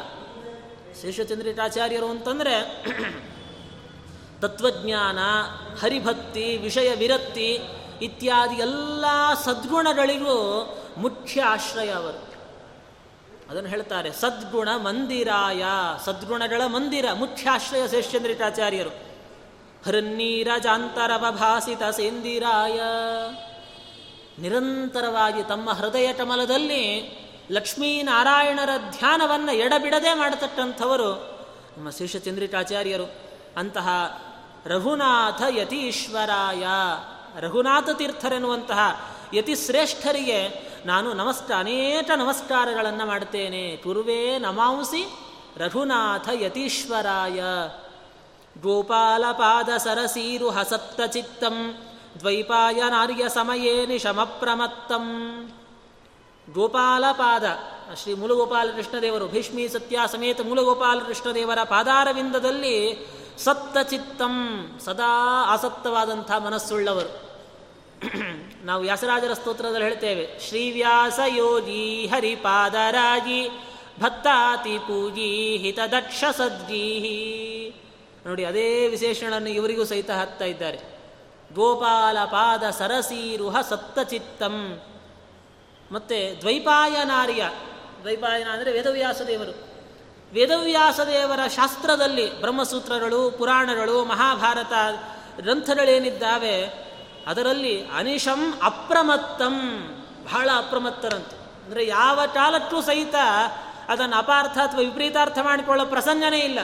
[1.02, 2.84] ಶೇಷಚಂದ್ರಿಕಾಚಾರ್ಯರು ಅಂತಂದರೆ
[4.42, 5.20] ತತ್ವಜ್ಞಾನ,
[5.82, 7.60] ಹರಿಭಕ್ತಿ, ವಿಷಯ ವಿರಕ್ತಿ
[8.02, 9.06] ಇತ್ಯಾದಿ ಎಲ್ಲ
[9.46, 10.66] ಸದ್ಗುಣಗಳಿಗೂ
[10.98, 12.37] ಮುಖ್ಯ ಆಶ್ರಯ ಅವರು.
[13.50, 15.66] ಅದನ್ನು ಹೇಳ್ತಾರೆ, ಸದ್ಗುಣ ಮಂದಿರಾಯ.
[16.06, 18.90] ಸದ್ಗುಣಗಳ ಮಂದಿರ, ಮುಖ್ಯಾಶ್ರಯ ಶೇಷಚಂದ್ರಿಕಾಚಾರ್ಯರು
[19.86, 22.82] ಹೃನ್ನೀರಜಾಂತರವಭಾಸಿತ ಸೇಂದಿರಾಯ.
[24.40, 27.18] ನಿರಂತರವಾಗಿ ತಮ್ಮ ಹೃದಯ ಕಮಲದಲ್ಲಿ
[27.52, 31.38] ಲಕ್ಷ್ಮೀನಾರಾಯಣರ ಧ್ಯಾನವನ್ನು ಎಡಬಿಡದೆ ಮಾಡತಕ್ಕಂಥವರು
[31.78, 33.16] ನಮ್ಮ ಶೇಷಚಂದ್ರಿಕಾಚಾರ್ಯರು
[33.58, 33.88] ಅಂತಹ
[34.66, 36.66] ರಘುನಾಥ ಯತೀಶ್ವರಾಯ,
[37.40, 45.10] ರಘುನಾಥ ತೀರ್ಥರೆನ್ನುವಂತಹ ಯತಿಶ್ರೇಷ್ಠರಿಗೆ ನಾನು ನಮಸ್ಕ ಅನೇಕ ನಮಸ್ಕಾರಗಳನ್ನು ಮಾಡ್ತೇನೆ ಪೂರ್ವೇ ನಮಾಂಸಿ
[45.58, 47.44] ರಘುನಾಥ ಯತೀಶ್ವರಾಯ.
[48.62, 51.78] ಗೋಪಾಲಪಾದ ಸರಸೀರು ಹಸತ್ತ ಚಿತ್ತಂ,
[52.20, 55.06] ದ್ವೈಪಾಯ ನಾರ್ಯ ಸಮಯೇ ನಿಶಮಪ್ರಮತ್ತಂ
[56.54, 57.44] ಗೋಪಾಲಪಾದ
[57.96, 63.08] ಶ್ರೀ ಮೂಲಗೋಪಾಲ ಕೃಷ್ಣದೇವರು, ಭೀಷ್ಮಿ ಸತ್ಯ ಸಮೇತ ಮೂಲಗೋಪಾಲ ಕೃಷ್ಣದೇವರ ಪಾದಾರವಿಂದದಲ್ಲಿ
[63.38, 67.27] ಸತ್ತ ಚಿತ್ತಂ, ಸದಾ ಆಸಕ್ತವಾದಂಥ ಮನಸ್ಸುಳ್ಳವರು.
[68.64, 73.50] ನಾವು ವ್ಯಾಸರಾಜರ ಸ್ತೋತ್ರದಲ್ಲಿ ಹೇಳ್ತೇವೆ, ಶ್ರೀವ್ಯಾಸ ಯೋಗಿ ಹರಿಪಾದರಾಗಿ
[74.00, 77.18] ಭಕ್ತಾತಿ ಪೂಜಿ ಹಿತದಕ್ಷ ಸದ್ಗೀಹಿ
[78.26, 80.80] ನೋಡಿ, ಅದೇ ವಿಶೇಷಣನ್ನು ಇವರಿಗೂ ಸಹಿತ ಹಾಕ್ತಾ ಇದ್ದಾರೆ.
[81.54, 84.82] ಗೋಪಾಲ ಪಾದ ಸರಸೀರುಹ ಸಪ್ತಚಿತ್ತಂ.
[85.92, 87.50] ಮತ್ತೆ ದ್ವೈಪಾಯನಾರ್ಯ
[88.02, 89.68] ದ್ವೈಪಾಯನ ಅಂದರೆ ವೇದವ್ಯಾಸದೇವರು
[90.34, 94.74] ವೇದವ್ಯಾಸದೇವರ ಶಾಸ್ತ್ರದಲ್ಲಿ ಬ್ರಹ್ಮಸೂತ್ರಗಳು, ಪುರಾಣಗಳು, ಮಹಾಭಾರತ
[95.42, 96.87] ಗ್ರಂಥಗಳೇನಿದ್ದಾವೆ
[97.28, 99.56] ಅದರಲ್ಲಿ ಅನಿಶಂ ಅಪ್ರಮತ್ತಂ.
[100.24, 101.66] ಬಹಳ ಅಪ್ರಮತ್ತರಂತೆ.
[101.66, 103.16] ಅಂದರೆ ಯಾವ ಕಾಲಕ್ಕೂ ಸಹಿತ
[103.90, 106.60] ಅದನ್ನು ಅಪಾರ್ಥ ಅಥವಾ ವಿಪರೀತಾರ್ಥ ಮಾಡಿಕೊಳ್ಳೋ ಪ್ರಸಂಗನೇ ಇಲ್ಲ.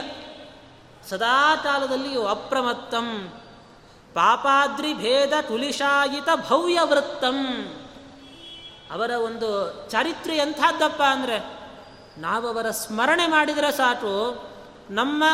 [1.08, 3.32] ಸದಾ ಕಾಲದಲ್ಲಿಯೂ ಅಪ್ರಮತ್ತಂ.
[4.14, 7.38] ಪಾಪಾದ್ರಿ ಭೇದ ತುಲಿಶಾಯಿತ ಭವ್ಯ ವೃತ್ತಂ.
[8.92, 9.48] ಅವರ ಒಂದು
[9.90, 11.36] ಚಾರಿತ್ರ್ಯ ಎಂಥದ್ದಪ್ಪ ಅಂದರೆ
[12.46, 14.14] ಅವರ ಸ್ಮರಣೆ ಮಾಡಿದರೆ ಸಾಕು,
[14.90, 15.24] ನಮ್ಮ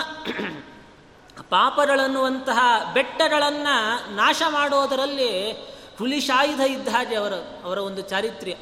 [1.43, 5.53] ಪಾಪಗಳನ್ನುವಂತಹ ಬೆಟ್ಟಗಳನ್ನು ನಾಶ ಮಾಡೋದರಲ್ಲಿ
[5.99, 7.35] ಹುಲಿಶಾಯುಧ ಇದ್ದ ಹಾಗೆ ಅವರ
[7.65, 8.55] ಅವರ ಒಂದು ಚಾರಿತ್ರ್ಯ.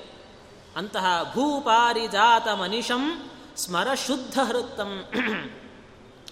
[0.77, 5.05] ಅಂತಹ ಭೂಪಾರಿಜಾತ ಮನಿಷಂ ಸ್ಮರ ಶುದ್ಧ ಹೃತ್ತಂ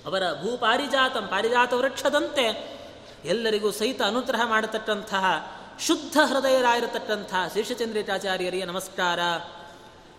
[0.07, 2.77] ಅವರ ಭೂಪಾರಿಜಾತಂ ಪಾರಿಜಾತ ವೃಕ್ಷದಂತೆ
[3.25, 5.25] ಎಲ್ಲರಿಗೂ ಸಹಿತ ಅನುಗ್ರಹ ಮಾಡತಕ್ಕಂತಹ,
[5.81, 9.21] ಶುದ್ಧ ಹೃದಯರಾಗಿರತಕ್ಕಂತಹ ಶೇಷಚಂದ್ರಿಕಾಚಾರ್ಯರಿಗೆ ನಮಸ್ಕಾರ.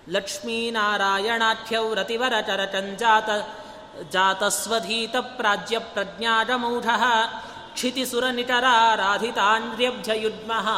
[0.09, 3.29] ಲಕ್ಷ್ಮೀನಾರಾಯಣಾಖ್ಯೌ ರತಿವರ ಚರಚಂಜಾತ
[4.03, 7.01] ಜಾತಸ್ವಧೀತ ಪ್ರಾಜ್ಯ ಕ್ಷಿತಿ
[7.73, 8.63] ಕ್ಷಿತಿಸುರ ನಿಟರ
[8.95, 10.69] ರಾಧಿತಾಂಡ್ರ್ಯಬ್ಜ ಯುಡ್ಮಃ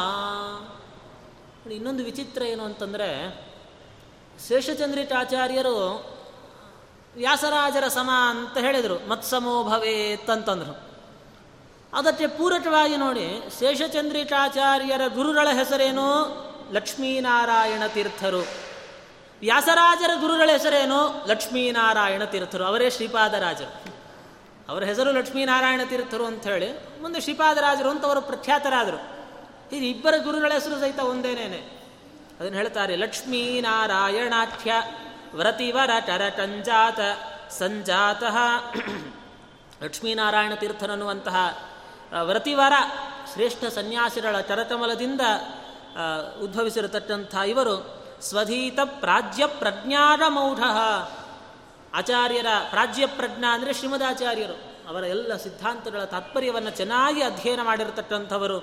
[1.70, 3.40] ಇನ್ನೊಂದು ವಿಚಿತ್ರ ಏನು ಅಂತಂದರೆ
[4.48, 6.10] ಶೇಷಚಂದ್ರಿಕಾಚಾರ್ಯರು
[7.14, 9.08] ವ್ಯಾಸರಾಜರ ಸಮ ಅಂತ ಹೇಳಿದರು.
[9.08, 10.90] ಮತ್ಸಮೋ ಭವೇತ್ ಅಂತಂದರು.
[11.92, 16.06] ಅದಕ್ಕೆ ಪೂರಕವಾಗಿ ನೋಡಿ ಶೇಷಚಂದ್ರಿಕಾಚಾರ್ಯರ ಗುರುಗಳ ಹೆಸರೇನು?
[16.72, 18.69] ಲಕ್ಷ್ಮೀನಾರಾಯಣ ತೀರ್ಥರು.
[19.40, 21.26] ವ್ಯಾಸರಾಜರ ಗುರುಗಳ ಹೆಸರೇನು?
[21.26, 22.64] ಲಕ್ಷ್ಮೀನಾರಾಯಣ ತೀರ್ಥರು.
[22.64, 24.00] ಅವರೇ ಶ್ರೀಪಾದರಾಜರು.
[24.68, 28.96] ಅವರ ಹೆಸರು ಲಕ್ಷ್ಮೀನಾರಾಯಣ ತೀರ್ಥರು ಅಂತ ಹೇಳಿ ಮುಂದೆ ಶ್ರೀಪಾದರಾಜರು ಅಂತ ಅವರು ಪ್ರಖ್ಯಾತರಾದರು.
[29.76, 31.80] ಇದು ಇಬ್ಬರ ಗುರುಗಳ ಹೆಸರು ಸಹಿತ ಒಂದೇನೇನೆ?
[32.40, 34.72] ಅದನ್ನು ಹೇಳ್ತಾರೆ, ಲಕ್ಷ್ಮೀನಾರಾಯಣಾಖ್ಯ
[35.34, 35.90] ವ್ರತಿವರ
[36.36, 37.00] ಟಂಜಾತ
[37.50, 38.22] ಸಂಜಾತ.
[39.84, 41.58] ಲಕ್ಷ್ಮೀನಾರಾಯಣ ತೀರ್ಥನನ್ನುವಂತಹ
[42.22, 42.72] ವ್ರತಿವರ
[43.32, 45.20] ಶ್ರೇಷ್ಠ ಸನ್ಯಾಸಿಗಳ ಚರತಮಲದಿಂದ
[46.40, 50.58] ಉದ್ಭವಿಸಿರತಕ್ಕಂಥ ಇವರು ಸ್ವಧೀತ ಪ್ರಾಜ್ಯ ಪ್ರಜ್ಞಾನ ಮೌಢ
[51.94, 54.56] ಆಚಾರ್ಯರ ಪ್ರಾಜ್ಯ ಪ್ರಜ್ಞಾ ಅಂದರೆ ಶ್ರೀಮದಾಚಾರ್ಯರು.
[54.88, 58.58] ಅವರ ಎಲ್ಲ ಸಿದ್ಧಾಂತಗಳ ತಾತ್ಪರ್ಯವನ್ನು ಚೆನ್ನಾಗಿ ಅಧ್ಯಯನ ಮಾಡಿರತಕ್ಕಂಥವರು.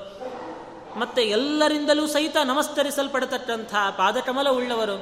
[1.00, 4.98] ಮತ್ತೆ ಎಲ್ಲರಿಂದಲೂ ಸಹಿತ ನಮಸ್ಕರಿಸಲ್ಪಡತಕ್ಕಂಥ ಪಾದಕಮಲ ಉಳ್ಳವರು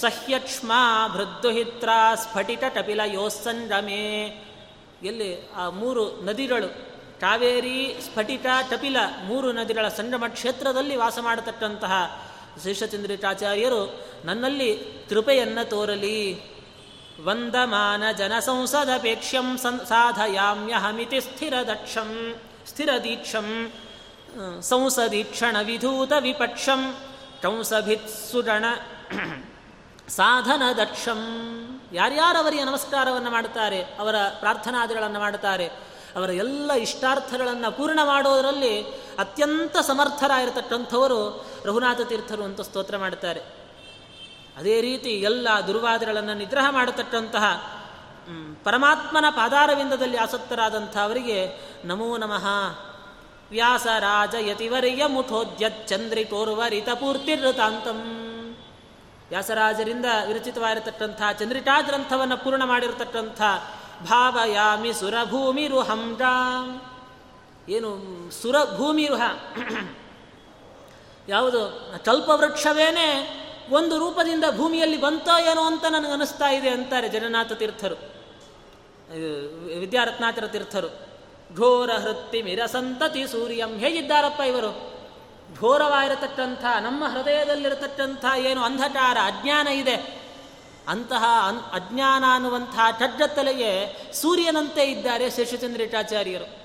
[0.00, 0.72] ಸಹ್ಯಕ್ಷ್ಮ
[1.12, 4.06] ಭೃದ್ದುಹಿತ್ರ ಸ್ಫಟಿಟ ಟಪಿಲ ಯೋಸ್ಸಂಡಮೇ
[5.02, 6.68] ಎಲ್ಲಿ ಆ ಮೂರು ನದಿಗಳು,
[7.20, 11.92] ಕಾವೇರಿ ಸ್ಫಟಿಕ ಟಪಿಲ ಮೂರು ನದಿಗಳ ಸಂಗಮ ಕ್ಷೇತ್ರದಲ್ಲಿ ವಾಸ ಮಾಡತಕ್ಕಂತಹ
[12.64, 13.82] ಶೇಷಚಂದ್ರಿಕಾಚಾರ್ಯರು
[14.24, 14.70] ನನ್ನಲ್ಲಿ
[15.08, 16.20] ಕೃಪೆಯನ್ನು ತೋರಲಿ.
[17.24, 21.20] ವಂದಮಾನ ಜನ ಸಂಸದಪೇಕ್ಷ್ಯಂ ಸನ್ ಸಾಧಯಾಮ್ಯಹಮಿತಿ
[22.66, 23.48] ಸ್ಥಿರ ದೀಕ್ಷಂ
[24.60, 26.82] ಸಂಸದೀಕ್ಷಣ ವಿಧೂತ ವಿಪಕ್ಷಂ
[27.42, 28.64] ಕಂಸಭಿತ್ಸುಗಣ
[30.08, 31.20] ಸಾಧನ ದಕ್ಷಂ
[31.92, 35.66] ಯಾರ್ಯಾರವರಿಗೆ ನಮಸ್ಕಾರವನ್ನು ಮಾಡುತ್ತಾರೆ, ಅವರ ಪ್ರಾರ್ಥನಾದಿಗಳನ್ನು ಮಾಡುತ್ತಾರೆ,
[36.16, 38.74] ಅವರ ಎಲ್ಲ ಇಷ್ಟಾರ್ಥಗಳನ್ನು ಪೂರ್ಣ ಮಾಡೋದರಲ್ಲಿ
[39.20, 43.40] ಅತ್ಯಂತ ಸಮರ್ಥರಾಗಿರ್ತಕ್ಕಂಥವರು ರಘುನಾಥ ತೀರ್ಥರು ಅಂತ ಸ್ತೋತ್ರ ಮಾಡ್ತಾರೆ
[44.56, 47.76] ಅದೇ ರೀತಿ ಎಲ್ಲ ದುರ್ವಾದಗಳನ್ನು ನಿಗ್ರಹ ಮಾಡತಕ್ಕಂತಹ
[48.64, 51.38] ಪರಮಾತ್ಮನ ಪಾದಾರವಿಂದದಲ್ಲಿ ಆಸಕ್ತರಾದಂಥ ಅವರಿಗೆ
[51.84, 52.16] ನಮೋ.
[52.16, 52.46] ನಮಃ
[53.50, 54.34] ವ್ಯಾಸರಾಜ
[56.30, 57.98] ಕೋರುವ ರಿತಪೂರ್ತಿ ಋತಾಂತಂ
[59.28, 63.40] ವ್ಯಾಸರಾಜರಿಂದ ವಿರಚಿತವಾಗಿರತಕ್ಕಂಥ ಚಂದ್ರಿಕಾ ಗ್ರಂಥವನ್ನು ಪೂರ್ಣ ಮಾಡಿರತಕ್ಕಂಥ
[64.08, 66.22] ಭಾವಯಾಮಿ ಸುರಭೂಮಿರುಹಂಗ
[67.70, 67.90] ಏನು
[68.30, 69.22] ಸುರ ಭೂಮಿರುಹ
[71.28, 71.60] ಯಾವುದು?
[72.04, 73.08] ಕಲ್ಪವೃಕ್ಷವೇನೇ
[73.70, 77.94] ಒಂದು ರೂಪದಿಂದ ಭೂಮಿಯಲ್ಲಿ ಬಂತೋ ಏನೋ ಅಂತ ನನಗೆ ಅನಿಸ್ತಾ ಇದೆ ಅಂತಾರೆ ಜಗನ್ನಾಥ ತೀರ್ಥರು.
[79.80, 80.88] ವಿದ್ಯಾರತ್ನಾಥರ ತೀರ್ಥರು.
[81.56, 84.90] ಘೋರ ಹೃತ್ತಿ ಮಿರಸಂತತಿ ಸೂರ್ಯಂ ಹೇಗಿದ್ದಾರಪ್ಪ ಇವರು?
[85.58, 89.96] ಘೋರವಾಗಿರತಕ್ಕಂಥ, ನಮ್ಮ ಹೃದಯದಲ್ಲಿರತಕ್ಕಂಥ ಏನು ಅಂಧಕಾರ, ಅಜ್ಞಾನ ಇದೆ.
[90.88, 92.78] ಅಂತಹ ಅನ್, ಅಜ್ಞಾನ ಅನ್ನುವಂಥ
[93.34, 96.59] ತಲೆಗೆ ಸೂರ್ಯನಂತೆ ಇದ್ದಾರೆ ಶೇಷಚಂದ್ರಿಕಾಚಾರ್ಯರು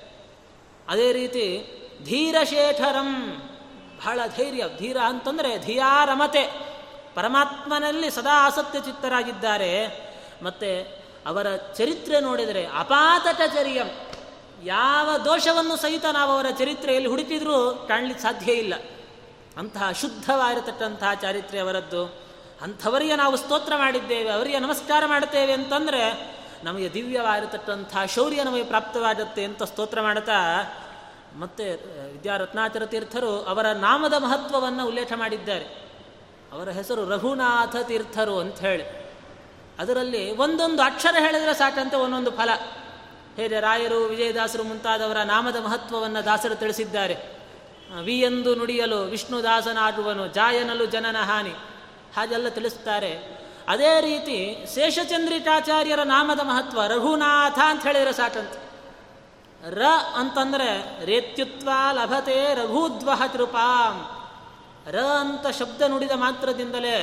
[0.88, 1.72] ಅದೇ ರೀತಿ
[2.04, 3.36] ಧೀರಶೇಖರಂ
[3.98, 6.66] ಬಹಳ ಧೈರ್ಯ, ಧೀರ ಅಂತಂದರೆ ಧಿಯಾರಮತೆ.
[7.14, 10.06] ಪರಮಾತ್ಮನಲ್ಲಿ ಸದಾ ಆಸಕ್ತಿ ಚಿತ್ತರಾಗಿದ್ದಾರೆ.
[10.42, 14.00] ಮತ್ತು ಅವರ ಚರಿತ್ರೆ ನೋಡಿದರೆ ಅಪಾತಚರ್ಯಂ
[14.64, 18.74] ಯಾವ ದೋಷವನ್ನು ಸಹಿತ ನಾವು ಅವರ ಚರಿತ್ರೆಯಲ್ಲಿ ಹುಡುಕಿದ್ರೂ ಕಾಣಲಿಕ್ಕೆ ಸಾಧ್ಯ ಇಲ್ಲ.
[19.56, 22.26] ಅಂತಹ ಶುದ್ಧವಾಗಿರತಕ್ಕಂತಹ ಚಾರಿತ್ರೆ ಅವರದ್ದು.
[22.62, 30.00] ಅಂಥವರಿಗೆ ನಾವು ಸ್ತೋತ್ರ ಮಾಡಿದ್ದೇವೆ, ಅವರಿಗೆ ನಮಸ್ಕಾರ ಮಾಡುತ್ತೇವೆ ಅಂತಂದರೆ ನಮಗೆ ದಿವ್ಯವಾಗಿರತಕ್ಕಂಥ ಶೌರ್ಯ ನಮಗೆ ಪ್ರಾಪ್ತವಾಗುತ್ತೆ ಅಂತ ಸ್ತೋತ್ರ
[30.00, 30.32] ಮಾಡುತ್ತಾ
[31.38, 31.74] ಮತ್ತೆ
[32.12, 35.64] ವಿದ್ಯಾರತ್ನಾಚರ ತೀರ್ಥರು ಅವರ ನಾಮದ ಮಹತ್ವವನ್ನು ಉಲ್ಲೇಖ ಮಾಡಿದ್ದಾರೆ.
[36.52, 39.12] ಅವರ ಹೆಸರು ರಘುನಾಥ ತೀರ್ಥರು ಅಂತ ಹೇಳಿ.
[39.78, 42.50] ಅದರಲ್ಲಿ ಒಂದೊಂದು ಅಕ್ಷರ ಹೇಳಿದರೆ ಸಾಕಂತೆ ಒಂದೊಂದು ಫಲ.
[43.36, 47.16] ಹೇಗೆ ರಾಯರು, ವಿಜಯದಾಸರು ಮುಂತಾದವರ ನಾಮದ ಮಹತ್ವವನ್ನು ದಾಸರು ತಿಳಿಸಿದ್ದಾರೆ.
[48.04, 51.50] ವಿ ಎಂದು ನುಡಿಯಲು ವಿಷ್ಣುದಾಸನಾಗುವನು, ಜಾಯನಲು ಜನನ ಹಾನಿ.
[52.16, 53.45] ಹಾಗೆಲ್ಲ ತಿಳಿಸ್ತಾರೆ.
[53.68, 58.52] ಅದೇ ರೀತಿ ಶೇಷಚಂದ್ರಿಕಾಚಾರ್ಯರ ನಾಮದ ಮಹತ್ವ ರಘುನಾಥ ಅಂತ ಹೇಳಿದರೆ ಸಾಕಂತ.
[59.68, 59.82] ರ
[60.14, 64.06] ಅಂತಂದರೆ ರೇತ್ಯುತ್ವ ಲಭತೆ ರಘುದ್ವಹ ಕೃಪಾಂ.
[64.92, 66.98] ರ ಅಂತ ಶಬ್ದ ನುಡಿದ ಮಾತ್ರದಿಂದಲೇ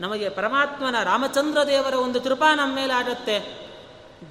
[0.00, 3.66] ನಮಗೆ ಪರಮಾತ್ಮನ ರಾಮಚಂದ್ರ ದೇವರ ಒಂದು ಕೃಪಾ ನಮ್ಮ ಮೇಲೆ ಆಗತ್ತೆ.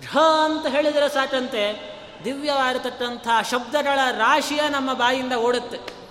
[0.06, 1.96] ಢ ಅಂತ ಹೇಳಿದರೆ ಸಾಕಂತೆ.
[2.26, 6.05] ದಿವ್ಯವಾಗಿರತಕ್ಕಂಥ ಶಬ್ದಗಳ ರಾಶಿಯ ನಮ್ಮ ಬಾಯಿಂದ ಓಡುತ್ತೆ.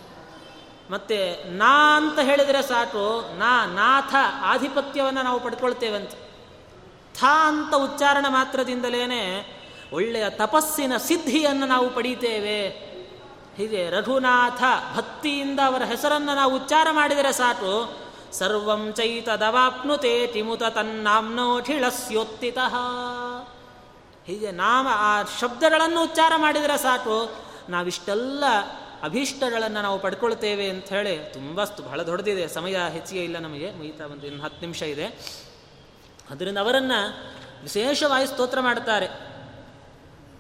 [0.91, 6.11] ಮತ್ತೆ ನಾ ಅಂತ ಹೇಳಿದರೆ ಸಾಕು, ನಾ, ನಾಥ ಆಧಿಪತ್ಯವನ್ನು ನಾವು ಪಡ್ಕೊಳ್ತೇವಂತ.
[7.21, 9.05] ಥ ಅಂತ ಉಚ್ಚಾರಣೆ ಮಾತ್ರದಿಂದಲೇ
[9.93, 12.85] ಒಳ್ಳೆಯ ತಪಸ್ಸಿನ ಸಿದ್ಧಿಯನ್ನು ನಾವು ಪಡೀತೇವೆ.
[13.57, 14.63] ಹೀಗೆ ರಘುನಾಥ
[14.97, 17.99] ಭಕ್ತಿಯಿಂದ ಅವರ ಹೆಸರನ್ನು ನಾವು ಉಚ್ಚಾರ ಮಾಡಿದರೆ ಸಾಕು,
[18.33, 22.77] ಸರ್ವಂ ಚೈತದವಾಪ್ನುತೆ ಟಿಮುತ ತನ್ನಾಮ್ನೋಠಿಳಸ್ಯೋತ್ತಿತಃ
[24.25, 27.31] ಹೀಗೆ ನಾಮ ಆ ಶಬ್ದಗಳನ್ನು ಉಚ್ಚಾರ ಮಾಡಿದರೆ ಸಾಕು,
[27.69, 28.45] ನಾವಿಷ್ಟೆಲ್ಲ
[29.05, 32.49] ಅಭೀಷ್ಟಗಳನ್ನು ನಾವು ಪಡ್ಕೊಳ್ತೇವೆ ಅಂತ ಹೇಳಿ ತುಂಬ ಬಹಳ ದೊಡ್ಡದಿದೆ.
[32.49, 33.71] ಸಮಯ ಹೆಚ್ಚಿಗೆ ಇಲ್ಲ ನಮಗೆ.
[33.71, 35.07] ಮುಗಿತಾ ಒಂದು ಇನ್ನು ಹತ್ತು ನಿಮಿಷ ಇದೆ.
[36.31, 37.25] ಅದರಿಂದ ಅವರನ್ನು
[37.63, 39.09] ವಿಶೇಷವಾಗಿ ಸ್ತೋತ್ರ ಮಾಡ್ತಾರೆ.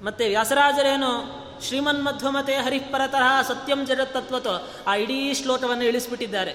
[0.05, 6.53] ಮತ್ತು ವ್ಯಾಸರಾಜರೇನು ಶ್ರೀಮನ್ಮಧ್ವಮತೆ ಹರಿಪರತಃ ಸತ್ಯಂ ಜಗತ್ತತ್ವತೋ ಆ ಇಡೀ ಶ್ಲೋಕವನ್ನು ಇಳಿಸ್ಬಿಟ್ಟಿದ್ದಾರೆ.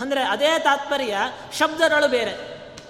[0.00, 1.16] ಅಂದರೆ ಅದೇ ತಾತ್ಪರ್ಯ
[1.58, 2.32] ಶಬ್ದಗಳು ಬೇರೆ.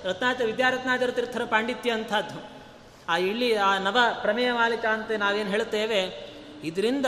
[0.05, 2.51] ರತ್ನಾಥ ವಿದ್ಯಾರತ್ನಾಥರ ತೀರ್ಥರ ಪಾಂಡಿತ್ಯ ಅಂಥದ್ದು.
[3.09, 6.30] ಆ ಇಳಿ, ಆ ನವ ಪ್ರಮೇಯ ಮಾಲಿಕ ಅಂತ ನಾವೇನು ಹೇಳುತ್ತೇವೆ
[6.65, 7.07] ಇದರಿಂದ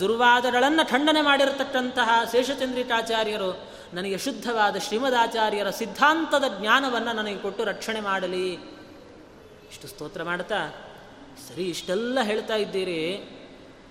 [0.00, 8.52] ದುರ್ವಾದಗಳನ್ನು ಖಂಡನೆ ಮಾಡಿರತಕ್ಕಂತಹ ಶೇಷಚಂದ್ರಿಕಾಚಾರ್ಯರು ನನಗೆ ಶುದ್ಧವಾದ ಶ್ರೀಮದಾಚಾರ್ಯರ ಸಿದ್ಧಾಂತದ ಜ್ಞಾನವನ್ನು ನನಗೆ ಕೊಟ್ಟು ರಕ್ಷಣೆ ಮಾಡಲಿ.
[9.70, 10.68] ಇಷ್ಟು ಸ್ತೋತ್ರ ಮಾಡ್ತಾ
[11.48, 13.16] ಸರಿ, ಇಷ್ಟೆಲ್ಲ ಹೇಳ್ತಾ ಇದ್ದೀರಿ.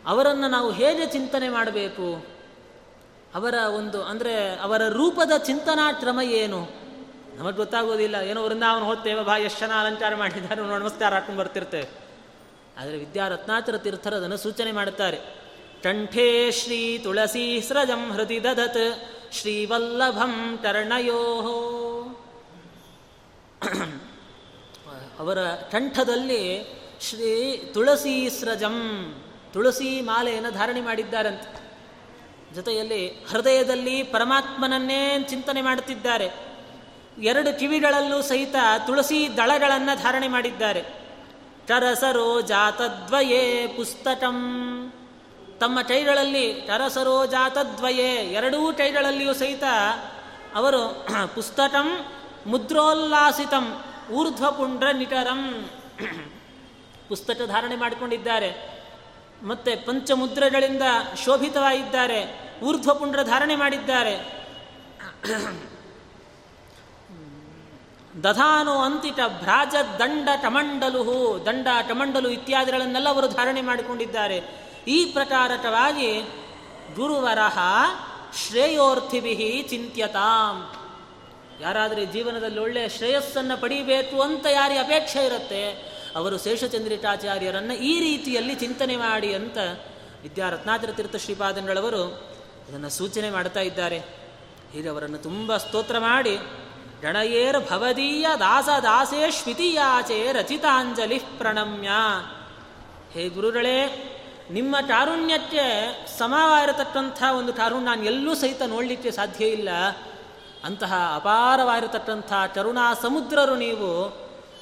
[0.08, 2.26] ಅವರನ್ನು ನಾವು ಹೇಗೆ ಚಿಂತನೆ ಮಾಡಬೇಕು?
[3.36, 6.70] ಅವರ ಒಂದು, ಅಂದರೆ ಅವರ ರೂಪದ ಚಿಂತನಾ ಕ್ರಮ ಏನು?
[7.36, 8.16] ನಮಗೆ ಗೊತ್ತಾಗೋದಿಲ್ಲ.
[8.16, 12.11] ಏನೋ ವೃಂದಾವನ ಹೋಗ್ತೇವೆ ಬಾ ಎಷ್ಟು ಜನ ಅಲಂಕಾರ ಮಾಡಿದ್ದಾರೆ, ನಮಸ್ಕಾರ ಹಾಕೊಂಡು ಬರ್ತಿರ್ತೇವೆ.
[12.82, 15.18] ಆದರೆ ವಿದ್ಯಾರತ್ನಾಚರ ತೀರ್ಥರು ಅದನ್ನು ಸೂಚನೆ ಮಾಡುತ್ತಾರೆ.
[15.84, 19.04] ಕಂಠೇ ಶ್ರೀ ತುಳಸಿ ಸ್ರಜಂ ಹೃದಿ ದದತ್
[19.34, 21.22] ಶ್ರೀವಲ್ಲಭಂ ತರಣಯೋ.
[25.20, 26.64] ಅವರ ಕಂಠದಲ್ಲಿ
[27.02, 28.78] ಶ್ರೀ ತುಳಸಿ ಸ್ರಜಂ,
[29.54, 31.62] ತುಳಸಿ ಮಾಲೆಯನ್ನು ಧಾರಣೆ ಮಾಡಿದ್ದಾರಂತೆ.
[32.56, 36.32] ಜೊತೆಯಲ್ಲಿ ಹೃದಯದಲ್ಲಿ ಪರಮಾತ್ಮನನ್ನೇ ಚಿಂತನೆ ಮಾಡುತ್ತಿದ್ದಾರೆ.
[37.22, 38.56] ಎರಡು ಕಿವಿಗಳಲ್ಲೂ ಸಹಿತ
[38.88, 41.01] ತುಳಸಿ ದಳಗಳನ್ನು ಧಾರಣೆ ಮಾಡಿದ್ದಾರೆ.
[41.72, 44.38] ಟರಸರೋ ಜಾತದ್ವಯೇ ಪುಸ್ತಕಂ.
[45.60, 49.64] ತಮ್ಮ ಕೈಗಳಲ್ಲಿ ಟರಸರೋ ಜಾತದ್ವಯೇ ಎರಡೂ ಕೈಗಳಲ್ಲಿಯೂ ಸಹಿತ
[50.56, 52.06] ಅವರು ಪುಸ್ತಕಂ
[52.46, 55.70] ಮುದ್ರೋಲ್ಲಾಸಿತಂ ಊರ್ಧ್ವಪುಂಡ್ರ ನಿಟರಂ
[57.10, 58.82] ಪುಸ್ತಕ ಧಾರಣೆ ಮಾಡಿಕೊಂಡಿದ್ದಾರೆ.
[59.44, 60.84] ಮತ್ತೆ ಪಂಚಮುದ್ರಗಳಿಂದ
[61.26, 62.52] ಶೋಭಿತವಾಗಿದ್ದಾರೆ.
[62.64, 64.16] ಊರ್ಧ್ವಪುಂಡ್ರ ಧಾರಣೆ ಮಾಡಿದ್ದಾರೆ.
[68.24, 71.04] ದಧಾನು ಅಂತಿಟ ಭ್ರಾಜ ದಂಡ ಟಮಂಡಲು
[71.46, 74.38] ದಂಡ ಟಮಂಡಲು ಇತ್ಯಾದಿಗಳನ್ನೆಲ್ಲ ಅವರು ಧಾರಣೆ ಮಾಡಿಕೊಂಡಿದ್ದಾರೆ.
[74.88, 76.22] ಈ ಪ್ರಕಾರಕವಾಗಿ
[76.96, 77.60] ಗುರುವರಹ
[78.48, 80.56] ಶ್ರೇಯೋರ್ಥಿಭಿ ಚಿಂತ್ಯತಾಂ.
[81.62, 85.64] ಯಾರಾದರೆ ಜೀವನದಲ್ಲಿ ಒಳ್ಳೆಯ ಶ್ರೇಯಸ್ಸನ್ನು ಪಡೀಬೇಕು ಅಂತ ಯಾರಿ ಅಪೇಕ್ಷೆ ಇರುತ್ತೆ,
[86.16, 89.58] ಅವರು ಶೇಷಚಂದ್ರಿಕಾಚಾರ್ಯರನ್ನು ಈ ರೀತಿಯಲ್ಲಿ ಚಿಂತನೆ ಮಾಡಿ ಅಂತ
[90.22, 92.04] ವಿದ್ಯಾರತ್ನಾಚರ ತೀರ್ಥ ಶ್ರೀಪಾದಂಗಳವರು
[92.70, 94.00] ಇದನ್ನು ಸೂಚನೆ ಮಾಡ್ತಾ ಇದ್ದಾರೆ.
[94.74, 96.36] ಹೀಗೆ ಅವರನ್ನು ತುಂಬ ಸ್ತೋತ್ರ ಮಾಡಿ
[97.02, 101.90] ಗಣಯೇರ್ ಭವದೀಯ ದಾಸ ಶ್ವಿತಿಯಾಚೆ ರಚಿತಾಂಜಲಿ ಪ್ರಣಮ್ಯ.
[103.14, 104.08] ಹೇ ಗುರುಗಳೇ,
[104.52, 105.66] ನಿಮ್ಮ ಕಾರುಣ್ಯಕ್ಕೆ
[106.18, 109.70] ಸಮವಾಗಿರತಕ್ಕಂಥ ಒಂದು ಕಾರುಣ್ಯ ನಾನು ಎಲ್ಲೂ ಸಹಿತ ನೋಡಲಿಕ್ಕೆ ಸಾಧ್ಯ ಇಲ್ಲ.
[110.64, 114.06] ಅಂತಹ ಅಪಾರವಾಗಿರತಕ್ಕಂಥ ಕರುಣಾ ಸಮುದ್ರರು ನೀವು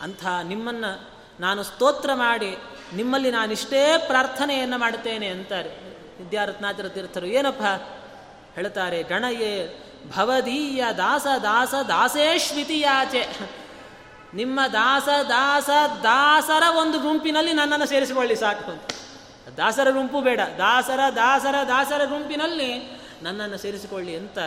[0.02, 1.10] ಅಂತಹ ನಿಮ್ಮನ್ನು
[1.40, 2.58] ನಾನು ಸ್ತೋತ್ರ ಮಾಡಿ,
[2.94, 5.70] ನಿಮ್ಮಲ್ಲಿ ನಾನಿಷ್ಟೇ ಪ್ರಾರ್ಥನೆಯನ್ನು ಮಾಡುತ್ತೇನೆ ಅಂತಾರೆ.
[6.24, 7.64] ವಿದ್ಯಾರತ್ನಾಚರ ತೀರ್ಥರು, ಏನಪ್ಪ
[8.56, 13.24] ಹೇಳ್ತಾರೆ, ಗಣಯೇ ಭವದೀಯ ದಾಸ ದಾಸ ದಾಸೇಶ್ವಿತಿಯಾಚೆ.
[14.34, 15.70] ನಿಮ್ಮ ದಾಸ ದಾಸ
[16.04, 18.74] ದಾಸರ ಒಂದು ಗುಂಪಿನಲ್ಲಿ ನನ್ನನ್ನು ಸೇರಿಸಿಕೊಳ್ಳಿ ಸಾಕು
[19.58, 24.40] ದಾಸರ ಗುಂಪು ಬೇಡ, ದಾಸರ ದಾಸರ ದಾಸರ ಗುಂಪಿನಲ್ಲಿ ನನ್ನನ್ನು ಸೇರಿಸಿಕೊಳ್ಳಿ ಅಂತ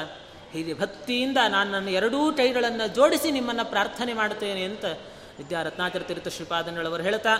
[0.53, 4.84] ಹೀಗೆ ಭಕ್ತಿಯಿಂದ ನಾನು ನನ್ನ ಎರಡೂ ಕೈಗಳನ್ನು ಜೋಡಿಸಿ ನಿಮ್ಮನ್ನು ಪ್ರಾರ್ಥನೆ ಮಾಡುತ್ತೇನೆ ಅಂತ
[5.38, 7.34] ವಿದ್ಯಾರತ್ನಾಕರ ತೀರ್ಥ ಶ್ರೀಪಾದನಗಳವರು ಹೇಳ್ತಾ,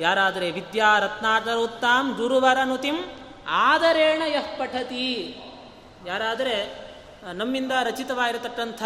[0.00, 2.96] ಯಾರಾದರೆ ವಿದ್ಯಾರತ್ನಾಕರೋತ್ತಾಂ ಗುರುವರನುತಿಂ
[3.48, 5.06] ಆದರೇಣ ಯಃ ಪಠತಿ.
[6.06, 6.87] ಯಾರಾದರೆ
[7.22, 8.82] ನಮ್ಮಿಂದ ರಚಿತವಾಗಿರತಕ್ಕಂಥ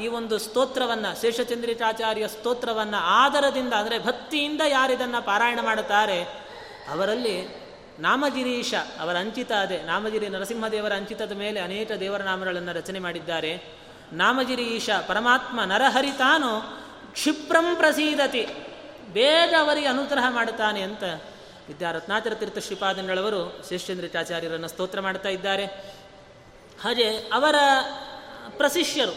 [0.00, 6.22] ಈ ಒಂದು ಸ್ತೋತ್ರವನ್ನು ಶೇಷಚಂದ್ರಿಕಾಚಾರ್ಯ ಸ್ತೋತ್ರವನ್ನು ಆದರದಿಂದ, ಅಂದರೆ ಭಕ್ತಿಯಿಂದ ಯಾರಿದನ್ನು ಪಾರಾಯಣ ಮಾಡುತ್ತಾರೆ,
[6.90, 7.68] ಅವರಲ್ಲಿ
[7.98, 13.64] ನಾಮಗಿರೀಶ ಅವರ ಅಂಚಿತ ಅದೇ, ನಾಮಗಿರಿ ನರಸಿಂಹದೇವರ ಅಂಚಿತದ ಮೇಲೆ ಅನೇಕ ದೇವರ ನಾಮಗಳನ್ನು ರಚನೆ ಮಾಡಿದ್ದಾರೆ.
[14.12, 16.60] ನಾಮಗಿರೀಶ, ಪರಮಾತ್ಮ ನರಹರಿತಾನು
[17.12, 18.46] ಕ್ಷಿಪ್ರಂ ಪ್ರಸೀದತಿ,
[19.12, 21.02] ಬೇಗ ಅವರಿಗೆ ಅನುಗ್ರಹ ಮಾಡುತ್ತಾನೆ ಅಂತ
[21.68, 25.97] ವಿದ್ಯಾರತ್ನಾಚರ ತೀರ್ಥ ಶ್ರೀಪಾದನಗಳವರು ಶೇಷಚಂದ್ರಿಕಾಚಾರ್ಯರನ್ನು ಸ್ತೋತ್ರ ಮಾಡ್ತಾ ಇದ್ದಾರೆ.
[26.82, 27.54] ಹಾಗೆ ಅವರ
[28.56, 29.12] ಪ್ರಶಿಷ್ಯರು,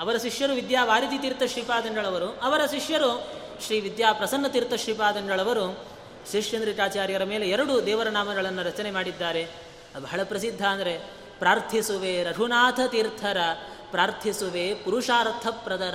[0.00, 3.30] ಅವರ ಶಿಷ್ಯರು ವಿದ್ಯಾ ವಾರಿಧಿ ತೀರ್ಥ ಶ್ರೀಪಾದಂಗಳವರು ಅವರ ಶಿಷ್ಯರು
[3.66, 5.86] ಶ್ರೀ ವಿದ್ಯಾ ಪ್ರಸನ್ನ ತೀರ್ಥ ಶ್ರೀಪಾದಂಗಳವರು
[6.30, 9.48] ಶ್ರೀಶ್ಚಂದ್ರಿಕಾಚಾರ್ಯರ ಮೇಲೆ ಎರಡು ದೇವರ ನಾಮಗಳನ್ನು ರಚನೆ ಮಾಡಿದ್ದಾರೆ.
[10.02, 10.98] ಬಹಳ ಪ್ರಸಿದ್ಧ ಅಂದರೆ
[11.38, 13.36] ಪ್ರಾರ್ಥಿಸುವೆ ರಘುನಾಥ ತೀರ್ಥರ,
[13.90, 15.94] ಪ್ರಾರ್ಥಿಸುವೆ ಪುರುಷಾರ್ಥ ಪ್ರದರ.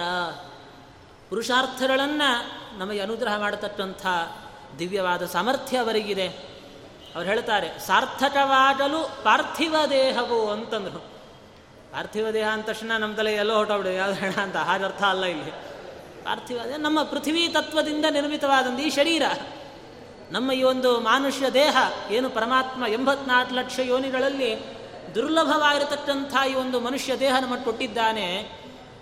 [1.29, 2.29] ಪುರುಷಾರ್ಥಗಳನ್ನು
[2.79, 4.07] ನಮಗೆ ಅನುಗ್ರಹ ಮಾಡತಕ್ಕಂಥ
[4.79, 6.55] ದಿವ್ಯವಾದ ಸಾಮರ್ಥ್ಯ ಅವರಿಗಿದೆ.
[7.16, 10.99] ಅವ್ರು ಹೇಳ್ತಾರೆ, ಸಾರ್ಥಕವಾಗಲು ಪಾರ್ಥಿವ ದೇಹವು ಅಂತಂದ್ರು.
[11.91, 15.51] ಪಾರ್ಥಿವ ದೇಹ ಅಂದ ತಕ್ಷಣ ನಮ್ಮ ತಲೆ ಎಲ್ಲೋ ಹೊಟ್ಟೋಬಿಡು ಯಾವ್ದು ಹೇಳ ಅಂತ ಅರ್ಥ ಅಲ್ಲ ಇಲ್ಲಿ.
[16.24, 19.24] ಪಾರ್ಥಿವ ದೇಹ ನಮ್ಮ ಪೃಥ್ವಿ ತತ್ವದಿಂದ ನಿರ್ಮಿತವಾದಂಥ ಈ ಶರೀರ.
[20.32, 21.78] ನಮ್ಮ ಈ ಒಂದು ಮಾನುಷ್ಯ ದೇಹ
[22.09, 24.59] ಏನು ಪರಮಾತ್ಮ ಎಂಬತ್ನಾಲ್ಕು ಲಕ್ಷ ಯೋನಿಗಳಲ್ಲಿ
[25.16, 28.49] ದುರ್ಲಭವಾಗಿರತಕ್ಕಂಥ ಈ ಒಂದು ಮನುಷ್ಯ ದೇಹ ನಮಗೆ ಕೊಟ್ಟಿದ್ದಾನೆ.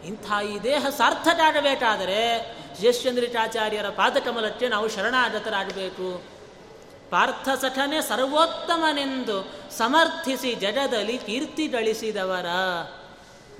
[0.05, 2.19] ಇಂಥ ಈ ದೇಹ ಸಾರ್ಥಕ ಆಗಬೇಕಾದರೆ
[2.79, 6.32] ಜ್ಯೇಷ್ಠಚಂದ್ರಿಕಾಚಾರ್ಯರ ಪಾದಕಮಲಕ್ಕೆ ನಾವು ಶರಣಾಗತರಾಗಬೇಕು.
[7.13, 12.45] ಪಾರ್ಥ ಸಠನೆ ಸರ್ವೋತ್ತಮನೆಂದು ಸಮರ್ಥಿಸಿ ಜಗದಲ್ಲಿ ಕೀರ್ತಿ ಗಳಿಸಿದವರ.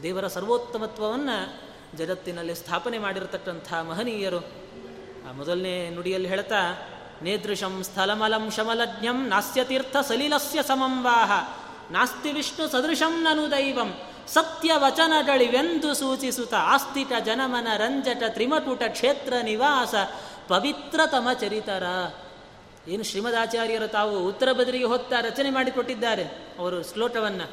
[0.04, 1.62] ದೇವರ ಸರ್ವೋತ್ತಮತ್ವವನ್ನು
[1.98, 4.38] ಜಗತ್ತಿನಲ್ಲಿ ಸ್ಥಾಪನೆ ಮಾಡಿರತಕ್ಕಂಥ ಮಹನೀಯರು.
[5.30, 6.90] ಆ ಮೊದಲನೇ ನುಡಿಯಲ್ಲಿ ಹೇಳ್ತಾ,
[7.22, 11.32] ನೇದೃಶಂ ಸ್ಥಲಮಲಂ ಶಮಲಜ್ಞಂ ನಾಸ್ಯತೀರ್ಥ ಸಲಿಲಸ್ಯ ಸಮಂವಾಹ.
[11.92, 14.00] ನಾಸ್ತಿ ವಿಷ್ಣು ಸದೃಶಂ ನನು ದೈವಂ.
[14.28, 19.96] ಸತ್ಯವಚನಗಳಿವೆಂದು ಸೂಚಿಸುತ್ತ ಆಸ್ತಿಕ ಜನಮನ ರಂಜಟ ತ್ರಿಮಕೂಟ ಕ್ಷೇತ್ರ ನಿವಾಸ
[20.48, 21.84] ಪವಿತ್ರತಮ ಚರಿತರ.
[22.88, 26.24] ಏನು ಶ್ರೀಮದಾಚಾರ್ಯರು ತಾವು ಉತ್ತರ ಬದರಿಗೆ ಹೋಗ್ತಾ ರಚನೆ ಮಾಡಿಕೊಟ್ಟಿದ್ದಾರೆ
[26.60, 27.52] ಅವರು ಶ್ಲೋಕವನ್ನು.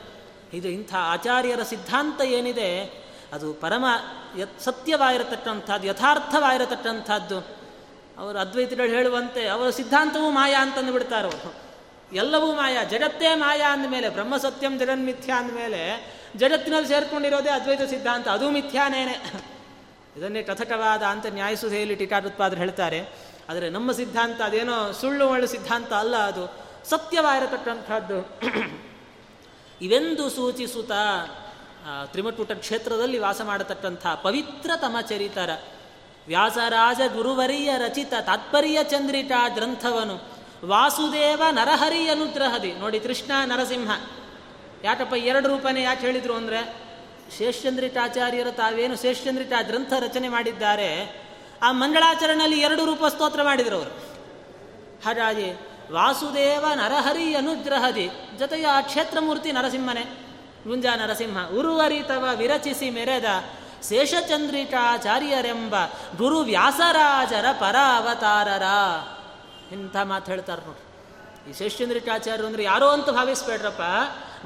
[0.53, 2.85] ಇದು ಇಂಥ ಆಚಾರ್ಯರ ಸಿದ್ಧಾಂತ ಏನಿದೆ?
[3.33, 3.85] ಅದು ಪರಮ
[4.39, 7.39] ಯತ್ ಸತ್ಯವಾಗಿರತಕ್ಕಂಥದ್ದು, ಯಥಾರ್ಥವಾಗಿರತಕ್ಕಂಥದ್ದು.
[8.19, 11.55] ಅವರು ಅದ್ವೈತಿಗಳು ಹೇಳುವಂತೆ ಅವರ ಸಿದ್ಧಾಂತವೂ ಮಾಯಾ ಅಂತಂದು ಬಿಡ್ತಾರೆ ಅವರು.
[12.17, 19.33] ಎಲ್ಲವೂ ಮಾಯಾ, ಜಗತ್ತೇ ಮಾಯ ಅಂದಮೇಲೆ, ಬ್ರಹ್ಮ ಸತ್ಯಂ ಜಗನ್ಮಿಥ್ಯಾ ಅಂದಮೇಲೆ ಜಗತ್ತಿನಲ್ಲಿ ಸೇರ್ಕೊಂಡಿರೋದೇ ಅದ್ವೈತ ಸಿದ್ಧಾಂತ, ಅದು ಮಿಥ್ಯಾನೇನೆ.
[20.17, 23.30] ಇದನ್ನೇ ಕಥಕವಾದ ಅಂತ ನ್ಯಾಯಸುಧೆಯಲ್ಲಿ ಟೀಕಾಟುತ್ಪಾದರು ಹೇಳ್ತಾರೆ.
[23.51, 26.45] ಆದರೆ ನಮ್ಮ ಸಿದ್ಧಾಂತ ಅದೇನೋ ಸುಳ್ಳು ಒಳ್ಳೆ ಸಿದ್ಧಾಂತ ಅಲ್ಲ ಅದು.
[26.89, 28.19] ಸತ್ಯವಾಗಿರತಕ್ಕಂಥದ್ದು
[29.81, 30.93] ಇವೆಂದು ಸೂಚಿಸುತ್ತ
[32.07, 35.51] ತ್ರಿಮಟುಟ ಕ್ಷೇತ್ರದಲ್ಲಿ ವಾಸ ಮಾಡತಕ್ಕಂಥ ಪವಿತ್ರತಮ ಚರಿತರ.
[36.27, 40.17] ವ್ಯಾಸರಾಜ ಗುರುವರಿಯ ರಚಿತ ತಾತ್ಪರ್ಯ ಚಂದ್ರಿಕಾ ಗ್ರಂಥವನು,
[40.67, 42.73] ವಾಸುದೇವ ನರಹರಿ ಅನುಗ್ರಹದಿ.
[42.73, 43.91] ನೋಡಿ, ಕೃಷ್ಣ ನರಸಿಂಹ.
[44.85, 46.61] ಯಾಕಪ್ಪ ಎರಡು ರೂಪನೇ ಯಾಕೆ ಹೇಳಿದರು ಅಂದರೆ
[47.39, 50.91] ಶೇಷಚಂದ್ರಿಟಾಚಾರ್ಯರು ತಾವೇನು ಶೇಷಚಂದ್ರಿಕಾ ಗ್ರಂಥ ರಚನೆ ಮಾಡಿದ್ದಾರೆ
[51.63, 53.91] ಆ ಮಂಗಳಾಚರಣೆಯಲ್ಲಿ ಎರಡು ರೂಪ ಸ್ತೋತ್ರ ಮಾಡಿದರು ಅವರು.
[55.05, 55.51] ಹಾಗಾಗಿ
[55.93, 60.27] ವಾಸುದೇವ ನರಹರಿ ಅನುಗ್ರಹದಿ, ಜೊತೆಗೆ ಆ ಕ್ಷೇತ್ರಮೂರ್ತಿ ನರಸಿಂಹನೇ.
[60.67, 63.25] ಗುಂಜ ನರಸಿಂಹ, ಉರುವರಿತವ ವಿರಚಿಸಿ ಮೆರೆದ
[63.89, 65.77] ಶೇಷಚಂದ್ರಿಕಾಚಾರ್ಯರೆಂಬ
[66.17, 68.63] ಗುರು ವ್ಯಾಸರಾಜರ ಪರ ಅವತಾರರ
[69.73, 70.85] ಇಂಥ ಮಾತು ಹೇಳ್ತಾರೆ ನೋಡಿ
[71.51, 73.81] ಈ ಶೇಷಚಂದ್ರಿಕಾಚಾರ್ಯರು ಅಂದರೆ ಯಾರೋ ಅಂತ ಭಾವಿಸ್ಬೇಡ್ರಪ್ಪ.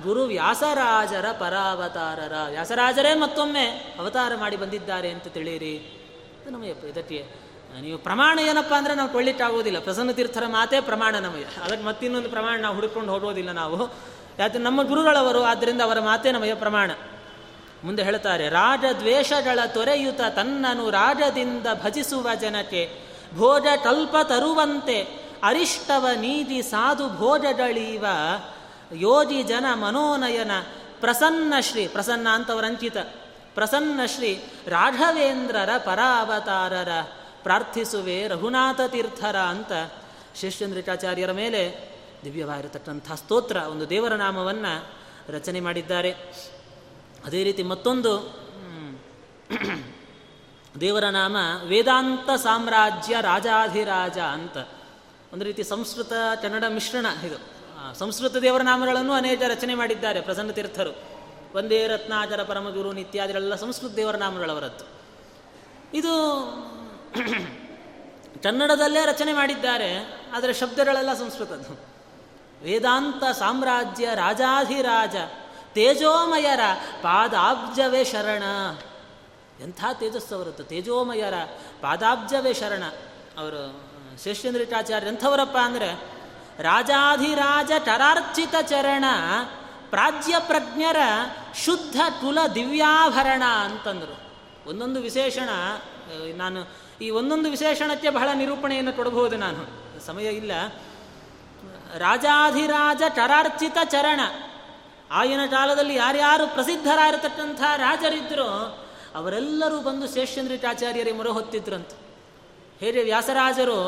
[0.02, 2.32] ಗುರು ವ್ಯಾಸರಾಜರ ಪರಾವತಾರರ.
[2.50, 6.03] ವ್ಯಾಸರಾಜರೇ ಮತ್ತೊಮ್ಮೆ ಅವತಾರ ಮಾಡಿ ಬಂದಿದ್ದಾರೆ ಅಂತ ತಿಳಿಯಿರಿ.
[6.50, 7.44] ನಮಗೆ ಇದಕ್ಕೆ
[7.80, 9.78] ನೀವು ಪ್ರಮಾಣ ಏನಪ್ಪ ಅಂದರೆ ನಾವು ಕೊಳ್ಳಿಕ್ಕಾಗೋದಿಲ್ಲ.
[9.78, 11.44] ಪ್ರಸನ್ನ ತೀರ್ಥರ ಮಾತೇ ಪ್ರಮಾಣ ನಮಗೆ.
[11.44, 13.94] ಅದಕ್ಕೆ ಮತ್ತಿನ್ನೊಂದು ಪ್ರಮಾಣ ನಾವು ಹುಡುಕೊಂಡು ಹೋಗೋದಿಲ್ಲ ನಾವು.
[14.38, 16.90] ಯಾಕೆ, ನಮ್ಮ ಗುರುಗಳವರು ಆದ್ದರಿಂದ ಅವರ ಮಾತೇ ನಮಗೆ ಪ್ರಮಾಣ.
[17.84, 23.02] ಮುಂದೆ ಹೇಳ್ತಾರೆ, ರಾಜದ್ವೇಷಗಳ ತೊರೆಯುತ ತನ್ನನು ರಾಜದಿಂದ ಭಜಿಸುವ ಜನಕ್ಕೆ
[23.34, 25.02] ಭೋಜ ಕಲ್ಪ ತರುವಂತೆ
[25.42, 28.06] ಅರಿಷ್ಟವ ನೀತಿ ಸಾಧು ಭೋಜಗಳೀವ,
[28.92, 30.50] ಯೋಜಿ ಜನ ಮನೋನಯನ
[31.00, 32.96] ಪ್ರಸನ್ನ ಶ್ರೀ, ಪ್ರಸನ್ನ ಅಂತವರಂಚಿತ.
[34.06, 36.88] ಶ್ರೀ ರಾಘವೇಂದ್ರರ ಪರಾವತಾರರ
[37.42, 39.72] ಪ್ರಾರ್ಥಿಸುವೆ ರಘುನಾಥ ತೀರ್ಥರ ಅಂತ
[40.40, 41.94] ಶೇಷಚಂದ್ರಿಕಾಚಾರ್ಯರ ಮೇಲೆ
[42.24, 44.94] ದಿವ್ಯವಾಗಿರತಕ್ಕಂಥ ಸ್ತೋತ್ರ, ಒಂದು ದೇವರ ನಾಮವನ್ನು
[45.28, 46.12] ರಚನೆ ಮಾಡಿದ್ದಾರೆ.
[47.24, 48.44] ಅದೇ ರೀತಿ ಮತ್ತೊಂದು
[50.80, 54.56] ದೇವರ ನಾಮ ವೇದಾಂತ ಸಾಮ್ರಾಜ್ಯ ರಾಜಾಧಿರಾಜ ಅಂತ.
[55.32, 57.38] ಒಂದು ರೀತಿ ಸಂಸ್ಕೃತ ಕನ್ನಡ ಮಿಶ್ರಣ ಇದು.
[57.98, 61.13] ಸಂಸ್ಕೃತ ದೇವರ ನಾಮಗಳನ್ನು ಅನೇಕ ರಚನೆ ಮಾಡಿದ್ದಾರೆ ಪ್ರಸನ್ನ ತೀರ್ಥರು.
[61.54, 64.84] ಒಂದೇ ರತ್ನಾಚರ ಪರಮಗುರು ನಿತ್ಯಾದಿಗಳೆಲ್ಲ ಸಂಸ್ಕೃತ ದೇವರ ನಾಮಗಳವರದ್ದು.
[65.94, 66.12] ಇದು
[68.42, 69.98] ಕನ್ನಡದಲ್ಲೇ ರಚನೆ ಮಾಡಿದ್ದಾರೆ,
[70.36, 71.72] ಆದರೆ ಶಬ್ದಗಳೆಲ್ಲ ಸಂಸ್ಕೃತದ್ದು.
[72.64, 75.16] ವೇದಾಂತ ಸಾಮ್ರಾಜ್ಯ, ರಾಜಾಧಿರಾಜ,
[75.72, 76.60] ತೇಜೋಮಯರ
[77.02, 78.42] ಪಾದಾಬ್ಜವೇ ಶರಣ.
[79.62, 81.34] ಎಂಥ ತೇಜಸ್ಸು ತೇಜೋಮಯರ
[81.80, 82.82] ಪಾದಾಬ್ಜವೇ ಶರಣ.
[83.38, 83.80] ಅವರು
[84.24, 85.94] ಶೇಷಚಂದ್ರಿಕಾಚಾರ್ಯ ಎಂಥವರಪ್ಪ ಅಂದರೆ,
[86.62, 89.04] ರಾಜಾಧಿರಾಜ ಟರಾರ್ಚಿತ ಚರಣ.
[89.94, 90.96] ಪ್ರಾಜ್ಯ ಪ್ರಜ್ಞರ
[91.64, 94.20] ಶುದ್ಧ ಕುಲ ದಿವ್ಯಾಭರಣ ಅಂತಂದರು.
[94.68, 95.48] ಒಂದೊಂದು ವಿಶೇಷಣ
[96.36, 96.60] ನಾನು
[97.02, 99.84] ಈ ಒಂದೊಂದು ವಿಶೇಷಣಕ್ಕೆ ಬಹಳ ನಿರೂಪಣೆಯನ್ನು ಕೊಡಬಹುದು ನಾನು.
[100.06, 100.52] ಸಮಯ ಇಲ್ಲ.
[101.98, 104.20] ರಾಜಾಧಿರಾಜ ಚರಾರ್ಚಿತ ಚರಣ.
[105.10, 108.48] ಆಗಿನ ಕಾಲದಲ್ಲಿ ಯಾರ್ಯಾರು ಪ್ರಸಿದ್ಧರಾಗಿರತಕ್ಕಂಥ ರಾಜರಿದ್ದರು
[109.14, 111.88] ಅವರೆಲ್ಲರೂ ಬಂದು ಶೇಷಚಂದ್ರಿಕಾಚಾರ್ಯರೇ ಮೊರೆ ಹೊತ್ತಿದ್ರಂತ.
[112.80, 113.80] ಹೇಗೆ ವ್ಯಾಸರಾಜರು,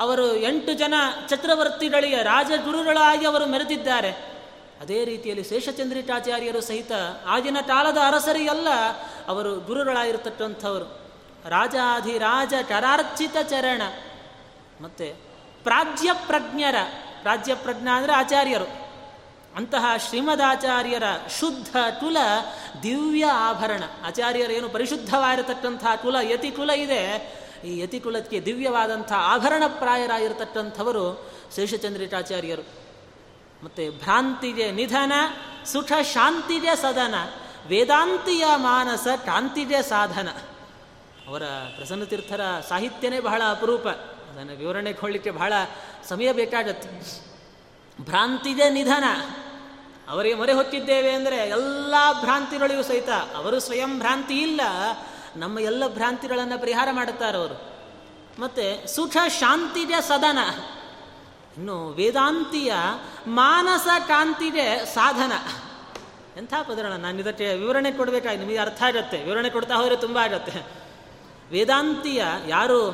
[0.00, 0.94] ಅವರು ಎಂಟು ಜನ
[1.26, 4.29] ಚಕ್ರವರ್ತಿಗಳಿಗೆ ರಾಜಗುರುಗಳಾಗಿ ಅವರು ಮೆರೆದಿದ್ದಾರೆ.
[4.80, 6.92] ಅದೇ ರೀತಿಯಲ್ಲಿ ಶೇಷಚಂದ್ರಿಟಾಚಾರ್ಯರು ಸಹಿತ
[7.26, 8.68] ಆಗಿನ ಕಾಲದ ಅರಸರಿಗೆಲ್ಲ
[9.28, 11.12] ಅವರು ಗುರುಗಳಾಗಿರ್ತಕ್ಕಂಥವರು.
[11.48, 13.82] ರಾಜಾಧಿರಾಜ ಕರಾರ್ಚಿತ ಚರಣ.
[14.80, 15.16] ಮತ್ತು
[15.62, 16.74] ಪ್ರಾಜ್ಯ ಪ್ರಜ್ಞರ
[17.24, 18.90] ರಾಜ್ಯ ಪ್ರಜ್ಞಾ ಅಂದರೆ ಆಚಾರ್ಯರು.
[19.56, 21.02] ಅಂತಹ ಶ್ರೀಮದಾಚಾರ್ಯರ
[21.40, 22.16] ಶುದ್ಧ ಕುಲ
[22.82, 23.82] ದಿವ್ಯ ಆಭರಣ.
[24.04, 27.34] ಆಚಾರ್ಯರೇನು ಪರಿಶುದ್ಧವಾಗಿರತಕ್ಕಂಥ ಕುಲ ಯತಿ ಕುಲ ಇದೆ.
[27.64, 32.89] ಈ ಯತಿ ಕುಲಕ್ಕೆ ದಿವ್ಯವಾದಂಥ ಆಭರಣ ಪ್ರಾಯರಾಗಿರ್ತಕ್ಕಂಥವರು ಶೇಷಚಂದ್ರಿಕಾಚಾರ್ಯರು
[33.64, 35.12] ಮತ್ತು ಭ್ರಾಂತಿಗೆ ನಿಧನ,
[35.64, 37.14] ಸುಖ ಶಾಂತಿಗೆ ಸದನ,
[37.66, 40.28] ವೇದಾಂತಿಯ ಮಾನಸ ಕಾಂತಿಗೆ ಸಾಧನ.
[41.28, 41.42] ಅವರ
[41.76, 43.88] ಪ್ರಸನ್ನ ತೀರ್ಥರ ಸಾಹಿತ್ಯನೇ ಬಹಳ ಅಪರೂಪ.
[43.88, 45.52] ಅದನ್ನು ವಿವರಣೆ ಕೊಡಲಿಕ್ಕೆ ಬಹಳ
[46.08, 46.88] ಸಮಯ ಬೇಕಾಗತ್ತೆ.
[48.04, 49.04] ಭ್ರಾಂತಿಗೆ ನಿಧನ.
[50.08, 54.60] ಅವರಿಗೆ ಮೊರೆ ಹೊತ್ತಿದ್ದೇವೆ ಅಂದರೆ ಎಲ್ಲ ಭ್ರಾಂತಿಗಳಿಗೂ ಸಹಿತ ಅವರು ಸ್ವಯಂ ಭ್ರಾಂತಿ ಇಲ್ಲ,
[55.36, 57.56] ನಮ್ಮ ಎಲ್ಲ ಭ್ರಾಂತಿಗಳನ್ನು ಪರಿಹಾರ ಮಾಡುತ್ತಾರೆ ಅವರು.
[58.40, 60.38] ಮತ್ತು ಸುಖ ಶಾಂತಿಗೆ ಸದನ.
[61.56, 62.72] ಇನ್ನು ವೇದಾಂತಿಯ
[63.26, 65.32] ಮಾನಸ ಕಾಂತಿಗೆ ಸಾಧನ.
[66.38, 66.92] ಎಂಥ ಪದರಣ?
[66.92, 69.24] ನಾನು ಇದಕ್ಕೆ ವಿವರಣೆ ಕೊಡಬೇಕಾಗಿ ನಿಮಗೆ ಅರ್ಥ ಆಗತ್ತೆ.
[69.24, 70.62] ವಿವರಣೆ ಕೊಡ್ತಾ ಹೋದರೆ ತುಂಬ ಆಗತ್ತೆ.
[71.50, 72.90] ವೇದಾಂತಿಯ ಯಾರು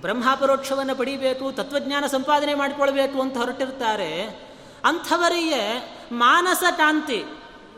[0.00, 4.22] ಬ್ರಹ್ಮಾಪರೋಕ್ಷವನ್ನು ಪಡಿಬೇಕು, ತತ್ವಜ್ಞಾನ ಸಂಪಾದನೆ ಮಾಡಿಕೊಳ್ಬೇಕು ಅಂತ ಹೊರಟಿರ್ತಾರೆ,
[4.84, 7.24] ಅಂಥವರಿಗೆ ಮಾನಸ ಕಾಂತಿ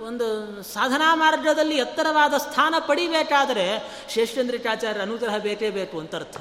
[0.07, 6.36] ಒಂದು ಸಾಧನಾ ಮಾರ್ಗದಲ್ಲಿ ಎತ್ತರವಾದ ಸ್ಥಾನ ಪಡಿಬೇಕಾದರೆ ಶೇಷಚಂದ್ರಿಕಾಚಾರ್ಯ ಅನುಗ್ರಹ ಬೇಕೇ ಬೇಕು ಅಂತ ಅರ್ಥ.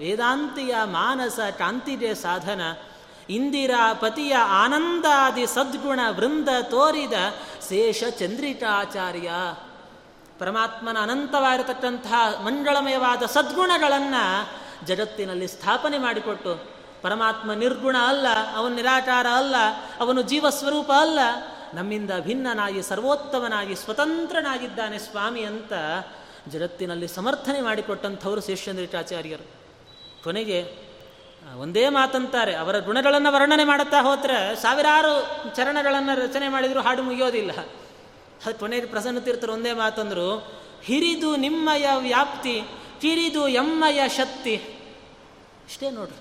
[0.00, 2.60] ವೇದಾಂತಿಯ ಮಾನಸ ಕಾಂತಿಗೆ ಸಾಧನ,
[3.30, 7.12] ಇಂದಿರಾ ಪತಿಯ ಆನಂದಾದಿ ಸದ್ಗುಣ ವೃಂದ ತೋರಿದ
[7.68, 9.32] ಶೇಷ ಚಂದ್ರಿಕಾಚಾರ್ಯ.
[10.38, 14.50] ಪರಮಾತ್ಮನ ಅನಂತವಾಗಿರತಕ್ಕಂತಹ ಮಂಗಳಮಯವಾದ ಸದ್ಗುಣಗಳನ್ನು
[14.86, 16.72] ಜಗತ್ತಿನಲ್ಲಿ ಸ್ಥಾಪನೆ ಮಾಡಿಕೊಟ್ಟು,
[17.02, 19.54] ಪರಮಾತ್ಮ ನಿರ್ಗುಣ ಅಲ್ಲ, ಅವನು ನಿರಾಕಾರ ಅಲ್ಲ,
[20.00, 21.18] ಅವನು ಜೀವಸ್ವರೂಪ ಅಲ್ಲ,
[21.74, 25.72] ನಮ್ಮಿಂದ ಭಿನ್ನನಾಗಿ ಸರ್ವೋತ್ತಮನಾಗಿ ಸ್ವತಂತ್ರನಾಗಿದ್ದಾನೆ ಸ್ವಾಮಿ ಅಂತ
[26.48, 29.59] ಜಗತ್ತಿನಲ್ಲಿ ಸಮರ್ಥನೆ ಮಾಡಿಕೊಟ್ಟಂಥವರು ಶೇಷಚಂದ್ರಿಕಾಚಾರ್ಯರು
[30.24, 30.60] ಕೊನೆಗೆ
[31.56, 35.14] ಒಂದೇ ಮಾತಂತಾರೆ, ಅವರ ಗುಣಗಳನ್ನು ವರ್ಣನೆ ಮಾಡುತ್ತಾ ಹೋದ್ರೆ ಸಾವಿರಾರು
[35.56, 37.52] ಚರಣಗಳನ್ನು ರಚನೆ ಮಾಡಿದರೂ ಹಾಡು ಮುಗಿಯೋದಿಲ್ಲ.
[38.46, 40.28] ಅದು ಕೊನೆಗೆ ಪ್ರಸನ್ನ ತೀರ್ಥರು ಒಂದೇ ಮಾತಂದರು,
[40.84, 42.56] ಹಿರಿದು ನಿಮ್ಮಯ ವ್ಯಾಪ್ತಿ,
[43.00, 44.54] ಕಿರಿದು ಎಮ್ಮಯ ಶಕ್ತಿ.
[45.68, 46.20] ಇಷ್ಟೇ ನೋಡ್ರಿ,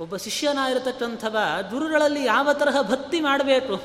[0.00, 1.36] ಒಬ್ಬ ಶಿಷ್ಯನಾಗಿರತಕ್ಕಂಥವ
[1.70, 3.76] ಗುರುಗಳಲ್ಲಿ ಯಾವ ತರಹ ಭಕ್ತಿ ಮಾಡಬೇಕು?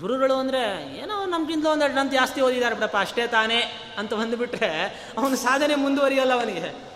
[0.00, 0.62] ಗುರುಗಳು ಅಂದರೆ
[0.98, 3.60] ಏನೋ ನಮ್ಗಿಂತ ಎರಡು ನಂತ ಜಾಸ್ತಿ ಓದಿದ್ದಾರೆ ಬಿಡಪ್ಪ, ಅಷ್ಟೇ ತಾನೇ
[3.98, 4.70] ಅಂತ ಬಂದುಬಿಟ್ರೆ
[5.18, 6.91] ಅವನು ಸಾಧನೆ ಮುಂದುವರಿಯಲ್ಲ ಅವನಿಗೆ.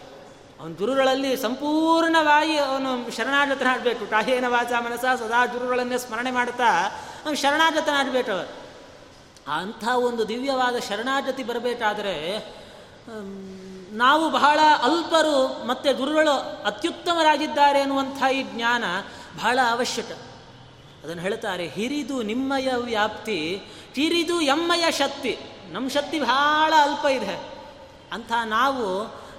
[0.60, 6.86] ಅವನ ಗುರುಗಳಲ್ಲಿ ಸಂಪೂರ್ಣವಾಗಿ ಅವನು ಶರಣಾಗತನಾಡಬೇಕು ಟಾಹೇನ ವಾಚ ಮನಸ ಸದಾ ಗುರುಗಳನ್ನೇ ಸ್ಮರಣೆ ಮಾಡುತ್ತಾ,
[7.24, 8.66] ಅವನು ಶರಣಾಗತನಾಡಬೇಕು
[9.48, 12.38] ಅಂಥ ಒಂದು ದಿವ್ಯವಾದ ಶರಣಾಗತಿ ಬರಬೇಕಾದರೆ
[13.92, 18.84] ನಾವು ಬಹಳ ಅಲ್ಪರು ಮತ್ತು ಗುರುಗಳು ಅತ್ಯುತ್ತಮರಾಗಿದ್ದಾರೆ ಎನ್ನುವಂಥ ಈ ಜ್ಞಾನ
[19.36, 20.10] ಬಹಳ ಅವಶ್ಯಕ.
[21.04, 23.62] ಅದನ್ನು ಹೇಳ್ತಾರೆ, ಹಿರಿದು ನಿಮ್ಮಯ ವ್ಯಾಪ್ತಿ,
[23.94, 25.38] ಹಿರಿದು ಎಮ್ಮಯ ಶಕ್ತಿ.
[25.72, 27.34] ನಮ್ಮ ಶಕ್ತಿ ಬಹಳ ಅಲ್ಪ ಇದೆ.
[28.12, 28.86] ಅಂಥ ನಾವು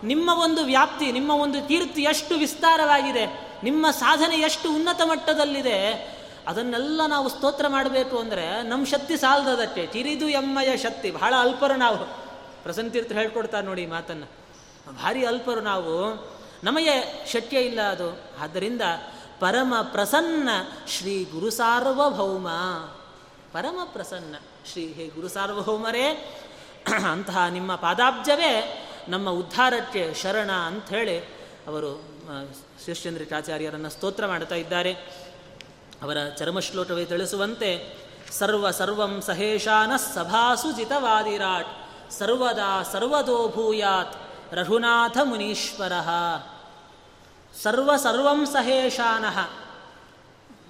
[0.04, 3.26] ನಿಮ್ಮ ಒಂದು ವ್ಯಾಪ್ತಿ, ನಿಮ್ಮ ಒಂದು ಕೀರ್ತಿ ಎಷ್ಟು ವಿಸ್ತಾರವಾಗಿದೆ,
[3.64, 6.18] ನಿಮ್ಮ ಸಾಧನೆ ಎಷ್ಟು ಉನ್ನತ ಮಟ್ಟದಲ್ಲಿದೆ,
[6.48, 11.12] ಅದನ್ನೆಲ್ಲ ನಾವು ಸ್ತೋತ್ರ ಮಾಡಬೇಕು ಅಂದರೆ ನಮ್ಮ ಶಕ್ತಿ ಸಾಲದದಕ್ಕೆ ತಿರಿದು ಎಮ್ಮಯ ಶಕ್ತಿ.
[11.12, 12.06] ಬಹಳ ಅಲ್ಪರು ನಾವು.
[12.64, 14.26] ಪ್ರಸಂತೀರ್ಥ ಹೇಳ್ಕೊಡ್ತಾರೆ ನೋಡಿ ಮಾತನ್ನು.
[14.92, 16.28] ಭಾರಿ ಅಲ್ಪರು ನಾವು.
[16.64, 18.22] ನಮಗೆ ಶಕ್ಯ ಇಲ್ಲ ಅದು.
[18.40, 18.82] ಆದ್ದರಿಂದ
[19.40, 20.50] ಪರಮ ಪ್ರಸನ್ನ
[20.88, 22.48] ಶ್ರೀ ಗುರು ಸಾರ್ವಭೌಮ.
[23.54, 24.36] ಪರಮ ಪ್ರಸನ್ನ
[24.72, 26.38] ಶ್ರೀ ಹೇ ಗುರು ಸಾರ್ವಭೌಮರೇ.
[27.12, 31.20] ಅಂತಹ ನಿಮ್ಮ ಪಾದಾಬ್ಜವೇ ನಮ್ಮ ಉದ್ಧಾರಕ್ಕೆ ಶರಣ ಅಂಥೇಳಿ
[31.68, 32.04] ಅವರು
[32.84, 34.94] ಶ್ರೀಶ್ಚಂದ್ರಿಕಾಚಾರ್ಯರನ್ನು ಸ್ತೋತ್ರ ಮಾಡ್ತಾ ಇದ್ದಾರೆ.
[36.02, 37.98] ಅವರ ಚರ್ಮಶ್ಲೋಕವೇ ತಿಳಿಸುವಂತೆ,
[38.32, 41.68] ಸರ್ವ ಸರ್ವಂ ಸಹೇಶಾನ ಸಭಾಸು ಜಿತವಾದಿರಾಟ್
[42.12, 44.16] ಸರ್ವದಾ ಸರ್ವದೋ ಭೂಯಾತ್
[44.54, 45.92] ರಘುನಾಥ ಮುನೀಶ್ವರ.
[47.64, 49.50] ಸರ್ವ ಸರ್ವಂ ಸಹೇಶಾನಃ.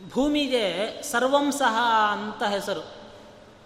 [0.09, 1.77] ಭೂಮಿಗೆ ಸರ್ವಂ ಸಹ
[2.11, 2.93] ಅಂತ ಹೆಸರು.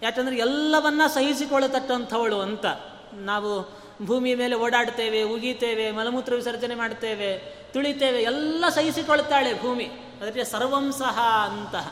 [0.01, 2.65] ಯಾಕಂದರೆ ಎಲ್ಲವನ್ನ ಸಹಿಸಿಕೊಳ್ಳತಕ್ಕಂಥವಳು ಅಂತ.
[3.13, 7.31] ನಾವು ಭೂಮಿ ಮೇಲೆ ಓಡಾಡ್ತೇವೆ ಉಗೀತೇವೆ ಮಲಮೂತ್ರ ವಿಸರ್ಜನೆ ಮಾಡ್ತೇವೆ
[7.73, 9.87] ತುಳಿತೇವೆ ಎಲ್ಲ ಸಹಿಸಿಕೊಳ್ತಾಳೆ ಭೂಮಿ.
[10.21, 11.87] ಅದಕ್ಕೆ ಸರ್ವಂ ಸಹ ಅಂತಹ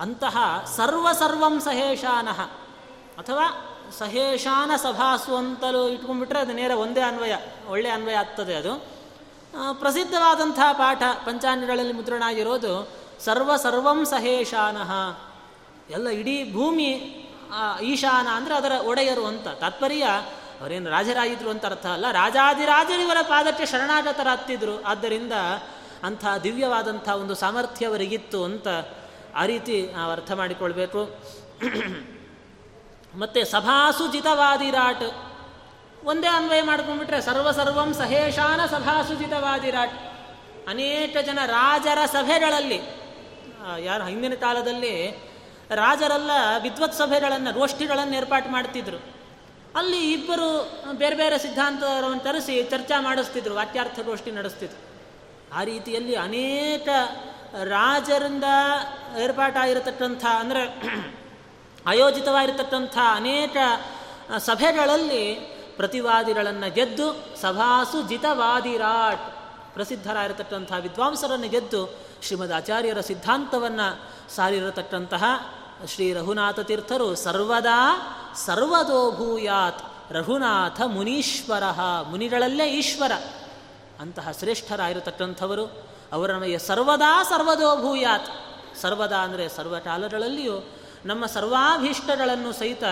[0.00, 0.36] ಅಂತಹ
[0.76, 2.40] ಸರ್ವ ಸರ್ವಂ ಸಹೇಶಾನಃ.
[3.18, 3.46] ಅಥವಾ
[3.98, 7.34] ಸಹೇಶಾನ ಸಭಾಸು ಅಂತಲೂ ಇಟ್ಕೊಂಡ್ಬಿಟ್ರೆ ಅದು ನೇರ ಒಂದೇ ಅನ್ವಯ,
[7.68, 8.72] ಒಳ್ಳೆ ಅನ್ವಯ ಆಗ್ತದೆ ಅದು.
[9.72, 12.74] ಪ್ರಸಿದ್ಧವಾದಂತಹ ಪಾಠ ಪಂಚಾಂಗಗಳಲ್ಲಿ ಮುದ್ರಣ ಆಗಿರೋದು
[13.20, 14.92] ಸರ್ವ ಸರ್ವಂ ಸಹೇಶಾನಃ.
[15.90, 16.90] ಎಲ್ಲ ಇಡೀ ಭೂಮಿ
[17.82, 19.48] ಈಶಾನ ಅಂದರೆ ಅದರ ಒಡೆಯರು ಅಂತ.
[19.48, 20.06] ತಾತ್ಪರ್ಯ
[20.62, 22.10] ಅವರೇನು ರಾಜರಾಗಿದ್ರು ಅಂತ ಅರ್ಥ ಅಲ್ಲ.
[22.12, 24.82] ರಾಜಾದಿರಾಜರಿವರ ಪಾದಕ್ಕೆ ಶರಣಾಗತರಾಗ್ತಿದ್ರು.
[24.82, 25.32] ಆದ್ದರಿಂದ
[26.02, 28.68] ಅಂಥ ದಿವ್ಯವಾದಂಥ ಒಂದು ಸಾಮರ್ಥ್ಯ ಅವರಿಗಿತ್ತು ಅಂತ
[29.34, 31.02] ಆ ರೀತಿ ನಾವು ಅರ್ಥ ಮಾಡಿಕೊಳ್ಬೇಕು.
[33.18, 35.04] ಮತ್ತು ಸಭಾಸುಜಿತವಾದಿರಾಟ್
[36.04, 39.94] ಒಂದೇ ಅನ್ವಯ ಮಾಡ್ಕೊಂಡ್ಬಿಟ್ರೆ ಸರ್ವ ಸರ್ವಂ ಸಹೇಶಾನ ಸಭಾಸುಜಿತವಾದಿರಾಟ್
[40.68, 42.80] ಅನೇಕ ಜನ ರಾಜರ ಸಭೆಗಳಲ್ಲಿ
[43.78, 44.94] ಯಾರು ಹಿಂದಿನ ಕಾಲದಲ್ಲಿ
[45.74, 46.30] ರಾಜರೆಲ್ಲ
[46.62, 49.21] ವಿದ್ವತ್ ಸಭೆಗಳನ್ನು, ಗೋಷ್ಠಿಗಳನ್ನು ಏರ್ಪಾಟ್ ಮಾಡ್ತಿದ್ರು.
[49.76, 50.48] ಅಲ್ಲಿ ಇಬ್ಬರು
[50.92, 54.80] ಬೇರೆ ಬೇರೆ ಸಿದ್ಧಾಂತವನ್ನು ತರಿಸಿ ಚರ್ಚಾ ಮಾಡಿಸ್ತಿದ್ರು ವಾಕ್ಯಾರ್ಥಗೋಷ್ಠಿ ನಡೆಸ್ತಿದ್ರು.
[55.54, 56.88] ಆ ರೀತಿಯಲ್ಲಿ ಅನೇಕ
[57.64, 58.44] ರಾಜರಿಂದ
[59.22, 60.62] ಏರ್ಪಾಟಾಗಿರತಕ್ಕಂಥ, ಅಂದರೆ
[61.86, 63.56] ಆಯೋಜಿತವಾಗಿರತಕ್ಕಂಥ ಅನೇಕ
[64.38, 65.34] ಸಭೆಗಳಲ್ಲಿ
[65.76, 69.24] ಪ್ರತಿವಾದಿಗಳನ್ನು ಗೆದ್ದು ಸಭಾಸು ಜಿತವಾದಿರಾಟ್
[69.74, 73.88] ಪ್ರಸಿದ್ಧರಾಗಿರತಕ್ಕಂಥ ವಿದ್ವಾಂಸರನ್ನು ಗೆದ್ದು ಶ್ರೀಮದ್ ಆಚಾರ್ಯರ ಸಿದ್ಧಾಂತವನ್ನು
[74.34, 75.24] ಸಾರಿರತಕ್ಕಂತಹ
[75.86, 77.98] ಶ್ರೀ ರಘುನಾಥ ತೀರ್ಥರು ಸರ್ವದಾ
[78.34, 81.62] ಸರ್ವದೋ ಭೂಯಾತ್ ರಘುನಾಥ ಮುನೀಶ್ವರ,
[82.02, 83.12] ಮುನಿಗಳಲ್ಲೇ ಈಶ್ವರ.
[84.00, 88.26] ಅಂತಹ ಶ್ರೇಷ್ಠರಾಗಿರತಕ್ಕಂಥವರು, ಅವರ ನಮಗೆ ಸರ್ವದಾ ಸರ್ವದೋ ಭೂಯಾತ್
[88.76, 90.70] ಸರ್ವದಾ ಅಂದರೆ ಸರ್ವಕಾಲಗಳಲ್ಲಿಯೂ
[91.04, 92.84] ನಮ್ಮ ಸರ್ವಾಭೀಷ್ಟಗಳನ್ನು ಸಹಿತ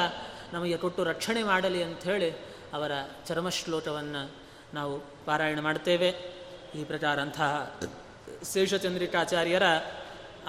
[0.53, 2.31] ನಮಗೆ ಕೊಟ್ಟು ರಕ್ಷಣೆ ಮಾಡಲಿ ಅಂಥೇಳಿ
[2.75, 2.93] ಅವರ
[3.27, 4.31] ಚರ್ಮಶ್ಲೋಕವನ್ನು
[4.75, 6.09] ನಾವು ಪಾರಾಯಣ ಮಾಡ್ತೇವೆ.
[6.75, 7.73] ಈ ಪ್ರಕಾರ ಅಂತಹ
[8.53, 9.63] ಶೇಷಚಂದ್ರಿಕಾಚಾರ್ಯರ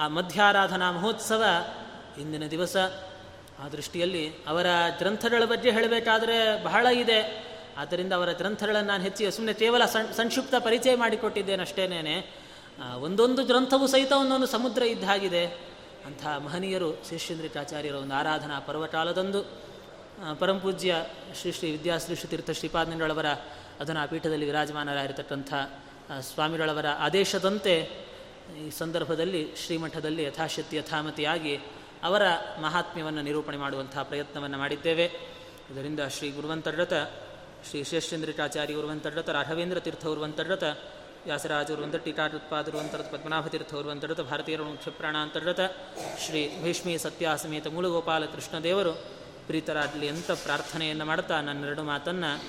[0.00, 1.44] ಆ ಮಧ್ಯಾರಾಧನಾ ಮಹೋತ್ಸವ
[2.20, 2.76] ಇಂದಿನ ದಿವಸ
[3.58, 4.66] ಆ ದೃಷ್ಟಿಯಲ್ಲಿ ಅವರ
[4.98, 7.20] ಗ್ರಂಥಗಳ ಬಗ್ಗೆ ಹೇಳಬೇಕಾದ್ರೆ ಬಹಳ ಇದೆ.
[7.76, 12.16] ಆದ್ದರಿಂದ ಅವರ ಗ್ರಂಥಗಳನ್ನು ನಾನು ಹೆಚ್ಚಿಗೆ ಸುಮ್ಮನೆ ಕೇವಲ ಸಂಕ್ಷಿಪ್ತ ಪರಿಚಯ ಮಾಡಿಕೊಟ್ಟಿದ್ದೇನೆ ಅಷ್ಟೇನೇನೆ
[13.00, 15.46] ಒಂದೊಂದು ಗ್ರಂಥವೂ ಸಹಿತ ಒಂದೊಂದು ಸಮುದ್ರ ಇದ್ದಾಗಿದೆ.
[16.06, 19.42] ಅಂಥ ಮಹನೀಯರು ಶೇಷೇಂದ್ರಿಕಾಚಾರ್ಯರ ಒಂದು ಆರಾಧನಾ ಪರ್ವಕಾಲದಂದು
[20.38, 21.04] ಪರಂಪೂಜ್ಯ
[21.40, 23.26] ಶ್ರೀ ಶ್ರೀ ವಿದ್ಯಾಶ್ರೀ ತೀರ್ಥ ಶ್ರೀಪಾದಂಗಳವರ
[23.80, 25.54] ಅದನ್ನು ಪೀಠದಲ್ಲಿ ವಿರಾಜಮಾನರಾಗಿರ್ತಕ್ಕಂಥ
[26.20, 27.74] ಸ್ವಾಮಿಗಳವರ ಆದೇಶದಂತೆ
[28.66, 31.58] ಈ ಸಂದರ್ಭದಲ್ಲಿ ಶ್ರೀಮಠದಲ್ಲಿ ಯಥಾಶಕ್ತಿ ಯಥಾಮತಿಯಾಗಿ
[32.02, 32.22] ಅವರ
[32.60, 35.06] ಮಹಾತ್ಮ್ಯವನ್ನು ನಿರೂಪಣೆ ಮಾಡುವಂತಹ ಪ್ರಯತ್ನವನ್ನು ಮಾಡಿದ್ದೇವೆ.
[35.70, 36.92] ಇದರಿಂದ ಶ್ರೀ ಗುರುವಂತಡ್ಡತ
[37.70, 40.62] ಶ್ರೀ ಶೇಷಚಂದ್ರಿಕಾಚಾರ್ಯ ಉರುವಂತಡ್ಡತ ರಾಘವೇಂದ್ರ ತೀರ್ಥ ಉರುವಂತಡ್ಡತ
[41.24, 45.60] ವ್ಯಾಸರಾಜ ಉರುವಂತ ಟೀಕಾಟುತ್ಪಾದರುವಂತರದ ಪದ್ಮನಾಭತೀರ್ಥ ಉರುವಂತಡ್ಡತ ಭಾರತೀಯರ ಮುಖ್ಯಪ್ರಾಣ ಅಂತರ್ಗತ
[46.26, 48.92] ಶ್ರೀ ಭೀಷ್ಮಿ ಸತ್ಯಾಸಮೇತ ಮೂಲಗೋಪಾಲ ಕೃಷ್ಣದೇವರು
[49.46, 52.44] ಪ್ರೀತರಾಗಲಿ ಅಂತ ಪ್ರಾರ್ಥನೆಯನ್ನು ಮಾಡ್ತಾ ನನ್ನೆರಡು ಮಾತನ್ನು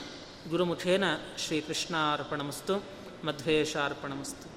[0.50, 1.04] ಗುರುಮುಖೇನ
[1.38, 2.84] ಶ್ರೀಕೃಷ್ಣಾರ್ಪಣಮಸ್ತು
[3.26, 4.53] ಮಧ್ವೇಶಾರ್ಪಣಮಸ್ತು